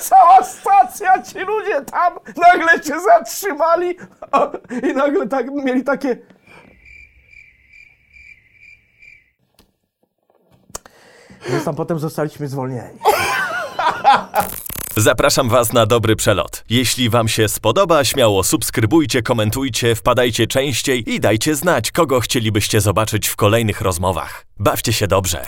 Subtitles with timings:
[0.00, 3.96] Cała stacja, ci ludzie tam nagle się zatrzymali
[4.32, 4.50] a,
[4.82, 6.16] i nagle tak mieli takie...
[11.50, 12.98] Więc tam potem zostaliśmy zwolnieni.
[14.96, 16.64] Zapraszam Was na dobry przelot.
[16.70, 23.28] Jeśli Wam się spodoba, śmiało subskrybujcie, komentujcie, wpadajcie częściej i dajcie znać, kogo chcielibyście zobaczyć
[23.28, 24.46] w kolejnych rozmowach.
[24.58, 25.44] Bawcie się dobrze.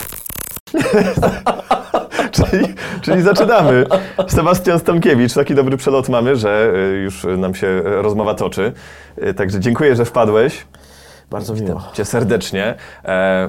[2.36, 3.86] czyli, czyli zaczynamy.
[4.28, 8.72] Sebastian Stankiewicz, taki dobry przelot mamy, że y, już nam się rozmowa toczy.
[9.22, 10.66] Y, Także dziękuję, że wpadłeś.
[11.30, 11.82] Bardzo miło.
[11.92, 12.74] Cię serdecznie.
[13.04, 13.48] E,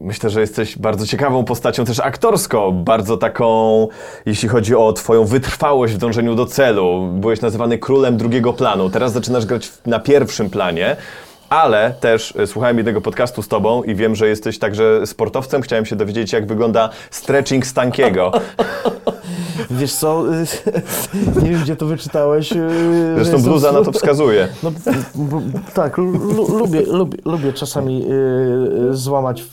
[0.00, 3.88] Myślę, że jesteś bardzo ciekawą postacią też aktorsko, bardzo taką,
[4.26, 7.08] jeśli chodzi o twoją wytrwałość w dążeniu do celu.
[7.12, 10.96] Byłeś nazywany królem drugiego planu, teraz zaczynasz grać na pierwszym planie,
[11.48, 15.62] ale też e, słuchałem jednego podcastu z tobą i wiem, że jesteś także sportowcem.
[15.62, 18.32] Chciałem się dowiedzieć, jak wygląda stretching Stankiego.
[19.70, 20.24] Wiesz co,
[21.42, 22.48] nie wiem gdzie to wyczytałeś.
[22.48, 24.48] że Zresztą bluza na to wskazuje.
[24.62, 24.72] No,
[25.74, 28.04] tak, lu, lu, lubię, lubię, lubię czasami
[28.90, 29.44] y, złamać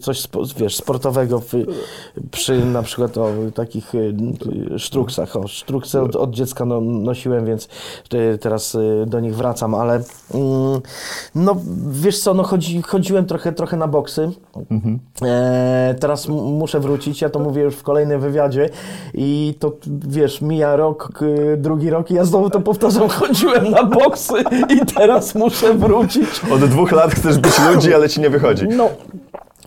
[0.00, 0.22] coś
[0.56, 1.52] wiesz, sportowego w,
[2.30, 3.92] przy na przykład o, takich
[4.76, 5.36] sztruksach.
[5.36, 7.68] O, sztrukce od, od dziecka no, nosiłem, więc
[8.40, 10.02] teraz do nich wracam, ale
[10.34, 10.80] mm,
[11.40, 11.56] no
[11.90, 14.30] wiesz co, no chodzi, chodziłem trochę, trochę na boksy.
[15.22, 18.68] E, teraz muszę wrócić, ja to mówię już w kolejnym wywiadzie
[19.14, 19.72] i to
[20.08, 21.12] wiesz, mija rok,
[21.56, 24.34] drugi rok i ja znowu to powtarzam, chodziłem na boksy
[24.68, 26.40] i teraz muszę wrócić.
[26.52, 28.68] Od dwóch lat chcesz być ludzi, ale ci nie wychodzi.
[28.68, 28.88] No,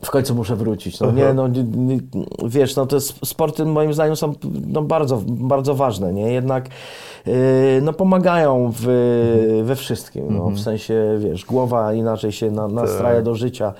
[0.03, 0.99] w końcu muszę wrócić.
[0.99, 1.99] No nie, no nie,
[2.45, 4.33] wiesz, no te sp- sporty moim zdaniem są
[4.67, 6.33] no, bardzo, bardzo ważne, nie?
[6.33, 6.69] Jednak
[7.25, 7.33] yy,
[7.81, 13.35] no pomagają w, we wszystkim, no, w sensie, wiesz, głowa inaczej się na, nastraja do
[13.35, 13.73] życia.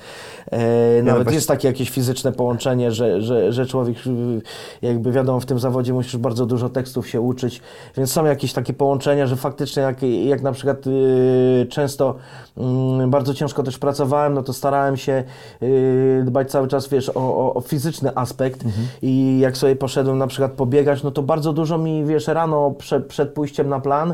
[0.51, 4.41] E, nawet właśnie- jest takie jakieś fizyczne połączenie, że, że, że człowiek, yy,
[4.81, 7.61] jakby wiadomo, w tym zawodzie musisz bardzo dużo tekstów się uczyć,
[7.97, 12.15] więc są jakieś takie połączenia, że faktycznie jak, jak na przykład yy, często
[12.57, 15.23] mm, bardzo ciężko też pracowałem, no to starałem się
[15.61, 18.63] yy, dbać cały czas, wiesz, o, o, o fizyczny aspekt
[19.01, 23.01] i jak sobie poszedłem na przykład pobiegać, no to bardzo dużo mi, wiesz, rano prze,
[23.01, 24.13] przed pójściem na plan,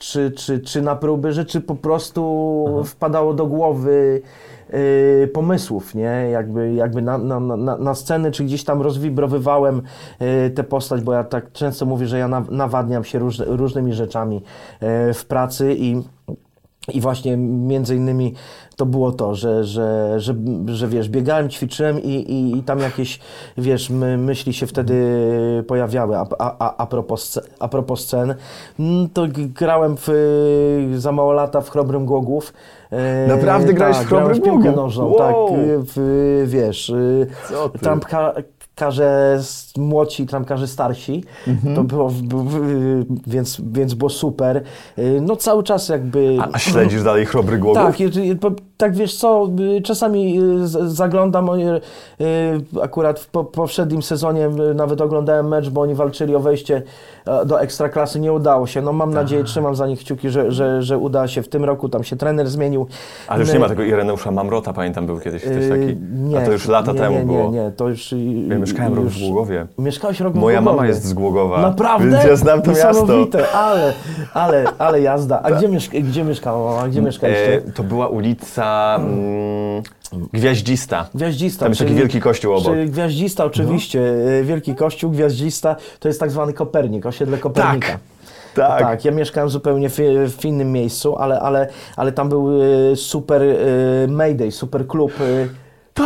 [0.00, 4.22] czy, czy, czy na próby rzeczy po prostu wpadało do głowy
[5.32, 6.28] pomysłów, nie?
[6.32, 9.82] Jakby, jakby na, na, na, na sceny, czy gdzieś tam rozwibrowywałem
[10.20, 13.92] yy, tę postać, bo ja tak często mówię, że ja na, nawadniam się róż, różnymi
[13.92, 14.42] rzeczami
[14.80, 16.02] yy, w pracy i
[16.90, 18.34] i właśnie między innymi
[18.76, 20.34] to było to, że, że, że,
[20.66, 23.20] że wiesz, biegałem, ćwiczyłem i, i, i tam jakieś,
[23.58, 24.94] wiesz, my, myśli się wtedy
[25.66, 26.16] pojawiały.
[26.16, 28.34] A, a, a, a, propos, a propos scen,
[28.80, 30.08] mm, to grałem w,
[30.96, 32.52] za mało lata w Chrobrym Głogów.
[32.90, 34.76] E, Naprawdę grałeś w Chrobrym w piłkę Głogów?
[34.76, 35.18] nożną, Wow.
[35.18, 35.36] tak,
[35.78, 37.70] w, wiesz, y, Co
[39.38, 41.24] s- młodsi, trampkarze starsi.
[41.48, 41.74] Mhm.
[41.76, 42.12] To było,
[43.26, 44.62] więc, więc było super.
[44.98, 46.36] Y, No cały czas jakby...
[46.40, 47.82] A, a śledzisz dalej chrobry głogów?
[47.82, 48.00] Tak,
[48.80, 49.48] tak wiesz co,
[49.78, 51.80] y, czasami y, zaglądam, y,
[52.82, 56.82] akurat w po- poprzednim sezonie nawet oglądałem mecz, bo oni walczyli o wejście
[57.26, 58.82] e, do Ekstraklasy, nie udało się.
[58.82, 61.88] No mam nadzieję, trzymam za nich kciuki, że, że, że uda się w tym roku,
[61.88, 62.86] tam się trener zmienił.
[63.28, 65.96] Ale już nie ma tego Ireneusza Mamrota, pamiętam, był kiedyś ktoś taki.
[66.12, 67.50] Nie, A to już lata nie, temu nie, było.
[67.50, 68.14] Nie, nie, to już...
[68.48, 69.66] Ja mieszkałem rok już, w Głogowie.
[69.78, 70.76] Mieszkałeś rok w Moja Głogowie.
[70.76, 71.62] mama jest z Głogowa.
[71.62, 72.10] Naprawdę?
[72.10, 73.06] Więc ja znam to miasto.
[73.54, 73.92] Ale,
[74.34, 75.42] ale, ale jazda.
[75.42, 76.88] A gdzie, mieszka, gdzie mieszkała mama?
[76.88, 77.54] Gdzie mieszkaliście?
[77.54, 78.69] E, to była ulica
[79.00, 79.82] mm,
[80.32, 81.08] Gwiaździsta.
[81.14, 81.60] Gwiaździsta.
[81.60, 82.74] Tam jest taki wielki kościół obok.
[82.74, 84.00] Czyli Gwiaździsta oczywiście,
[84.40, 87.88] e, wielki kościół, Gwiaździsta, to jest tak zwany Kopernik, osiedle Kopernika.
[87.88, 87.98] Tak,
[88.54, 88.80] tak.
[88.80, 89.96] Tak, ja mieszkałem zupełnie w,
[90.38, 93.56] w innym miejscu, ale, ale, ale tam był e, super e,
[94.08, 95.12] Mayday, super klub.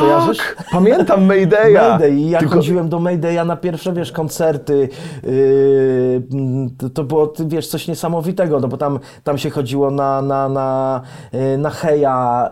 [0.01, 0.39] Kojarzysz?
[0.39, 1.91] Tak, pamiętam Mayday'a.
[1.91, 4.89] Mayday i ja Tylko- chodziłem do Mayday'a na pierwsze, wiesz, koncerty.
[5.23, 11.01] Yy, to, było, wiesz, coś niesamowitego, no bo tam, tam się chodziło na, na, na,
[11.33, 12.51] yy, na Heja,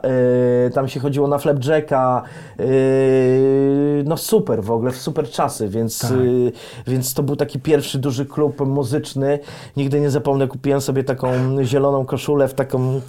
[0.65, 2.23] yy, tam się chodziło na Flapjacka,
[2.59, 2.65] yy,
[4.07, 6.11] no super w ogóle, w super czasy, więc, Tak.
[6.11, 6.53] yy,
[6.87, 9.39] więc to był taki pierwszy duży klub muzyczny.
[9.77, 11.29] Nigdy nie zapomnę, kupiłem sobie taką
[11.65, 13.01] zieloną koszulę w taką, yy,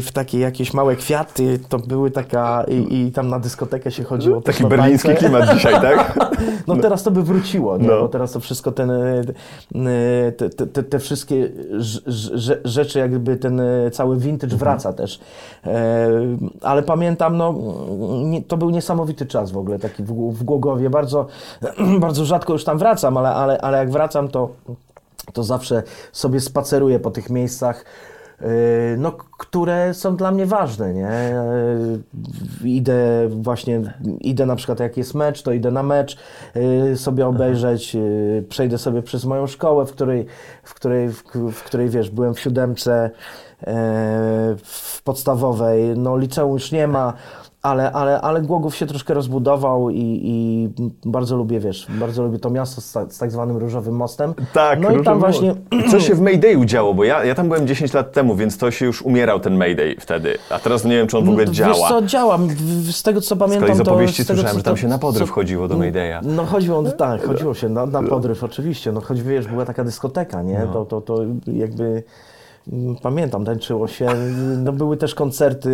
[0.00, 4.40] w takie jakieś małe kwiaty, to były taka i, i tam na dyskotekę się chodziło.
[4.40, 5.98] Taki berliński klimat dzisiaj, tak?
[6.66, 7.86] No teraz to by wróciło, nie?
[7.88, 8.00] No.
[8.00, 13.60] bo teraz to wszystko ten, e, te, te, te, wszystkie rz- rz- rzeczy, jakby ten
[13.60, 14.58] e, cały vintage Mhm.
[14.58, 15.20] wraca też.
[15.66, 16.08] E,
[16.62, 17.54] ale pamiętam, no,
[18.48, 20.90] to był niesamowity czas w ogóle, taki w Głogowie.
[20.90, 21.26] Bardzo,
[22.00, 24.48] bardzo rzadko już tam wracam, ale, ale, ale jak wracam, to,
[25.32, 25.82] to zawsze
[26.12, 27.84] sobie spaceruję po tych miejscach.
[28.42, 31.10] Y, no, które są dla mnie ważne, nie?
[32.64, 36.16] Y, Idę właśnie, idę na przykład jak jest mecz, to idę na mecz
[36.92, 37.96] y, sobie obejrzeć,
[38.48, 40.26] przejdę sobie przez moją szkołę, w której,
[40.62, 41.08] w której,
[41.52, 43.10] w, której wiesz, byłem w siódemce,
[44.64, 47.12] w podstawowej, no liceum już nie ma,
[47.68, 50.68] ale, ale, ale Głogów się troszkę rozbudował i, i
[51.04, 54.34] bardzo lubię, wiesz, bardzo lubię to miasto z, z tak zwanym Różowym Mostem.
[54.52, 55.54] Tak, no i tam właśnie...
[55.90, 56.94] Co się w Maydayu działo?
[56.94, 59.96] Bo ja, ja tam byłem 10 lat temu, więc to się już umierał ten Mayday
[60.00, 60.38] wtedy.
[60.50, 61.74] A teraz nie wiem, czy on w ogóle No, działa.
[61.74, 62.38] Wiesz co, działa.
[62.90, 63.90] Z tego co pamiętam, z to...
[63.92, 66.20] opowieści z tego, słyszałem, co że tam się na podryw co- chodziło do Maydaya.
[66.22, 69.84] No chodziło, no, tak, chodziło się na, na podryw oczywiście, no choć wiesz, była taka
[69.84, 72.02] dyskoteka, nie, to, to, to jakby mm,
[73.02, 74.06] pamiętam, tańczyło się,
[74.58, 75.70] no były też koncerty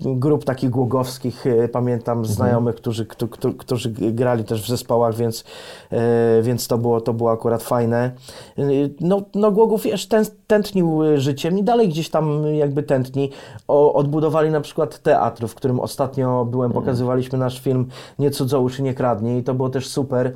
[0.00, 5.44] grup takich głogowskich, e, pamiętam znajomych, którzy, któ- któ- którzy grali też w zespołach, więc,
[5.90, 8.10] e, więc to, było, to było akurat fajne.
[8.58, 8.62] E,
[9.00, 13.30] No, no Głogów, wiesz, ten, tętnił życiem i dalej gdzieś tam jakby tętni.
[13.68, 17.86] O, odbudowali na przykład teatr, w którym ostatnio byłem, pokazywaliśmy nasz film
[18.18, 19.38] Nie cudzołóż i nie kradnij.
[19.40, 20.32] I to było też super,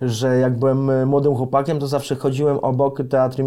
[0.00, 3.44] że jak byłem e, młodym chłopakiem, to zawsze chodziłem obok teatru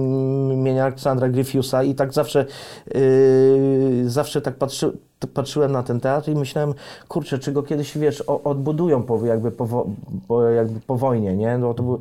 [0.54, 2.46] imienia Aleksandra Gryfiusa i tak zawsze,
[2.94, 4.98] yy, zawsze tak patrzy,
[5.34, 6.74] patrzyłem na ten teatr i myślałem,
[7.07, 9.88] kurczę, czy go kiedyś, wiesz, odbudują po, jakby, po,
[10.28, 11.57] po, jakby po wojnie, nie?
[11.57, 12.00] No, to był,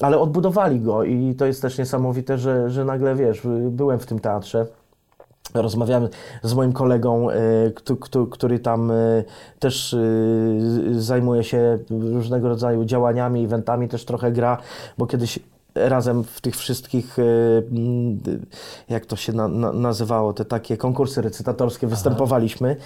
[0.00, 4.18] ale odbudowali go i to jest też niesamowite, że, że nagle, wiesz, byłem w tym
[4.18, 4.66] teatrze.
[5.54, 6.08] Rozmawiałem
[6.42, 7.28] z moim kolegą,
[7.74, 9.24] któ- który tam y,
[9.58, 14.58] też y, zajmuje się różnego rodzaju działaniami, eventami, też trochę gra,
[14.98, 15.38] bo kiedyś
[15.74, 17.16] razem w tych wszystkich,
[18.88, 22.76] jak to się na, na, nazywało, te takie konkursy recytatorskie występowaliśmy.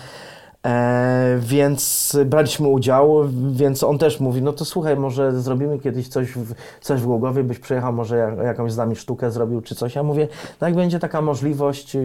[0.65, 6.31] E, więc braliśmy udział, więc on też mówi, no to słuchaj, może zrobimy kiedyś coś
[6.31, 9.95] w, coś w Głogowie, byś przyjechał, może jak, jakąś z nami sztukę zrobił czy coś.
[9.95, 10.29] Ja mówię,
[10.61, 12.01] no jak będzie taka możliwość yy,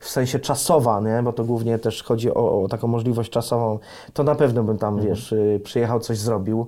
[0.00, 1.22] w sensie czasowa, nie?
[1.22, 3.78] bo to głównie też chodzi o, o taką możliwość czasową,
[4.12, 6.66] to na pewno bym tam, wiesz, yy, przyjechał, coś zrobił.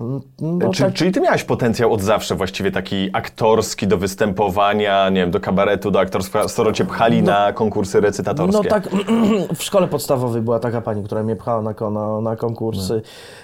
[0.00, 5.20] No, Czy, tak- Czyli ty miałeś potencjał od zawsze właściwie taki aktorski do występowania, nie
[5.20, 8.62] wiem, do kabaretu, do aktorstwa, skoro cię pchali na konkursy recytatorskie?
[8.64, 8.88] No tak,
[9.58, 13.02] w szkole podstawowej była taka pani, która mnie pchała na, na, na konkursy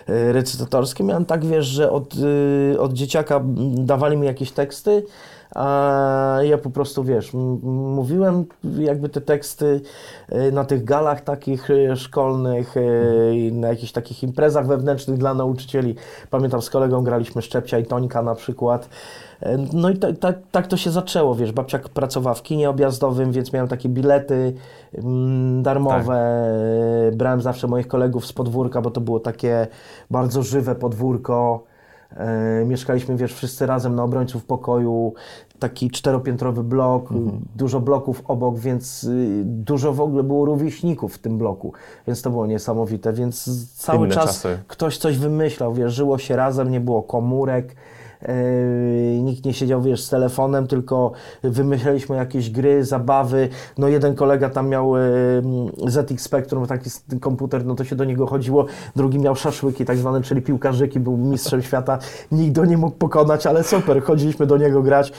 [0.08, 1.05] y, recytatorskie.
[1.05, 3.41] Miałem tak, wiesz, że od, y, od dzieciaka
[3.75, 5.02] dawali mi jakieś teksty,
[5.55, 7.32] a ja po prostu, wiesz,
[7.62, 8.44] mówiłem
[8.79, 9.81] jakby te teksty
[10.32, 15.35] y, na tych galach takich y, szkolnych, y, i na jakichś takich imprezach wewnętrznych dla
[15.35, 15.94] nauczycieli.
[16.31, 18.88] Pamiętam, z kolegą graliśmy Szczepcia i Tońka na przykład.
[19.73, 23.52] No i tak, tak, tak to się zaczęło, wiesz, babcia pracowała w kinie objazdowym, więc
[23.52, 24.52] miałem takie bilety
[24.94, 26.31] mm, darmowe,
[27.11, 29.67] E, brałem zawsze moich kolegów z podwórka, bo to było takie
[30.11, 31.64] bardzo żywe podwórko.
[32.16, 35.14] E, mieszkaliśmy, wiesz, wszyscy razem na obrońców pokoju,
[35.58, 37.08] taki czteropiętrowy blok,
[37.56, 41.72] dużo bloków obok, więc y, dużo w ogóle było rówieśników w tym bloku,
[42.06, 44.58] więc to było niesamowite, więc cały Inne czas czasy.
[44.66, 47.76] ktoś coś wymyślał, wiesz, żyło się razem, nie było komórek,
[49.22, 51.12] nikt nie siedział, wiesz, z telefonem, tylko
[51.43, 53.49] wymyślaliśmy jakieś gry, zabawy.
[53.78, 56.90] No jeden kolega tam miał yy, ZX Spectrum, taki
[57.20, 58.67] komputer, no to się do niego chodziło.
[58.96, 61.99] Drugi miał szaszłyki tak zwane, czyli piłkarzyki, był mistrzem świata.
[62.32, 65.12] Nikt go nie mógł pokonać, ale super, chodziliśmy do niego grać.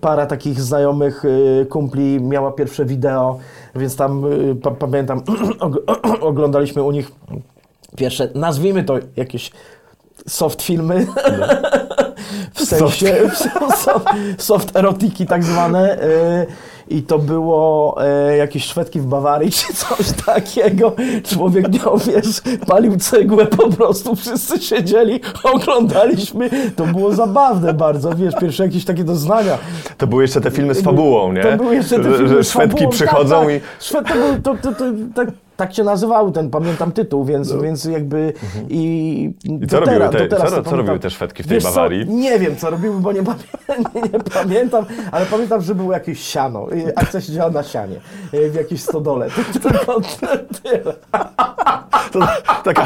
[0.00, 3.38] Para takich znajomych yy, kumpli miała pierwsze wideo,
[3.76, 5.20] więc tam yy, pa, pamiętam,
[5.60, 5.78] og-
[6.20, 7.12] oglądaliśmy u nich
[7.96, 9.52] pierwsze, nazwijmy to jakieś
[10.26, 11.06] soft filmy.
[12.54, 13.30] W sensie
[13.76, 14.06] soft,
[14.48, 16.02] soft erotiki tak zwane.
[16.02, 16.46] y,
[16.90, 17.96] I to było
[18.32, 20.92] y, jakieś Szwedki w Bawarii czy coś takiego.
[21.24, 26.50] Człowiek miał, wiesz, palił cegłę po prostu, wszyscy siedzieli, oglądaliśmy.
[26.76, 29.58] To było zabawne bardzo, wiesz, pierwsze jakieś takie doznania.
[29.98, 31.42] To były jeszcze te filmy z fabułą, nie?
[31.42, 33.60] To były jeszcze te filmy z Szwedki fabułą, przychodzą tak, i...
[33.60, 33.68] tak.
[33.80, 35.28] Szwed, to był, to, to, to, tak,
[35.58, 38.32] tak się nazywał ten, pamiętam tytuł, więc, więc jakby
[38.68, 39.58] i, No.
[39.62, 42.08] I co robiły te- co- co robiły te Szwedki w tej Wiesz co, Bawarii?
[42.08, 43.34] nie wiem, co robiły, bo nie, pamię-
[44.12, 46.66] nie, pamiętam, ale pamiętam, że było jakieś siano.
[46.96, 47.96] Akcja siedziała na sianie,
[48.34, 49.28] y, w jakiejś stodole.
[49.52, 50.00] To Tylko
[50.62, 50.92] tyle.
[52.12, 52.18] To
[52.64, 52.84] taka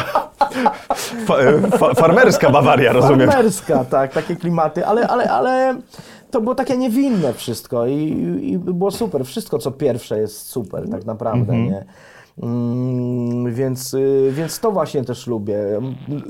[1.26, 1.34] fa,
[1.78, 3.30] fa, farmerska Bawaria, rozumiem.
[3.30, 5.76] Farmerska, tak, takie klimaty, ale, ale, ale
[6.30, 7.94] to było takie niewinne wszystko i,
[8.42, 9.24] i było super.
[9.26, 11.84] Wszystko, co pierwsze jest super, tak naprawdę, nie?
[12.38, 15.56] Mm, więc, y, więc to właśnie też lubię.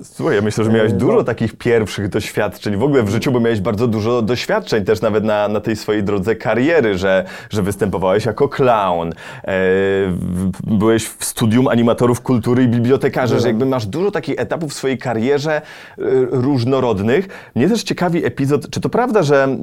[0.02, 3.60] Słuchaj, ja myślę, że miałeś dużo takich pierwszych doświadczeń w ogóle w życiu, bo miałeś
[3.60, 8.48] bardzo dużo doświadczeń też nawet na, na tej swojej drodze kariery, że, że występowałeś jako
[8.48, 9.12] clown,
[9.44, 9.52] e,
[10.64, 14.98] byłeś w studium animatorów kultury i bibliotekarze, że jakby masz dużo takich etapów w swojej
[14.98, 15.62] karierze e,
[16.30, 17.52] różnorodnych.
[17.54, 19.56] Mnie też ciekawi epizod, czy to prawda, że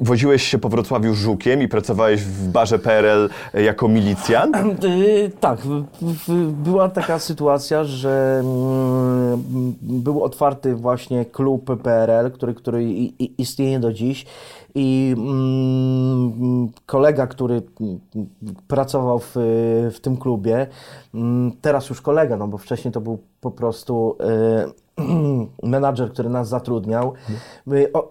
[0.00, 4.56] woziłeś się po Wrocławiu żukiem i pracowałeś w barze PRL jako milicjant?
[4.84, 5.58] Y, Tak,
[6.52, 12.84] była taka sytuacja, że mm, był otwarty właśnie klub PRL, który, który
[13.38, 14.26] istnieje do dziś
[14.74, 18.00] i mm, kolega, który mm,
[18.68, 19.32] pracował w,
[19.94, 20.66] w tym klubie,
[21.14, 24.16] mm, teraz już kolega, no bo wcześniej to był po prostu
[25.00, 25.02] y,
[25.68, 27.12] menadżer, który nas zatrudniał,
[27.92, 28.10] o,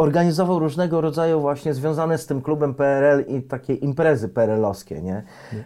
[0.00, 5.22] organizował różnego rodzaju właśnie związane z tym klubem PRL i takie imprezy PRL-owskie, nie?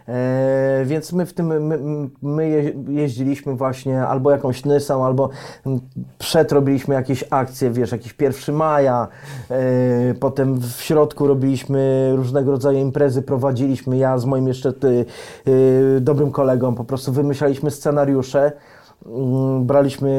[0.07, 1.79] E, więc my w tym, my,
[2.21, 5.29] my je- jeździliśmy właśnie albo jakąś Nysą, albo
[5.65, 5.79] mm,
[6.17, 9.07] przed robiliśmy jakieś akcje, wiesz, jakiś 1 maja,
[9.51, 15.05] e, potem w środku robiliśmy różnego rodzaju imprezy, prowadziliśmy, ja z moim jeszcze ty,
[15.47, 18.51] y, dobrym kolegą po prostu wymyślaliśmy scenariusze,
[19.61, 20.09] Braliśmy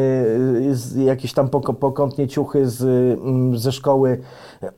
[0.97, 1.49] y, jakieś tam
[1.81, 2.83] pokątnie ciuchy z,
[3.21, 4.21] mm, ze szkoły.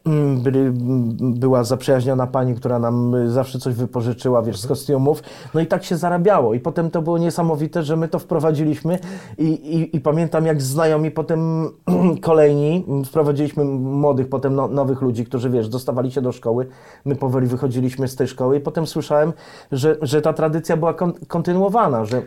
[0.04, 5.22] Mm, mm, była zaprzyjaźniona pani, która nam y, zawsze coś wypożyczyła, wiesz, z kostiumów.
[5.54, 6.54] No i tak się zarabiało.
[6.54, 8.98] I potem to było niesamowite, że my to wprowadziliśmy
[9.38, 11.68] i, i, i pamiętam jak znajomi potem
[12.20, 16.66] kolejni, mm, wprowadziliśmy młodych, potem no, nowych ludzi, którzy, wiesz, dostawali się do szkoły.
[17.04, 19.32] My powoli wychodziliśmy z tej szkoły i potem słyszałem,
[19.72, 22.22] że, że ta tradycja była kon- kontynuowana, że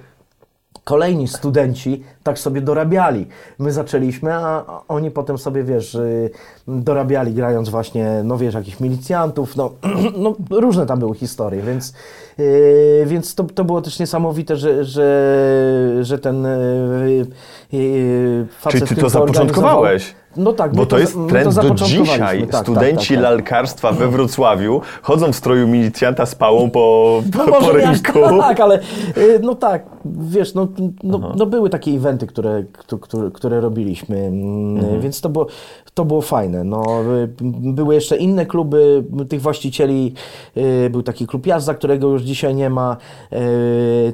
[0.83, 3.27] kolejni studenci tak sobie dorabiali.
[3.59, 6.29] My zaczęliśmy, a oni potem sobie, wiesz, y,
[6.67, 9.71] dorabiali grając właśnie, no wiesz, jakichś milicjantów, no,
[10.23, 11.93] no różne tam były historie, więc,
[12.39, 17.25] y, więc to, to było też niesamowite, że, że, że ten y,
[17.73, 20.15] y, facet, Czyli ty to zapoczątkowałeś?
[20.37, 22.03] No tak, Bo to jest trend do zapoczątkowaliśmy.
[22.05, 22.41] dzisiaj.
[22.41, 23.23] Tak, tak, Studenci tak, tak.
[23.23, 28.19] lalkarstwa we Wrocławiu chodzą w stroju milicjanta z pałą po, po, No po rynku.
[28.39, 28.79] tak, ale
[29.17, 30.67] y, no tak, wiesz, no,
[31.03, 35.01] no, no były takie eventy, które, któ- które, które robiliśmy, mm, Mhm.
[35.01, 35.47] więc to było,
[35.93, 36.63] to było fajne.
[36.63, 36.83] No,
[37.23, 37.29] y,
[37.73, 40.13] były jeszcze inne kluby tych właścicieli,
[40.57, 42.97] y, był taki klub Jazda, którego już dzisiaj nie ma,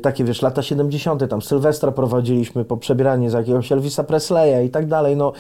[0.02, 4.86] takie wiesz, lata 70., tam Sylwestra prowadziliśmy po przebieranie za jakiegoś Elvisa Presleya i tak
[4.88, 5.34] dalej, no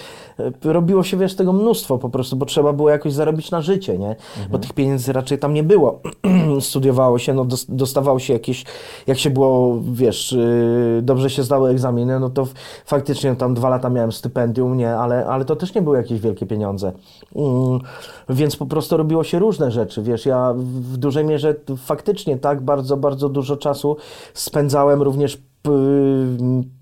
[0.73, 4.15] robiło się wiesz tego mnóstwo po prostu, bo trzeba było jakoś zarobić na życie, nie?
[4.51, 6.01] Bo tych pieniędzy raczej tam nie było.
[6.59, 8.65] Studiowało się, no dos- dostawało się jakieś,
[9.07, 12.47] jak się było, wiesz, yy, dobrze się zdały egzaminy, no to
[12.85, 16.45] faktycznie tam dwa lata miałem stypendium, nie, ale, ale to też nie były jakieś wielkie
[16.45, 16.91] pieniądze.
[17.35, 17.79] Mm,
[18.29, 22.97] więc po prostu robiło się różne rzeczy, wiesz, ja w dużej mierze faktycznie tak bardzo,
[22.97, 23.97] bardzo dużo czasu
[24.33, 25.41] spędzałem również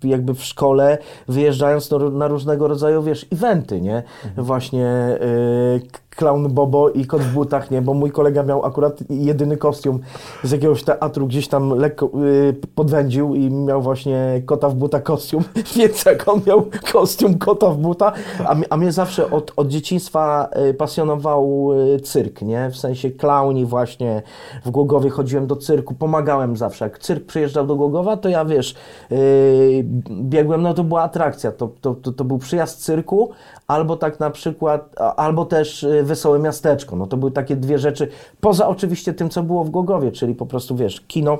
[0.03, 4.03] jakby w szkole, wyjeżdżając na, różnego rodzaju, wiesz, eventy, nie?
[4.37, 7.81] Właśnie y, Clown Bobo i kot w butach, nie?
[7.81, 9.99] Bo mój kolega miał akurat jedyny kostium
[10.43, 15.43] z jakiegoś teatru, gdzieś tam lekko y, podwędził i miał właśnie kota w buta kostium,
[15.75, 18.13] więc jak on miał kostium kota w buta,
[18.45, 22.69] a, a mnie zawsze od, od dzieciństwa y, pasjonował y, cyrk, nie?
[22.69, 24.21] W sensie klauni właśnie,
[24.65, 26.85] w Głogowie chodziłem do cyrku, pomagałem zawsze.
[26.85, 28.75] Jak cyrk przyjeżdżał do Głogowa, to ja, wiesz,
[29.11, 29.85] yy,
[30.21, 33.31] biegłem, no to była atrakcja, to, to, to, to był przyjazd cyrku,
[33.67, 38.07] albo tak na przykład, albo też y, Wesołe Miasteczko, no to były takie dwie rzeczy,
[38.41, 41.37] poza oczywiście tym, co było w Głogowie, czyli po prostu, wiesz, kino,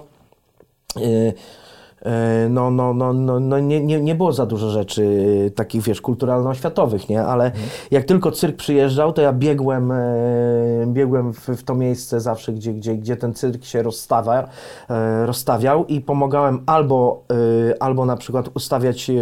[0.97, 1.33] E,
[2.49, 6.01] No, no, no, no, no nie, nie, nie było za dużo rzeczy e, takich, wiesz,
[6.01, 7.23] kulturalno-oświatowych, nie?
[7.23, 7.51] Ale
[7.91, 9.95] jak tylko cyrk przyjeżdżał, to ja biegłem, e,
[10.87, 14.47] biegłem w, w to miejsce zawsze, gdzie, gdzie, gdzie ten cyrk się rozstawia,
[14.89, 17.23] e, rozstawiał i pomagałem albo,
[17.71, 19.13] e, albo na przykład ustawiać e,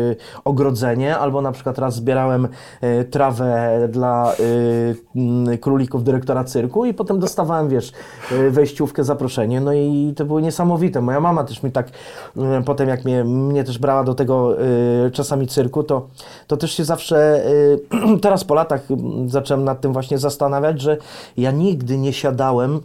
[0.44, 2.48] ogrodzenie, albo na przykład raz zbierałem
[2.82, 7.92] e, trawę dla e, królików dyrektora cyrku i potem dostawałem, wiesz,
[8.32, 11.02] e, wejściówkę, zaproszenie, no i to było niesamowite.
[11.02, 11.90] Moja mama też mi tak,
[12.38, 16.08] e, potem jak mnie, mnie też brała do tego e, czasami cyrku, to,
[16.48, 17.46] to też się zawsze,
[17.94, 20.98] e, teraz po latach m, zacząłem nad tym właśnie zastanawiać, że
[21.38, 22.82] ja nigdy nie siadałem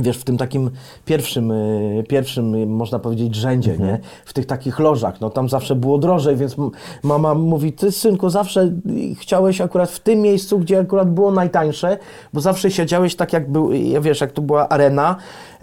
[0.00, 0.70] wiesz, w tym takim
[1.04, 3.90] pierwszym, y, pierwszym y, można powiedzieć, rzędzie, Mhm.
[3.90, 3.98] nie?
[4.24, 6.56] W tych takich lożach, no tam zawsze było drożej, więc
[7.02, 8.70] mama mówi, ty synku, zawsze
[9.18, 11.98] chciałeś akurat w tym miejscu, gdzie akurat było najtańsze,
[12.32, 15.16] bo zawsze siedziałeś tak jak był, wiesz, jak tu była arena,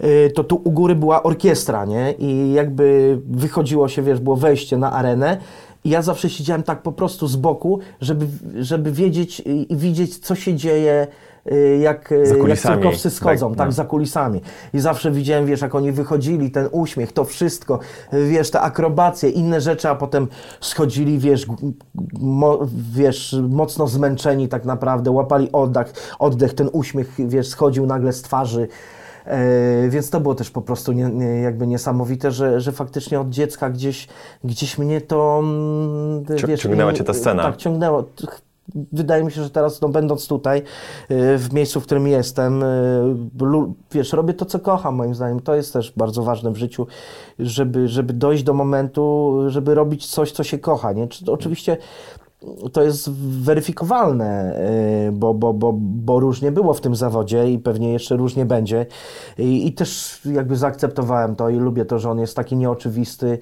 [0.04, 2.12] y, to tu u góry była orkiestra, nie?
[2.18, 5.36] I jakby wychodziło się, wiesz, było wejście na arenę
[5.84, 8.26] i ja zawsze siedziałem tak po prostu z boku, żeby,
[8.60, 11.06] żeby wiedzieć i widzieć, co się dzieje,
[11.80, 13.72] jak, y, jak cyrkowcy schodzą, Tak, tak, no.
[13.72, 14.40] za kulisami.
[14.74, 17.78] I zawsze widziałem, wiesz, jak oni wychodzili, ten uśmiech, to wszystko,
[18.14, 20.28] y, wiesz, te akrobacje, inne rzeczy, a potem
[20.60, 21.46] schodzili, wiesz,
[22.20, 22.58] mo,
[22.92, 28.68] wiesz, mocno zmęczeni tak naprawdę, łapali oddech, oddech, ten uśmiech, wiesz, schodził nagle z twarzy.
[29.26, 33.28] E, więc to było też po prostu nie, nie, jakby niesamowite, że, że faktycznie od
[33.30, 34.08] dziecka gdzieś,
[34.44, 36.60] gdzieś mnie to, mm, Cią- wiesz...
[36.62, 37.42] ciągnęła cię ta scena.
[37.42, 38.04] Tak, ciągnęło.
[38.74, 43.16] Wydaje mi się, że teraz no, będąc tutaj, y, w miejscu, w którym jestem, y,
[43.92, 45.40] wiesz, robię to, co kocham moim zdaniem.
[45.40, 46.86] To jest też bardzo ważne w życiu,
[47.38, 51.08] żeby, żeby dojść do momentu, żeby robić coś, co się kocha, nie?
[51.08, 51.76] Czy, oczywiście
[52.72, 53.10] to jest
[53.42, 54.60] weryfikowalne,
[55.08, 58.86] y, bo, bo, bo, bo różnie było w tym zawodzie i pewnie jeszcze różnie będzie.
[59.38, 63.38] I, I też jakby zaakceptowałem to i lubię to, że on jest taki nieoczywisty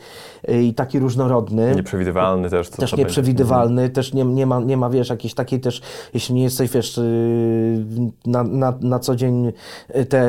[0.48, 1.74] y, i taki różnorodny.
[1.76, 2.68] Nieprzewidywalny też.
[2.68, 3.06] Co Też to będzie.
[3.08, 5.82] nieprzewidywalny, też nie, nie, ma, nie ma, wiesz, jakiejś takiej też,
[6.14, 7.84] jeśli nie jesteś, wiesz, y,
[8.26, 9.52] na, na, na co dzień
[10.08, 10.28] te,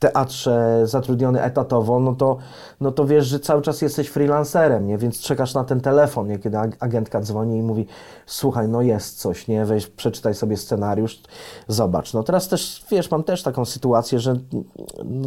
[0.00, 2.36] teatrze zatrudniony etatowo, no to,
[2.80, 4.98] no to wiesz, że cały czas jesteś freelancerem, nie?
[4.98, 6.38] Więc czekasz na ten telefon, nie?
[6.38, 7.86] Kiedy ag- agentka dzwoni i mówi,
[8.26, 9.64] słuchaj, no jest coś, nie?
[9.64, 11.22] Weź, przeczytaj sobie scenariusz,
[11.68, 12.14] zobacz.
[12.14, 14.36] No teraz też, wiesz, mam też taką sytuację, że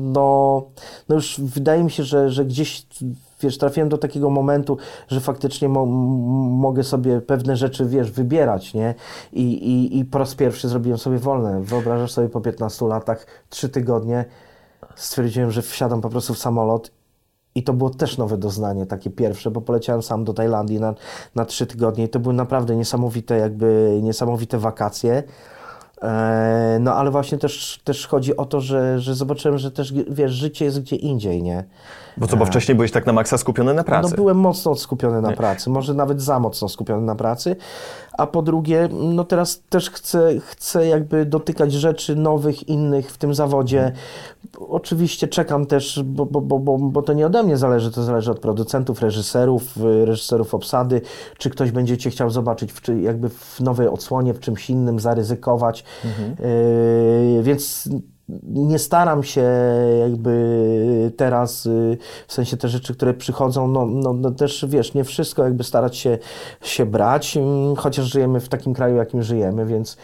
[0.01, 0.63] no,
[1.09, 2.85] no już wydaje mi się, że, że gdzieś
[3.41, 4.77] wiesz, trafiłem do takiego momentu,
[5.07, 5.85] że faktycznie mo-
[6.45, 8.95] mogę sobie pewne rzeczy, wiesz, wybierać, nie?
[9.33, 11.61] I, i, I po raz pierwszy zrobiłem sobie wolne.
[11.61, 14.25] Wyobrażasz sobie po 15 latach, 3 tygodnie,
[14.95, 16.91] stwierdziłem, że wsiadam po prostu w samolot
[17.55, 20.93] i to było też nowe doznanie, takie pierwsze, bo poleciałem sam do Tajlandii na,
[21.35, 25.23] na 3 tygodnie i to były naprawdę niesamowite, jakby niesamowite wakacje.
[26.01, 30.31] E, No ale właśnie też, też chodzi o to, że, że zobaczyłem, że też, wiesz,
[30.31, 31.63] życie jest gdzie indziej, nie?
[32.17, 34.09] Bo co, bo wcześniej byłeś tak na maksa skupiony na pracy.
[34.09, 37.55] No byłem mocno skupiony na pracy, może nawet za mocno skupiony na pracy,
[38.17, 43.33] a po drugie, no teraz też chcę, chcę jakby dotykać rzeczy nowych, innych w tym
[43.33, 43.91] zawodzie.
[44.57, 48.31] Oczywiście czekam też, bo, bo, bo, bo, bo to nie ode mnie zależy, to zależy
[48.31, 51.01] od producentów, reżyserów, y, reżyserów obsady,
[51.37, 54.99] czy ktoś będzie Cię chciał zobaczyć w, czy jakby w nowej odsłonie, w czymś innym,
[54.99, 55.83] zaryzykować.
[57.35, 57.89] Yy, więc
[58.43, 59.43] nie staram się
[59.99, 65.03] jakby teraz, y, w sensie te rzeczy, które przychodzą, no, no, no też wiesz, nie
[65.03, 66.17] wszystko jakby starać się,
[66.61, 69.97] się brać, mm, chociaż żyjemy w takim kraju, jakim żyjemy, więc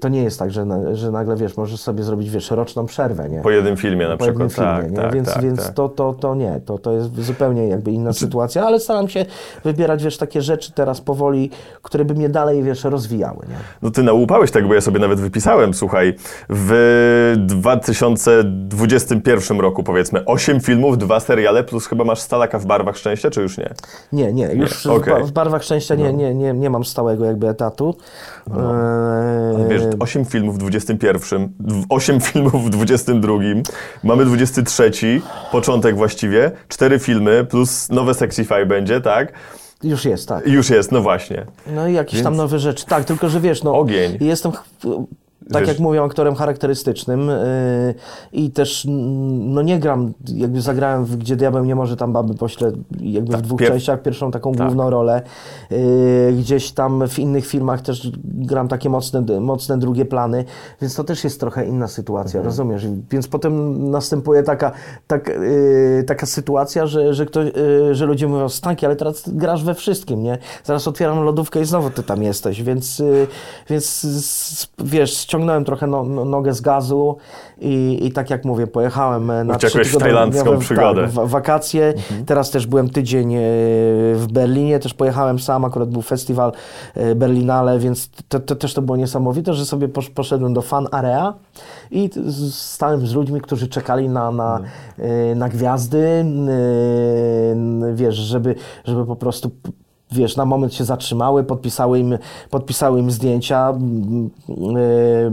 [0.00, 3.28] to nie jest tak, że, na, że nagle, wiesz, możesz sobie zrobić, wiesz, roczną przerwę,
[3.28, 3.40] nie?
[3.40, 4.80] Po jednym filmie na po jednym przykład.
[4.80, 5.02] filmie, tak, nie?
[5.02, 5.74] tak, więc tak, więc tak.
[5.74, 9.26] To, to, to nie, to, to jest zupełnie jakby inna sytuacja, ale staram się
[9.64, 11.50] wybierać, wiesz, takie rzeczy teraz powoli,
[11.82, 13.54] które by mnie dalej, wiesz, rozwijały, nie?
[13.82, 16.14] No ty nałupałeś tego, bo ja sobie nawet wypisałem, słuchaj,
[16.48, 23.30] w 2021 roku powiedzmy 8 filmów, dwa seriale, plus chyba masz Stalaka w Barwach Szczęścia,
[23.30, 23.74] czy już nie?
[24.12, 27.48] Nie, nie, już Nie, ba- w Barwach Szczęścia nie, nie, nie, nie mam stałego jakby
[27.48, 27.94] etatu.
[28.56, 31.48] Eee, Wiesz, 8 filmów w 21,
[31.88, 33.32] 8 filmów w 22,
[34.04, 34.90] mamy 23,
[35.52, 39.32] początek właściwie, 4 filmy, plus nowe Sexify będzie, tak?
[39.82, 40.46] już jest, tak.
[40.46, 41.46] Już jest, no właśnie.
[41.74, 42.86] No i jakieś Więc- tam nowe rzeczy.
[42.86, 43.78] Tak, tylko że wiesz, no.
[43.78, 44.16] Ogień.
[44.20, 44.52] Jestem.
[45.52, 47.94] Tak Wiesz- jak mówią, aktorem charakterystycznym yy,
[48.32, 48.86] i też
[49.30, 53.42] no nie gram, jakby zagrałem w Gdzie Diabeł nie może tam baby pośle jakby w
[53.42, 54.66] dwóch pier- częściach, pierwszą taką Tak.
[54.66, 55.22] główną rolę.
[55.70, 55.78] Yy,
[56.38, 60.44] gdzieś tam w innych filmach też gram takie mocne, mocne drugie plany,
[60.80, 62.44] więc to też jest trochę inna sytuacja, Mhm.
[62.44, 62.86] rozumiesz?
[63.10, 64.72] Więc potem następuje taka,
[65.06, 69.64] tak, yy, taka sytuacja, że, że, ktoś, yy, że ludzie mówią, Stanki, ale teraz grasz
[69.64, 70.38] we wszystkim, nie?
[70.64, 73.26] Zaraz otwieram lodówkę i znowu ty tam jesteś, więc, yy,
[73.70, 74.06] więc
[74.78, 77.16] wiesz, ściągnąłem trochę no, no, nogę z gazu
[77.60, 81.02] i, i tak jak mówię, pojechałem e, na Uciekłeś w tajlandzką przygodę.
[81.02, 81.94] Tak, wa- wakacje.
[82.26, 83.38] Teraz też byłem tydzień e,
[84.14, 86.52] w Berlinie, też pojechałem sam, akurat był festiwal
[86.94, 90.86] e, Berlinale, więc to, to też to było niesamowite, że sobie posz, poszedłem do fan
[90.92, 91.34] area
[91.90, 92.10] i
[92.50, 94.60] stałem z ludźmi, którzy czekali na, na,
[94.98, 96.24] e, na gwiazdy,
[97.94, 99.50] wiesz, żeby, żeby po prostu
[100.12, 102.18] wiesz, na moment się zatrzymały, podpisały im,
[102.50, 103.68] podpisały im zdjęcia.
[103.68, 104.30] Mm,
[104.76, 105.30] e,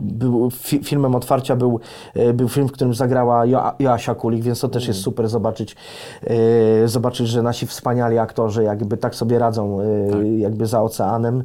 [0.00, 1.80] Był, fi, filmem otwarcia był,
[2.14, 5.76] e, był film, w którym zagrała jo, Joasia Kulik, więc to też jest super zobaczyć,
[6.24, 11.44] e, zobaczyć, że nasi wspaniali aktorzy jakby tak sobie radzą e, jakby za oceanem,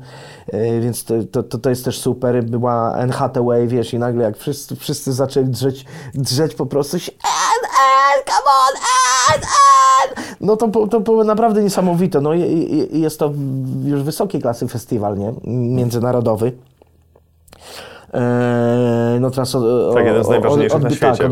[0.81, 2.43] więc to, to, to, jest też super.
[2.43, 7.11] Była Hathaway, wiesz, i nagle jak wszyscy, wszyscy zaczęli drzeć, drzeć po prostu się
[8.25, 8.73] Come on,
[9.31, 10.35] Anne, Anne!
[10.41, 12.21] No to, to było naprawdę niesamowite.
[12.21, 12.33] No
[12.91, 13.31] jest to
[13.85, 15.33] już wysokiej klasy festiwal, nie?
[15.75, 16.51] Międzynarodowy.
[18.13, 21.31] Eee, no teraz o, Tak, jeden z najważniejszych na odbi- świecie Tak,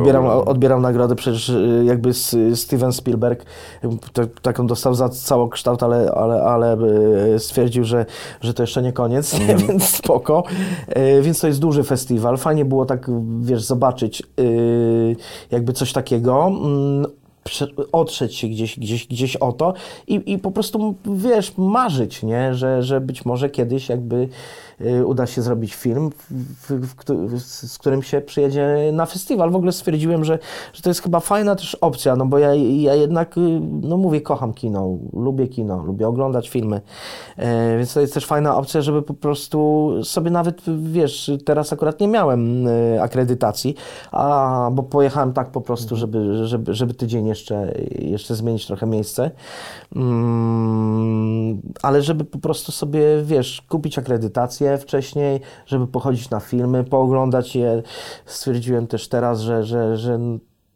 [0.81, 2.13] nagrodę, przecież y, jakby
[2.55, 3.45] Steven Spielberg
[4.13, 6.77] t- taką dostał za całokształt, ale, ale, ale
[7.35, 8.05] y, stwierdził, że,
[8.41, 9.57] że to jeszcze nie koniec, Mhm.
[9.67, 10.43] więc spoko.
[10.87, 12.37] E, Więc to jest duży festiwal.
[12.37, 13.11] Fajnie było tak,
[13.41, 15.15] wiesz, zobaczyć y,
[15.51, 16.47] jakby coś takiego.
[16.47, 17.05] Mm,
[17.91, 19.73] otrzeć się gdzieś, gdzieś, gdzieś o to
[20.07, 22.53] i, i po prostu, wiesz, marzyć, nie?
[22.53, 24.27] Że, że być może kiedyś jakby
[25.05, 26.09] uda się zrobić film,
[27.37, 29.51] z którym się przyjedzie na festiwal.
[29.51, 30.39] W ogóle stwierdziłem, że,
[30.73, 33.41] że to jest chyba fajna też opcja, no bo ja, ja jednak, y,
[33.81, 36.81] no mówię, kocham kino, lubię kino, lubię oglądać filmy,
[37.37, 41.99] e, więc to jest też fajna opcja, żeby po prostu sobie nawet, wiesz, teraz akurat
[41.99, 43.75] nie miałem y, akredytacji,
[44.11, 49.31] a, bo pojechałem tak po prostu, żeby, żeby, żeby tydzień jeszcze, jeszcze zmienić trochę miejsce,
[49.95, 57.55] mm, ale żeby po prostu sobie, wiesz, kupić akredytację wcześniej, żeby pochodzić na filmy, pooglądać
[57.55, 57.83] je.
[58.25, 60.19] Stwierdziłem też teraz, że, że, że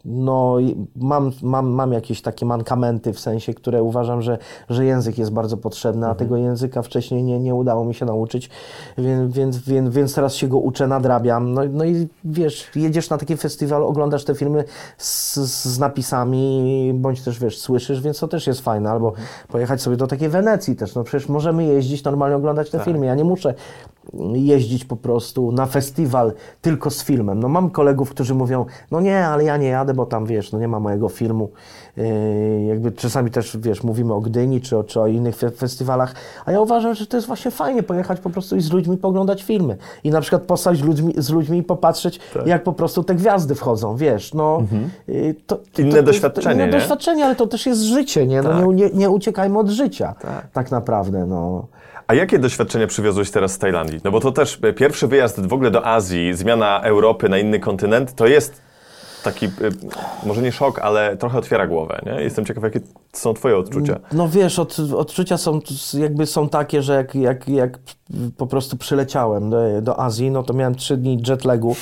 [0.05, 0.57] no,
[0.95, 4.37] mam, mam, mam jakieś takie mankamenty, w sensie, które uważam, że,
[4.69, 8.49] że język jest bardzo potrzebny, a tego języka wcześniej nie, nie udało mi się nauczyć,
[8.97, 11.53] więc, więc, więc, więc teraz się go uczę, nadrabiam.
[11.53, 14.63] No, no i wiesz, jedziesz na taki festiwal, oglądasz te filmy
[14.97, 18.91] z, z napisami, bądź też wiesz, słyszysz, więc to też jest fajne.
[18.91, 19.13] Albo
[19.47, 20.95] pojechać sobie do takiej Wenecji też.
[20.95, 23.05] No przecież możemy jeździć, normalnie oglądać te filmy.
[23.05, 23.53] Ja nie muszę
[24.33, 27.39] jeździć po prostu na festiwal tylko z filmem.
[27.39, 30.59] No mam kolegów, którzy mówią, no nie, ale ja nie jadę, bo tam wiesz, no
[30.59, 31.49] nie ma mojego filmu.
[31.97, 36.15] Yy, jakby czasami też, wiesz, mówimy o Gdyni czy o, czy o innych fe festiwalach,
[36.45, 39.43] a ja uważam, że to jest właśnie fajnie pojechać po prostu i z ludźmi poglądać
[39.43, 39.77] filmy.
[40.03, 43.95] I na przykład postać ludźmi, z ludźmi i popatrzeć, jak po prostu te gwiazdy wchodzą,
[43.95, 44.63] wiesz, no.
[45.07, 46.71] yy, To, to, Inne to doświadczenie, Inne nie?
[46.71, 48.41] doświadczenie, ale to też jest życie, nie?
[48.41, 48.65] No Tak.
[48.67, 50.47] nie, nie, nie uciekajmy od życia, Tak.
[50.51, 51.65] tak naprawdę, no.
[52.07, 53.99] A jakie doświadczenia przywiozłeś teraz z Tajlandii?
[54.03, 57.59] No bo to też e, pierwszy wyjazd w ogóle do Azji, zmiana Europy na inny
[57.59, 58.61] kontynent, to jest
[59.23, 59.49] taki, e,
[60.25, 62.23] może nie szok, ale trochę otwiera głowę, nie?
[62.23, 62.79] Jestem ciekaw, jakie
[63.13, 63.99] są twoje odczucia.
[64.11, 65.59] No wiesz, od, odczucia są
[65.93, 67.79] jakby są takie, że jak, jak, jak
[68.37, 71.75] po prostu przyleciałem do, do Azji, no to miałem trzy dni jetlagu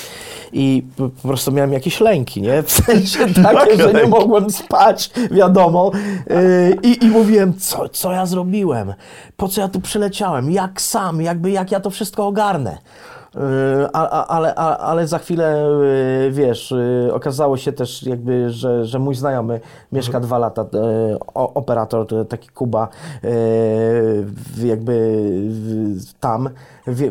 [0.52, 2.62] i po prostu miałem jakieś lęki, nie?
[2.62, 5.90] W sensie takie, że nie mogłem spać, wiadomo.
[6.30, 8.94] Yy, I, I mówiłem, co, co ja zrobiłem?
[9.36, 10.50] Po co ja tu przyleciałem?
[10.50, 11.22] Jak sam?
[11.22, 12.78] Jakby jak ja to wszystko ogarnę?
[13.92, 15.68] A, ale, ale za chwilę,
[16.24, 16.70] yy, wiesz,
[17.06, 19.60] yy, okazało się też jakby, że, że mój znajomy
[19.92, 20.64] mieszka dwa lata,
[21.34, 22.88] operator, to taki Kuba,
[24.64, 25.22] jakby
[26.20, 26.50] tam,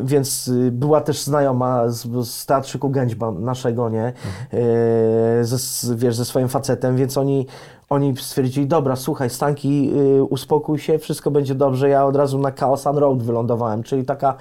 [0.04, 4.12] więc była też znajoma z, z teatrzyku Gęćba naszego, nie,
[4.52, 7.46] yy, ze, wiesz, ze swoim facetem, więc oni
[7.90, 9.92] oni stwierdzili, dobra, słuchaj, Stanki,
[10.30, 11.88] uspokój się, wszystko będzie dobrze.
[11.88, 14.36] Ja od razu na Kaosan Road wylądowałem, czyli taka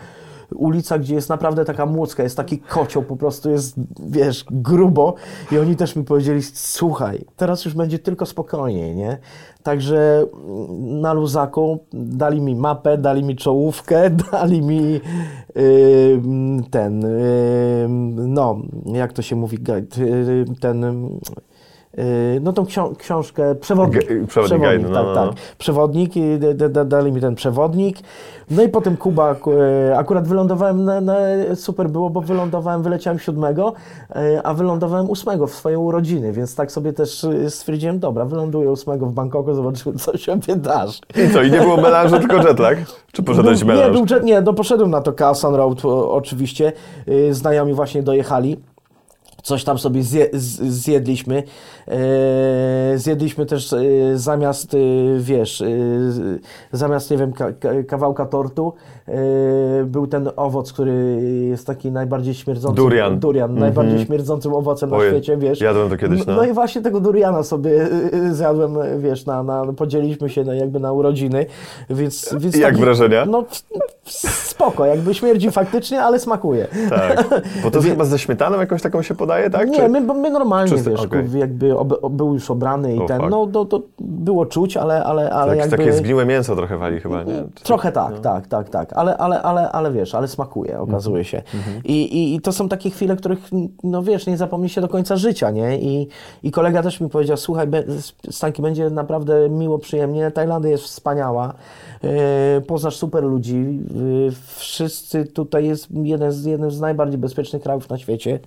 [0.56, 5.16] ulica, gdzie jest naprawdę taka młocka, jest taki kocioł, po prostu jest, wiesz, grubo
[5.52, 9.18] i oni też mi powiedzieli, słuchaj, teraz już będzie tylko spokojniej, nie?
[9.64, 14.92] Także mm, na luzaku dali mi mapę, dali mi czołówkę, dali mi
[15.56, 16.22] yy,
[16.72, 17.88] ten, yy,
[18.28, 19.58] no, jak to się mówi,
[20.60, 21.10] ten...
[21.98, 22.04] Yy,
[22.42, 24.04] no tą ksią- książkę, przewodnik.
[24.28, 25.26] Przewodnik, guide, no, tak, no, tak.
[25.26, 25.34] no.
[25.58, 26.14] Przewodnik,
[26.54, 27.98] d- d- dali mi ten przewodnik.
[28.52, 29.36] No i potem Kuba,
[29.90, 31.16] e, akurat wylądowałem, na, na,
[31.56, 33.74] super było, bo wylądowałem, wyleciałem siódmego,
[34.16, 39.06] e, a wylądowałem ósmego w swoje urodziny, więc tak sobie też stwierdziłem, dobra, wyląduję ósmego
[39.06, 41.00] w Bangkoku, zobaczymy, co się wydarzy.
[41.30, 42.78] I co, i nie było melanżu, tylko jetlag?
[43.12, 43.98] Czy poszedłeś Był- nie, melanż?
[43.98, 46.74] był, jet- nie, no poszedłem na to Kaosan Road o, oczywiście.
[47.08, 48.58] Y, Znajomi właśnie dojechali.
[49.44, 51.44] Coś tam sobie zje, z, zjedliśmy.
[51.92, 53.80] E, zjedliśmy też e,
[54.16, 54.78] zamiast, e,
[55.20, 55.64] wiesz,
[56.72, 58.74] zamiast, nie wiem, ka, ka, kawałka tortu,
[59.86, 62.76] był ten owoc, który jest taki najbardziej śmierdzący.
[62.76, 63.20] Durian.
[63.20, 65.62] Durian, najbardziej śmierdzącym owocem na Ojej, świecie, wiesz.
[65.62, 66.36] jadłem to kiedyś, no.
[66.36, 67.88] No i właśnie tego duriana sobie
[68.32, 71.46] zjadłem, wiesz, na, na, podzieliliśmy się na, jakby na urodziny,
[71.90, 72.36] więc...
[72.40, 73.26] więc Jak wrażenia?
[73.26, 73.44] No
[74.06, 76.68] spoko, jakby śmierdzi faktycznie, ale smakuje.
[76.90, 77.26] Tak.
[77.64, 79.70] Bo to chyba ze śmietaną jakąś taką się podaje, tak?
[79.70, 81.26] Nie, Czy- my, my normalnie, czysty- wiesz, okej.
[81.34, 83.30] jakby ob, był już obrany i O, ten, fuck.
[83.32, 85.86] no to, to było czuć, ale, ale, ale Jakieś jakby...
[85.86, 87.44] takie zgniłe mięso trochę wali chyba, nie?
[87.56, 91.42] Czy- Trochę tak, tak, tak, tak, ale, ale, ale, ale wiesz, ale smakuje, okazuje się.
[91.84, 93.40] I, i, I to są takie chwile, których,
[93.84, 95.80] no wiesz, nie zapomni się do końca życia, nie?
[95.80, 96.08] I,
[96.44, 97.84] i kolega też mi powiedział, słuchaj, be-
[98.32, 101.54] Stanki, będzie naprawdę miło, przyjemnie, Tajlandia jest wspaniała,
[102.04, 103.80] e, poznasz super ludzi,
[104.28, 108.40] e, wszyscy tutaj jest jeden z, jeden z najbardziej bezpiecznych krajów na świecie.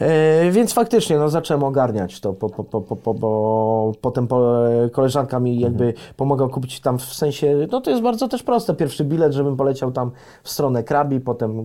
[0.00, 4.54] E, więc faktycznie no, zacząłem ogarniać to, po, po, po, bo potem po,
[4.92, 9.04] koleżanka mi jakby pomogła kupić tam w sensie, no to jest bardzo też proste, pierwszy
[9.04, 10.10] bilet, żebym poleciał tam
[10.42, 11.64] w stronę Krabi, potem e,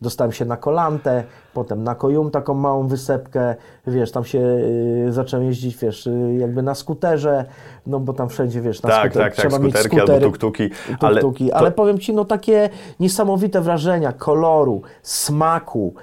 [0.00, 3.54] dostałem się na Kolantę, potem na Kojum, taką małą wysepkę,
[3.86, 4.58] wiesz, tam się
[5.08, 7.44] e, zacząłem jeździć, wiesz, e, jakby na skuterze,
[7.86, 10.26] no bo tam wszędzie, wiesz, na Tak, skuter, tak, tak, trzeba mieć skuterki albo skutery,
[10.26, 12.68] tuktuki, ale tuktuki, to- ale powiem Ci, no takie
[13.00, 15.94] niesamowite wrażenia koloru, smaku,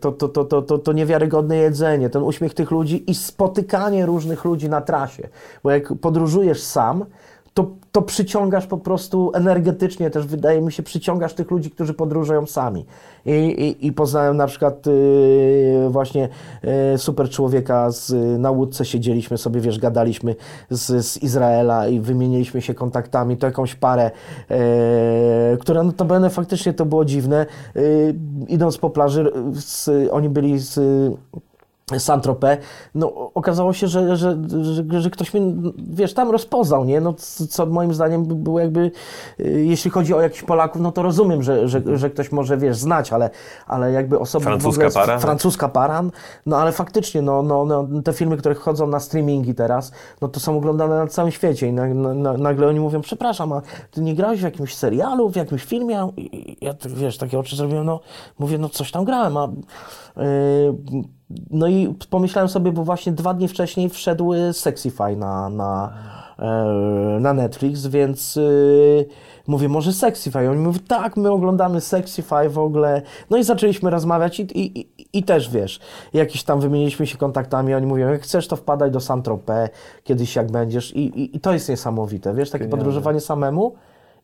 [0.00, 4.44] to, to, to, to, to, to niewiarygodne jedzenie, ten uśmiech tych ludzi i spotykanie różnych
[4.44, 5.28] ludzi na trasie.
[5.62, 7.04] Bo jak podróżujesz sam,
[7.54, 12.46] to, to przyciągasz po prostu energetycznie też, wydaje mi się, przyciągasz tych ludzi, którzy podróżują
[12.46, 12.86] sami.
[13.26, 16.28] I, i, i poznałem na przykład y, właśnie
[16.94, 20.36] y, super człowieka z, na łódce, siedzieliśmy sobie, wiesz, gadaliśmy
[20.70, 24.10] z, z Izraela i wymieniliśmy się kontaktami, to jakąś parę,
[24.50, 27.46] y, która no to będę faktycznie to było dziwne.
[27.76, 28.14] Y,
[28.48, 30.78] idąc po plaży, z, oni byli z
[31.98, 32.58] Saint-Tropez,
[32.94, 37.00] no okazało się, że, że, że, że, ktoś mnie, wiesz, tam rozpoznał, nie?
[37.00, 37.14] No,
[37.50, 38.90] co moim zdaniem było jakby,
[39.40, 42.76] y, jeśli chodzi o jakichś Polaków, no to rozumiem, że, że, że ktoś może, wiesz,
[42.76, 43.30] znać, ale,
[43.66, 44.44] ale jakby osoba...
[44.44, 45.18] Francuska ogóle, para?
[45.18, 46.02] Francuska para,
[46.46, 50.40] no ale faktycznie, no, no, no, te filmy, które chodzą na streamingi teraz, no to
[50.40, 54.14] są oglądane na całym świecie i na, na, nagle oni mówią, przepraszam, a ty nie
[54.14, 56.08] grałeś w jakimś serialu, w jakimś filmie?
[56.16, 58.00] I ja, wiesz, takie oczy zrobiłem, no,
[58.38, 59.48] mówię, no coś tam grałem, a...
[60.16, 61.19] Yy,
[61.50, 65.92] no i pomyślałem sobie, bo właśnie dwa dni wcześniej wszedł Sexify na, na,
[66.38, 69.06] e, na Netflix, więc yy,
[69.46, 70.50] mówię, może Sexify.
[70.50, 73.02] Oni mówią, tak, my oglądamy Sexify w ogóle.
[73.30, 75.80] No i zaczęliśmy rozmawiać i, i, i, i też, wiesz,
[76.12, 77.74] jakiś tam wymieniliśmy się kontaktami.
[77.74, 79.68] Oni mówią, jak chcesz, to wpadaj do Saint-Tropez
[80.04, 80.96] kiedyś, jak będziesz.
[80.96, 82.84] I, i, I to jest niesamowite, wiesz, takie Genialne.
[82.84, 83.74] podróżowanie samemu.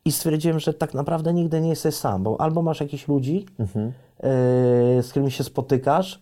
[0.04, 3.86] I stwierdziłem, że tak naprawdę nigdy nie jesteś sam, bo albo masz jakichś ludzi, Mhm.
[3.86, 3.92] yy,
[5.02, 6.20] z którymi się spotykasz,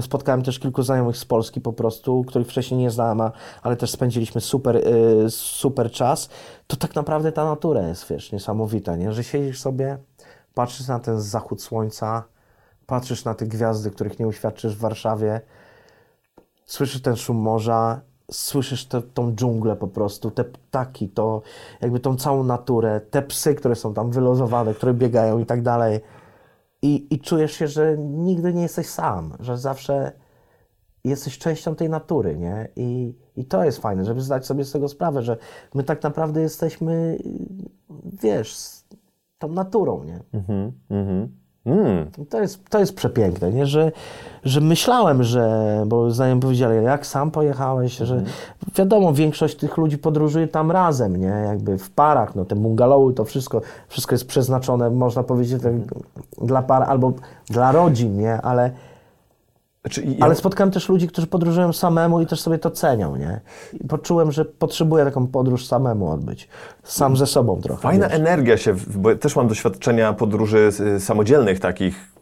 [0.00, 3.20] Spotkałem też kilku znajomych z Polski po prostu, których wcześniej nie znałem,
[3.62, 6.28] ale też spędziliśmy super, y, super czas.
[6.66, 9.12] To tak naprawdę ta natura jest, wiesz, niesamowita, nie?
[9.12, 9.98] Że siedzisz sobie,
[10.54, 12.24] patrzysz na ten zachód słońca,
[12.86, 15.40] patrzysz na te gwiazdy, których nie uświadczysz w Warszawie,
[16.64, 21.42] słyszysz ten szum morza, słyszysz te, tą dżunglę po prostu, te ptaki, to
[21.80, 26.00] jakby tą całą naturę, te psy, które są tam wylozowane, które biegają i tak dalej.
[26.82, 30.12] I, I czujesz się, że nigdy nie jesteś sam, że zawsze
[31.04, 32.68] jesteś częścią tej natury, nie?
[32.76, 35.36] I, I to jest fajne, żeby zdać sobie z tego sprawę, że
[35.74, 37.18] my tak naprawdę jesteśmy,
[38.22, 38.58] wiesz,
[39.38, 40.20] tą naturą, nie?
[40.32, 41.16] Mhm, mhm.
[41.16, 41.37] Mm.
[42.30, 43.66] To jest, to jest przepiękne, nie?
[43.66, 43.92] Że,
[44.44, 48.22] że myślałem, że, bo znajomi powiedzieli, jak sam pojechałeś, że
[48.76, 51.26] wiadomo, większość tych ludzi podróżuje tam razem, nie?
[51.46, 55.72] Jakby w parach, no te bungalowy, to wszystko, wszystko jest przeznaczone, można powiedzieć, tak,
[56.42, 57.12] dla par albo
[57.50, 58.40] dla rodzin, nie?
[58.42, 58.70] Ale,
[59.94, 63.40] Znaczy, ja, ale spotkałem też ludzi, którzy podróżują samemu i też sobie to cenią, nie?
[63.80, 66.48] I poczułem, że potrzebuję taką podróż samemu odbyć.
[66.82, 67.82] Sam ze sobą trochę.
[67.82, 68.18] Fajna wiesz.
[68.18, 72.12] energia się, bo też mam doświadczenia podróży y, samodzielnych takich,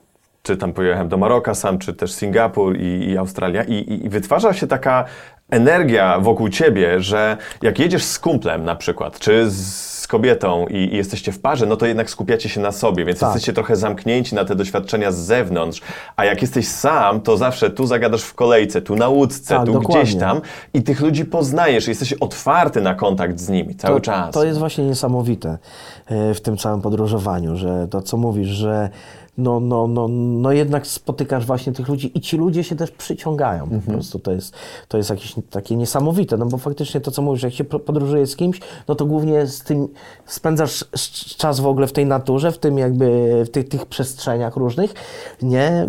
[0.42, 4.09] czy tam pojechałem do Maroka sam, czy też Singapur i, i Australia i, i, i
[4.09, 5.05] wytwarza się taka
[5.50, 10.97] energia wokół ciebie, że jak jedziesz z kumplem na przykład, czy z kobietą i, i
[10.97, 13.29] jesteście w parze, no to jednak skupiacie się na sobie, więc Tak.
[13.29, 15.81] jesteście trochę zamknięci na te doświadczenia z zewnątrz,
[16.16, 19.73] a jak jesteś sam, to zawsze tu zagadasz w kolejce, tu na łódce, Tak, tu
[19.73, 20.03] dokładnie.
[20.03, 20.40] gdzieś tam
[20.75, 24.35] i tych ludzi poznajesz, jesteś otwarty na kontakt z nimi cały to, czas.
[24.35, 25.59] To jest właśnie niesamowite
[26.07, 28.90] e, w tym całym podróżowaniu, że to co mówisz, że
[29.38, 33.62] no, no, no, no jednak spotykasz właśnie tych ludzi i ci ludzie się też przyciągają
[33.62, 33.83] Mhm.
[33.83, 34.18] po prostu.
[34.18, 34.55] To jest,
[34.88, 38.27] to jest jakieś takie niesamowite, no bo faktycznie to co mówisz, jak się po- podróżuje
[38.27, 39.88] z kimś, no to głównie z tym
[40.27, 44.57] spędzasz sz- czas w ogóle w tej naturze, w tym jakby, w tych, tych przestrzeniach
[44.57, 44.94] różnych,
[45.42, 45.87] nie?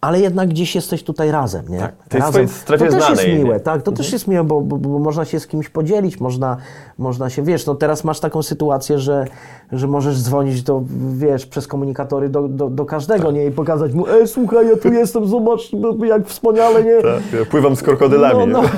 [0.00, 1.78] Ale jednak gdzieś jesteś tutaj razem, nie?
[1.78, 2.48] Tak, tej razem.
[2.66, 3.60] to też znanej, jest miłe, nie?
[3.60, 6.56] tak, to też jest miłe, bo, bo, bo można się z kimś podzielić, można,
[6.98, 9.26] można się, wiesz, no teraz masz taką sytuację, że,
[9.72, 10.82] że możesz dzwonić do,
[11.12, 14.92] wiesz, przez komunikatory do, do, do każdego, nie, i pokazać mu, ej, słuchaj, ja tu
[14.92, 15.70] jestem, zobacz,
[16.04, 17.02] jak wspaniale, nie?
[17.02, 18.52] Tak, ja pływam z krokodylami.
[18.52, 18.68] No, no,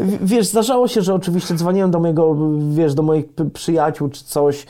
[0.22, 2.36] wiesz, zdarzało się, że oczywiście dzwoniłem do mojego,
[2.70, 4.66] wiesz, do moich przyjaciół czy coś.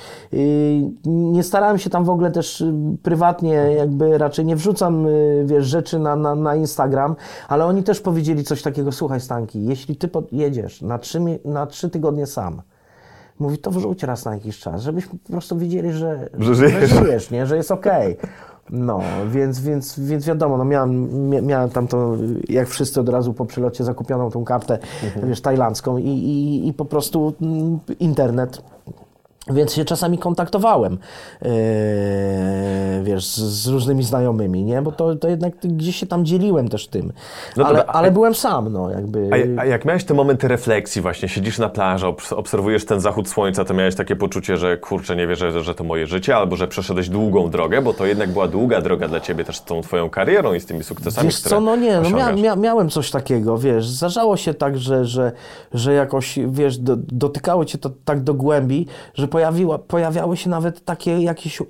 [1.04, 5.69] Nie starałem się tam w ogóle też y, prywatnie, jakby raczej nie wrzucam, y, wiesz,
[5.70, 7.16] rzeczy na, na, na Instagram,
[7.48, 11.90] ale oni też powiedzieli coś takiego, słuchaj Stanki, jeśli ty jedziesz na trzy, na trzy
[11.90, 12.62] tygodnie sam,
[13.40, 16.90] Mówi, to wrzuć raz na jakiś czas, żebyśmy po prostu wiedzieli, że, Że żyjesz.
[16.90, 17.46] żyjesz, nie?
[17.46, 18.16] że jest okej.
[18.70, 22.16] No, więc, więc, więc wiadomo, no miałem, mia- miałem tam to,
[22.48, 24.78] jak wszyscy od razu po przylocie zakupioną tą kartę,
[25.22, 28.62] wiesz, tajlandzką i, i, i po prostu mm, internet.
[29.48, 30.98] Więc się czasami kontaktowałem,
[31.42, 31.50] yy,
[33.02, 34.82] wiesz, z, z różnymi znajomymi, nie?
[34.82, 37.12] Bo to, to jednak gdzieś się tam dzieliłem też tym.
[37.56, 39.30] No ale, dobra, a- ale byłem sam, no, jakby.
[39.32, 43.28] A, a jak miałeś te momenty refleksji właśnie, siedzisz na plaży, obs- obserwujesz ten zachód
[43.28, 46.68] słońca, to miałeś takie poczucie, że kurczę, nie wierzę, że, to moje życie, albo że
[46.68, 50.10] przeszedłeś długą drogę, bo to jednak była długa droga dla ciebie też z tą twoją
[50.10, 53.10] karierą i z tymi sukcesami, Wiesz które co, no nie, no mia, mia, miałem coś
[53.10, 55.32] takiego, wiesz, zdarzało się tak, że, że,
[55.74, 60.84] że jakoś, wiesz, do, dotykało cię to tak do głębi, że pojawiła, pojawiały się nawet
[60.84, 61.62] takie jakieś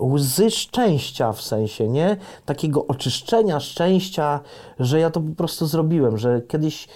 [0.00, 2.16] łzy szczęścia w sensie, nie?
[2.44, 4.40] Takiego oczyszczenia szczęścia,
[4.78, 6.88] że ja to po prostu zrobiłem, że kiedyś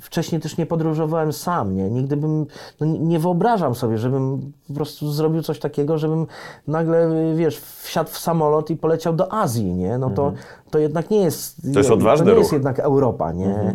[0.00, 1.90] wcześniej też nie podróżowałem sam, nie?
[1.90, 2.46] Nigdy bym,
[2.80, 6.26] no nie- wyobrażam sobie, żebym po prostu zrobił coś takiego, żebym
[6.66, 9.98] nagle, wiesz, wsiadł w samolot i poleciał do Azji, nie?
[9.98, 10.32] No to,
[10.70, 11.58] to jednak nie jest...
[11.58, 11.74] Mhm.
[11.74, 12.42] To jest odważny To nie ruch.
[12.42, 13.54] jest jednak Europa, nie?
[13.54, 13.74] Mhm.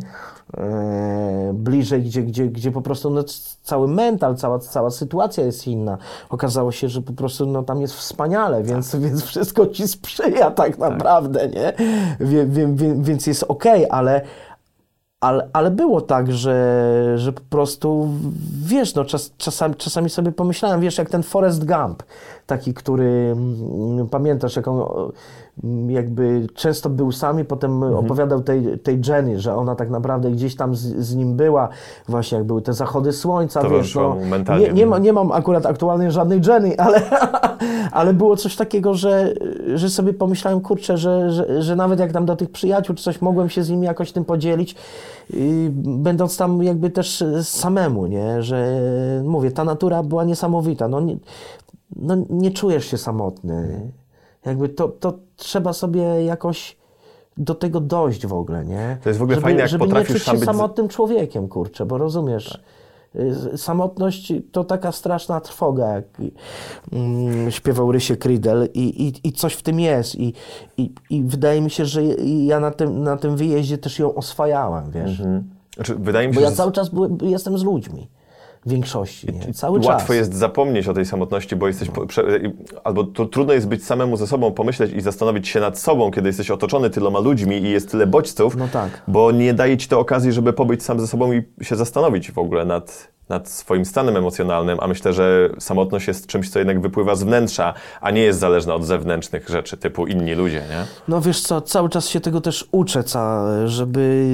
[0.57, 3.23] E, bliżej, gdzie, gdzie, gdzie po prostu no,
[3.63, 5.97] cały mental, cała, cała sytuacja jest inna.
[6.29, 9.01] Okazało się, że po prostu no, tam jest wspaniale, więc, Tak.
[9.01, 11.73] więc wszystko ci sprzyja tak naprawdę, nie?
[12.19, 14.21] Wie, wie, wie, więc jest okej, ale,
[15.19, 18.09] ale, ale było tak, że, że po prostu,
[18.65, 22.03] wiesz, no, czas, czasami, czasami sobie pomyślałem, wiesz, jak ten Forrest Gump,
[22.45, 25.11] taki, który, mm, pamiętasz, jak on
[25.87, 30.55] jakby często był sam i potem opowiadał tej, tej Jenny, że ona tak naprawdę gdzieś
[30.55, 31.69] tam z, z nim była,
[32.07, 34.15] właśnie jak były te zachody słońca, wiesz, Towarzyszyła
[34.47, 37.01] no, nie, nie, ma, nie mam akurat aktualnie żadnej Jenny, ale,
[37.91, 39.33] ale było coś takiego, że,
[39.75, 43.21] że sobie pomyślałem, kurczę, że, że, że nawet jak tam do tych przyjaciół czy coś,
[43.21, 44.75] mogłem się z nimi jakoś tym podzielić,
[45.29, 45.39] yy,
[45.75, 48.81] będąc tam jakby też samemu, nie, że
[49.23, 51.17] mówię, ta natura była niesamowita, no nie,
[51.95, 53.91] no, nie czujesz się samotny,
[54.45, 56.77] jakby to, to trzeba sobie jakoś
[57.37, 58.97] do tego dojść w ogóle, nie?
[59.03, 61.47] To jest w ogóle żeby, fajne, jak żeby potrafisz nie czuć się być samotnym człowiekiem,
[61.47, 62.59] kurczę, bo rozumiesz,
[63.15, 66.05] y, samotność to taka straszna trwoga, jak
[66.91, 70.33] mm, śpiewał Rysie Krydel i, i, i coś w tym jest i,
[70.77, 74.91] i, i wydaje mi się, że ja na tym, na tym wyjeździe też ją oswajałem,
[74.91, 75.21] wiesz,
[75.75, 78.07] Znaczy, wydaje mi bo się, ja że cały czas byłem, jestem z ludźmi,
[78.65, 79.53] większości, nie?
[79.53, 80.15] cały łatwo czas.
[80.17, 82.23] jest zapomnieć o tej samotności, bo jesteś, po, prze,
[82.83, 86.29] albo to trudno jest być samemu ze sobą, pomyśleć i zastanowić się nad sobą, kiedy
[86.29, 89.01] jesteś otoczony tyloma ludźmi i jest tyle bodźców, No tak.
[89.07, 92.37] bo nie daje ci to okazji, żeby pobyć sam ze sobą i się zastanowić w
[92.37, 97.15] ogóle nad, nad swoim stanem emocjonalnym, a myślę, że samotność jest czymś, co jednak wypływa
[97.15, 100.85] z wnętrza, a nie jest zależna od zewnętrznych rzeczy, typu inni ludzie, nie?
[101.07, 103.03] No wiesz co, cały czas się tego też uczę,
[103.65, 104.25] żeby,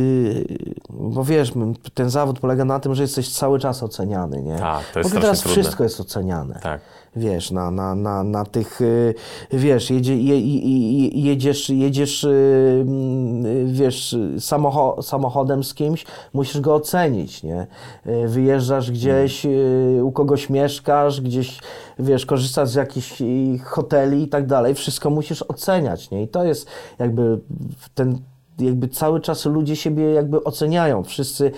[0.90, 1.52] bo wiesz,
[1.94, 4.58] ten zawód polega na tym, że jesteś cały czas oceniany, nie?
[4.58, 5.62] Tak, to jest Bo teraz trudne.
[5.62, 6.60] wszystko jest oceniane.
[6.64, 6.82] Tak.
[7.16, 9.14] Wiesz, na, na, na, na tych, y,
[9.54, 16.62] wiesz, jedzie, je, je, je, jedziesz, jedziesz, y, mm, wiesz, samocho, samochodem z kimś, musisz
[16.62, 17.68] go ocenić, nie?
[18.08, 21.60] Y, Wyjeżdżasz gdzieś, y, u kogoś mieszkasz, gdzieś,
[22.00, 26.24] wiesz, korzystasz z jakichś y, hoteli i tak dalej, wszystko musisz oceniać, nie?
[26.24, 26.68] I to jest
[27.00, 27.40] jakby
[27.96, 28.18] ten
[28.60, 31.04] jakby cały czas ludzie siebie jakby oceniają.
[31.04, 31.52] Wszyscy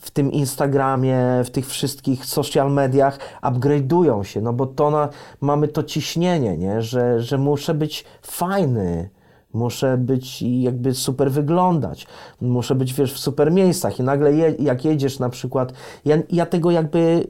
[0.00, 5.08] w tym Instagramie, w tych wszystkich social mediach upgrade'ują się, no bo to na,
[5.40, 6.82] mamy to ciśnienie, nie?
[6.82, 9.10] Że, że muszę być fajny,
[9.52, 12.06] muszę być i jakby super wyglądać,
[12.40, 15.72] muszę być wiesz w super miejscach i nagle je, jak jedziesz na przykład,
[16.04, 17.26] ja, ja tego jakby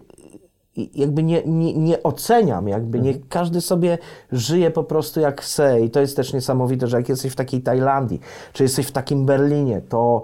[0.94, 3.98] jakby nie, nie, nie oceniam, jakby nie każdy sobie
[4.32, 7.62] żyje po prostu jak chce i to jest też niesamowite, że jak jesteś w takiej
[7.62, 8.20] Tajlandii,
[8.52, 10.22] czy jesteś w takim Berlinie, to,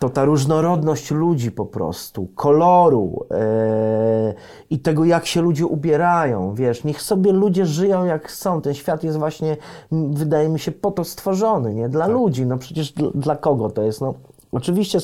[0.00, 4.34] to ta różnorodność ludzi po prostu, koloru e,
[4.70, 9.04] i tego jak się ludzie ubierają, wiesz, niech sobie ludzie żyją jak chcą, ten świat
[9.04, 9.56] jest właśnie,
[9.92, 13.82] wydaje mi się, po to stworzony, nie, dla ludzi, no przecież dla, dla kogo to
[13.82, 14.14] jest, no
[14.52, 14.98] Oczywiście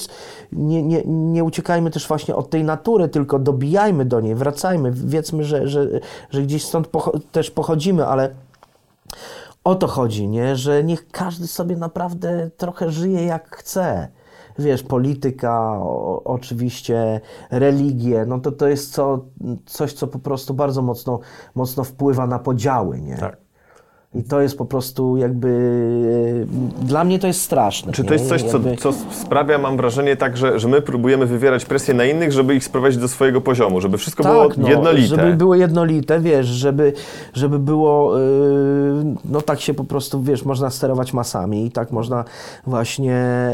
[0.53, 5.45] nie, nie, nie uciekajmy też właśnie od tej natury, tylko dobijajmy do niej, wracajmy, wiedzmy,
[5.45, 5.89] że, że,
[6.31, 8.31] że gdzieś stąd pocho- też pochodzimy, ale
[9.65, 10.57] o to chodzi, nie?
[10.57, 14.09] że niech każdy sobie naprawdę trochę żyje jak chce.
[14.59, 19.25] Wiesz, polityka, o, oczywiście, religie, no to to jest co,
[19.67, 21.21] coś, co po prostu bardzo mocno,
[21.55, 23.17] mocno wpływa na podziały, nie?
[23.17, 23.46] Tak.
[24.19, 26.47] I to jest po prostu jakby,
[26.83, 27.93] dla mnie to jest straszne.
[27.93, 31.27] Czy to jest coś, co, Jakby- co sprawia, mam wrażenie, tak, że, że my próbujemy
[31.27, 35.07] wywierać presję na innych, żeby ich sprowadzić do swojego poziomu, żeby wszystko było no, jednolite.
[35.07, 36.93] Żeby było jednolite, wiesz, żeby,
[37.35, 38.25] żeby było, yy,
[39.25, 42.25] no tak się po prostu, wiesz, można sterować masami i tak można
[42.67, 43.51] właśnie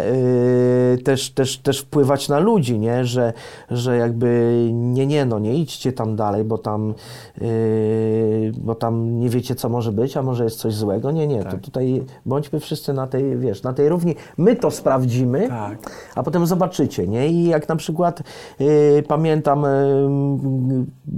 [0.92, 3.32] yy, też, też, też wpływać na ludzi, nie, że,
[3.70, 6.94] że jakby nie, nie, no nie idźcie tam dalej, bo tam,
[7.40, 11.10] yy, bo tam nie wiecie, co może być, a może jest coś złego.
[11.10, 11.52] Nie, nie, Tak.
[11.52, 14.14] to tutaj bądźmy wszyscy na tej, wiesz, na tej równi.
[14.36, 15.78] My to sprawdzimy, Tak.
[16.14, 17.28] a potem zobaczycie, nie?
[17.28, 18.22] I jak na przykład
[18.60, 20.08] y, pamiętam, y,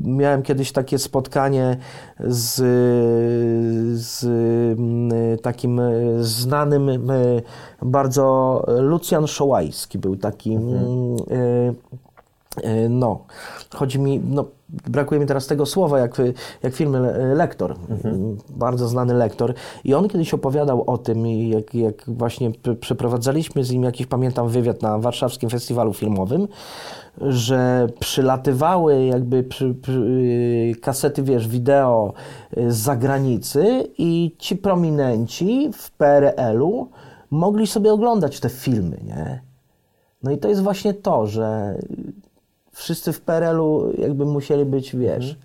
[0.04, 1.76] miałem kiedyś takie spotkanie
[2.20, 2.54] z,
[4.00, 4.24] z
[4.78, 7.42] mm, takim y, znanym y,
[7.82, 10.76] bardzo Lucjan Szołajski był taki mm,
[11.30, 11.74] y,
[12.88, 13.24] no,
[13.74, 16.16] chodzi mi, no, brakuje mi teraz tego słowa, jak,
[16.62, 17.00] jak filmy
[17.34, 18.36] lektor, mhm.
[18.50, 19.54] bardzo znany lektor.
[19.84, 24.82] I on kiedyś opowiadał o tym, jak, jak właśnie przeprowadzaliśmy z nim jakiś, pamiętam, wywiad
[24.82, 26.48] na warszawskim festiwalu filmowym,
[27.20, 32.12] że przylatywały jakby przy, przy, kasety, wiesz, wideo
[32.68, 36.88] z zagranicy i ci prominenci w PRL-u
[37.31, 39.42] mogli sobie oglądać te filmy, nie?
[40.22, 41.79] No i to jest właśnie to, że
[42.75, 45.38] wszyscy w PRL-u jakby musieli być, wiesz,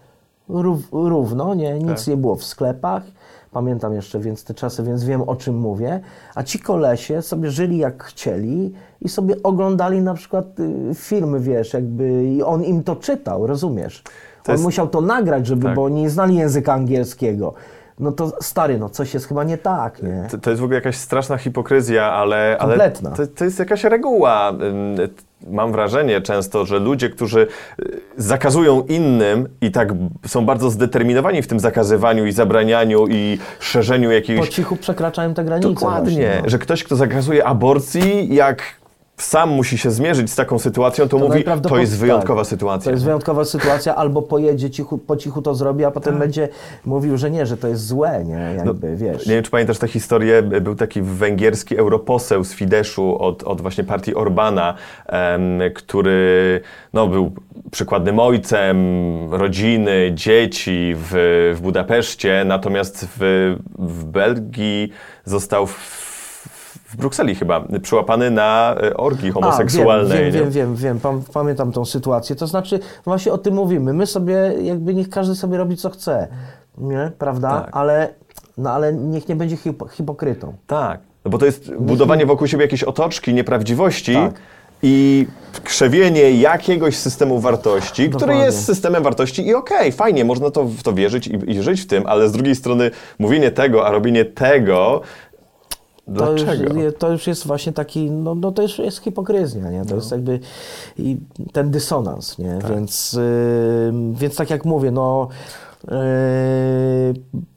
[0.49, 1.79] rów, równo, nie?
[1.79, 2.07] Nic tak.
[2.07, 3.03] nie było w sklepach.
[3.51, 5.99] Pamiętam jeszcze więc te czasy, więc wiem o czym mówię.
[6.35, 11.73] A ci kolesie sobie żyli jak chcieli i sobie oglądali na przykład y, filmy, wiesz,
[11.73, 14.03] jakby i on im to czytał, rozumiesz?
[14.43, 14.63] To on jest...
[14.63, 15.75] musiał to nagrać, żeby, tak.
[15.75, 17.53] bo oni nie znali języka angielskiego
[17.99, 20.27] no to stary, no coś jest chyba nie tak, nie?
[20.31, 24.53] To, to jest w ogóle jakaś straszna hipokryzja, ale, ale to, to jest jakaś reguła
[25.47, 27.47] mam wrażenie często, że ludzie, którzy
[27.79, 29.89] y, zakazują innym i tak
[30.27, 34.39] są bardzo zdeterminowani w tym zakazywaniu i zabranianiu i szerzeniu jakichś...
[34.39, 35.69] Po cichu przekraczają te granice.
[35.69, 36.49] Dokładnie, właśnie, no.
[36.49, 38.78] że ktoś, kto zakazuje aborcji, jak
[39.21, 42.83] sam musi się zmierzyć z taką sytuacją, to, to mówi, to jest wyjątkowa tak, sytuacja.
[42.83, 46.19] To jest wyjątkowa sytuacja, albo pojedzie cichu, po cichu to zrobi, a potem tak.
[46.19, 46.49] będzie
[46.85, 49.25] mówił, że nie, że to jest złe, nie, jakby, no, wiesz.
[49.27, 53.83] Nie wiem, czy pamiętasz tę historię, był taki węgierski europoseł z Fideszu od, od właśnie
[53.83, 54.73] partii Orbana,
[55.11, 56.61] um, który
[56.93, 57.31] no, był
[57.71, 58.77] przykładnym ojcem
[59.33, 61.11] rodziny, dzieci w,
[61.55, 64.91] w Budapeszcie, natomiast w, w Belgii
[65.25, 66.08] został w
[66.89, 70.17] w Brukseli chyba, przyłapany na e, orgii homoseksualnej.
[70.17, 72.35] A, wiem, wiem, wiem, wiem, wiem, pamiętam tą sytuację.
[72.35, 73.93] To znaczy, właśnie o tym mówimy.
[73.93, 76.27] My sobie, jakby niech każdy sobie robi co chce,
[76.77, 77.11] nie?
[77.17, 77.61] Prawda?
[77.61, 77.69] Tak.
[77.71, 78.13] Ale,
[78.57, 80.53] no, ale niech nie będzie hip hipokrytą.
[80.67, 82.25] Tak, no bo to jest niech budowanie nie...
[82.25, 84.13] wokół siebie jakiejś otoczki, nieprawdziwości.
[84.13, 84.33] Tak
[84.83, 85.27] i
[85.63, 88.35] krzewienie jakiegoś systemu wartości, Dokładnie.
[88.35, 91.61] który jest systemem wartości i okej, okay, fajnie, można to, w to wierzyć i, i,
[91.63, 95.01] żyć w tym, ale z drugiej strony mówienie tego, a robienie tego
[96.09, 96.69] Dlaczego?
[96.69, 99.81] To już, to już jest właśnie taki, no, no to już jest hipokryzja, nie?
[99.81, 99.95] To no.
[99.95, 100.39] jest jakby
[100.97, 101.17] i
[101.53, 102.57] ten dysonans, nie?
[102.61, 102.71] Tak.
[102.71, 105.27] Więc, yy, więc tak jak mówię, no
[105.83, 105.91] yy,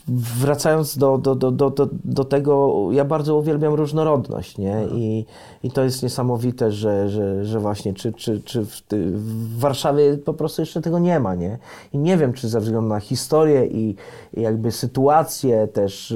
[0.09, 4.77] wracając do, do, do, do, do tego, ja bardzo uwielbiam różnorodność, nie?
[4.77, 4.99] Mhm.
[5.01, 5.27] I,
[5.63, 10.35] i to jest niesamowite, że, że, że właśnie czy, czy, czy w, w, Warszawie po
[10.35, 11.59] prostu jeszcze tego nie ma, nie?
[11.93, 13.97] I nie wiem, czy ze względu na historię i,
[14.35, 16.11] i jakby sytuację też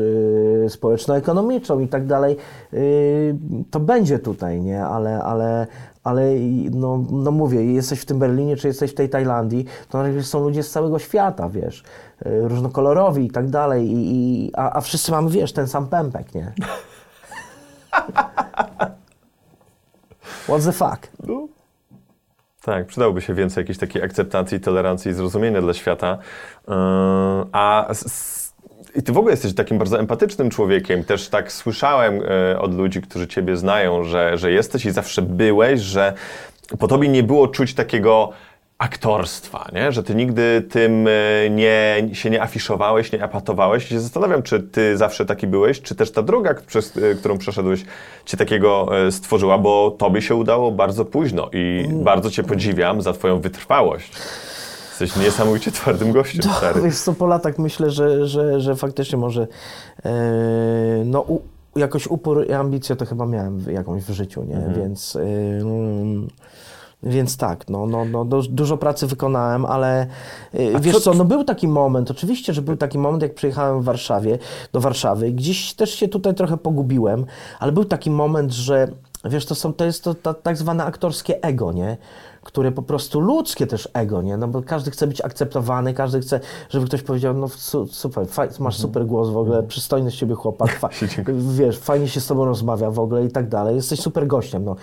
[0.62, 2.36] yy, społeczno-ekonomiczną i tak dalej,
[2.72, 3.36] yy,
[3.70, 4.84] to będzie tutaj, nie?
[4.84, 5.66] Ale, ale,
[6.04, 6.30] ale
[6.70, 10.62] no, no mówię, jesteś w tym Berlinie, czy jesteś w tej Tajlandii, to są ludzie
[10.62, 11.84] z całego świata, wiesz,
[12.24, 13.96] różnokolorowi i tak dalej, i,
[14.46, 16.52] i, a, a wszyscy mamy, wiesz, ten sam pępek, nie?
[20.48, 21.08] What the fuck?
[21.26, 21.48] No.
[22.62, 26.18] Tak, przydałoby się więcej jakiejś takiej akceptacji, tolerancji i zrozumienia dla świata.
[26.68, 26.74] Yy,
[27.52, 27.92] a
[28.96, 31.04] i ty w ogóle jesteś takim bardzo empatycznym człowiekiem.
[31.04, 32.20] Też tak słyszałem
[32.52, 36.12] e, od ludzi, którzy ciebie znają, że, że jesteś i zawsze byłeś, że
[36.78, 38.32] po tobie nie było czuć takiego
[38.78, 39.92] aktorstwa, nie?
[39.92, 43.84] że ty nigdy tym e, nie, się nie afiszowałeś, nie apatowałeś.
[43.84, 47.38] I się zastanawiam, czy ty zawsze taki byłeś, czy też ta droga, przez e, którą
[47.38, 47.84] przeszedłeś,
[48.24, 52.04] cię takiego stworzyła, bo tobie się udało bardzo późno i mm.
[52.04, 54.12] bardzo cię podziwiam za twoją wytrwałość.
[55.00, 56.82] Jesteś niesamowicie twardym gościem, no, stary.
[56.82, 59.46] Wiesz co, po latach myślę, że, że, że faktycznie może
[60.04, 60.10] e,
[61.04, 61.40] no, u,
[61.76, 64.56] jakoś upór i ambicję to chyba miałem jakąś w życiu, nie?
[64.56, 64.74] Mhm.
[64.74, 65.16] Więc...
[65.16, 65.20] E,
[67.06, 70.06] więc tak, no, no, no, dużo pracy wykonałem, ale
[70.74, 73.80] A wiesz co, co, no był taki moment, oczywiście, że był taki moment, jak przyjechałem
[73.80, 74.38] w Warszawie,
[74.72, 77.26] do Warszawy, gdzieś też się tutaj trochę pogubiłem,
[77.58, 78.88] ale był taki moment, że
[79.24, 81.96] wiesz, to, są, to jest to, to tak zwane aktorskie ego, nie?
[82.46, 84.36] które po prostu ludzkie też ego, nie?
[84.36, 87.48] No bo każdy chce być akceptowany, każdy chce, żeby ktoś powiedział, no
[87.90, 88.72] super, faj, masz mhm.
[88.72, 90.80] super głos w ogóle, przystojny z ciebie chłopak,
[91.58, 94.76] wiesz, fajnie się z tobą rozmawia w ogóle i tak dalej, jesteś super gościem, no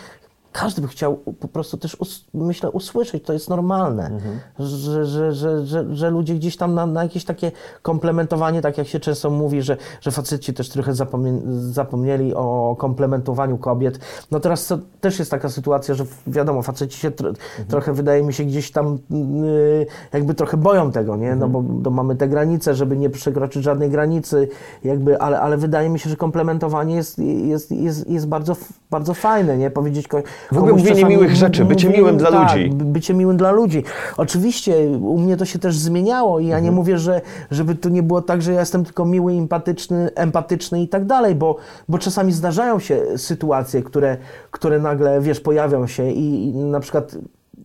[0.53, 1.97] każdy by chciał po prostu też,
[2.33, 4.39] myślę, usłyszeć, to jest normalne, mhm.
[4.59, 5.33] że, że,
[5.65, 7.51] że, że, ludzie gdzieś tam na, na, jakieś takie
[7.81, 11.33] komplementowanie, tak jak się często mówi, że, że faceci też trochę zapomnie,
[11.71, 13.99] zapomnieli o komplementowaniu kobiet.
[14.31, 17.35] No teraz to też jest taka sytuacja, że wiadomo, faceci się mhm.
[17.67, 21.35] trochę, wydaje mi się, gdzieś tam yy, jakby trochę boją tego, nie?
[21.35, 21.81] No mhm.
[21.81, 24.47] bo mamy te granice, żeby nie przekroczyć żadnej granicy,
[24.83, 28.55] jakby, ale, ale wydaje mi się, że komplementowanie jest, jest, jest, jest bardzo,
[28.91, 29.71] bardzo fajne, nie?
[29.71, 30.07] Powiedzieć
[30.51, 32.69] w ogóle mówienie miłych rzeczy, bycie miłym dla tak, ludzi.
[32.69, 33.83] Bycie miłym dla ludzi.
[34.17, 36.63] Oczywiście u mnie to się też zmieniało i ja mhm.
[36.63, 37.21] nie mówię, że
[37.51, 41.35] żeby to nie było tak, że ja jestem tylko miły, empatyczny, empatyczny i tak dalej,
[41.35, 41.55] bo,
[41.89, 44.17] bo czasami zdarzają się sytuacje, które,
[44.51, 47.15] które nagle, wiesz, pojawią się i, i na przykład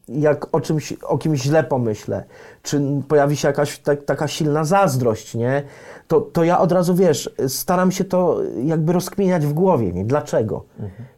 [0.09, 2.25] jak o czymś, o kimś źle pomyślę,
[2.63, 5.63] czy pojawi się jakaś tak, taka silna zazdrość, nie?
[6.09, 10.05] To, to ja od razu, wiesz, staram się to jakby rozkminiać w głowie, nie?
[10.05, 10.65] Dlaczego?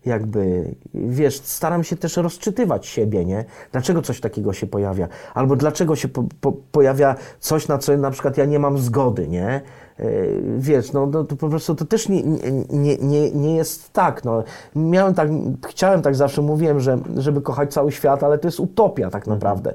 [0.07, 3.45] Jakby, wiesz, staram się też rozczytywać siebie, nie?
[3.73, 5.09] Dlaczego coś takiego się pojawia?
[5.35, 9.29] Albo dlaczego się po, po, pojawia coś, na co na przykład ja nie mam zgody,
[9.29, 9.61] nie?
[10.03, 12.23] Yy, Wiesz, no, no to po prostu to też nie,
[12.71, 14.25] nie, nie, nie jest tak.
[14.25, 14.43] No.
[14.77, 15.29] Miałem tak,
[15.69, 19.75] chciałem tak zawsze, mówiłem, że, żeby kochać cały świat, ale to jest utopia tak naprawdę.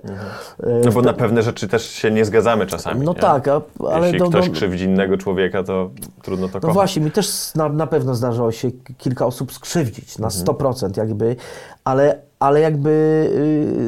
[0.63, 3.05] Yy, No bo na pewne rzeczy też się nie zgadzamy czasami.
[3.05, 3.19] No nie?
[3.19, 3.61] tak, a,
[3.91, 5.89] ale Jeśli no, ktoś no, krzywdzi innego człowieka, to
[6.21, 6.73] trudno to no kochać.
[6.73, 10.45] właśnie, mi też na, na pewno zdarzało się kilka osób skrzywdzić, na Mhm.
[10.45, 11.36] 100% jakby,
[11.84, 12.89] ale, ale jakby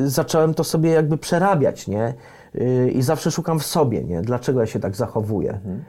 [0.03, 2.13] y, zacząłem to sobie jakby przerabiać, nie?
[2.55, 4.21] Y, I zawsze szukam w sobie, nie?
[4.21, 5.51] Dlaczego ja się tak zachowuję.
[5.51, 5.83] Y, Mhm.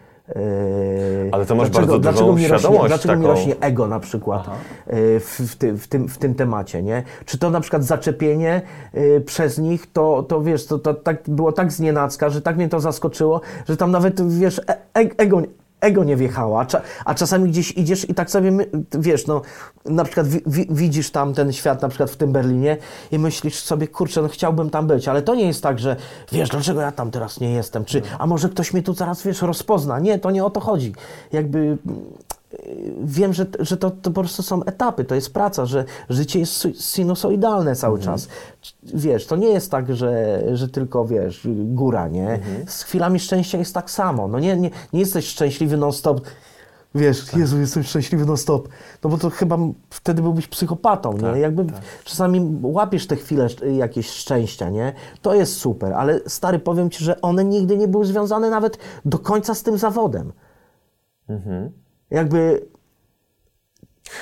[1.33, 3.35] Ale to masz bardzo dużą dlaczego mi rośnie, świadomość Dlaczego mi taką.
[3.35, 7.03] rośnie ego na przykład y, w, w, tym, w, tym, w tym temacie, nie?
[7.24, 8.62] Czy to na przykład zaczepienie
[8.95, 12.68] y, przez nich, to, to wiesz, to, to tak, było tak znienacka, że tak mnie
[12.68, 15.43] to zaskoczyło, że tam nawet, wiesz, e, e, ego,
[15.81, 18.53] ego nie wjechało, a, cza, a czasami gdzieś idziesz i tak sobie,
[18.93, 19.43] wiesz, no,
[19.85, 22.76] na przykład wi, wi, widzisz tam ten świat, na przykład w tym Berlinie
[23.12, 25.97] i myślisz sobie, kurczę, no chciałbym tam być, ale to nie jest tak, że,
[26.33, 29.43] wiesz, dlaczego ja tam teraz nie jestem, czy, a może ktoś mnie tu zaraz, wiesz,
[29.43, 29.99] rozpozna.
[29.99, 30.93] Nie, to nie o to chodzi.
[31.33, 31.79] Jakby
[33.05, 36.68] wiem, że, że to, to po prostu są etapy, to jest praca, że życie jest
[36.80, 38.28] sinusoidalne cały czas.
[38.82, 42.38] Wiesz, to nie jest tak, że, że tylko, wiesz, góra, nie?
[42.66, 44.28] Z chwilami szczęścia jest tak samo.
[44.28, 46.20] No nie, nie, nie jesteś szczęśliwy non-stop.
[46.94, 48.68] Wiesz, Jezu, jestem szczęśliwy non-stop.
[49.05, 49.59] No bo to chyba
[49.90, 51.40] wtedy byłbyś psychopatą, nie?
[51.40, 51.66] Jakby
[52.05, 53.46] czasami łapiesz te chwile
[53.76, 54.92] jakieś szczęścia, nie?
[55.22, 59.18] To jest super, ale stary, powiem Ci, że one nigdy nie były związane nawet do
[59.18, 60.32] końca z tym zawodem.
[62.11, 62.66] Jakby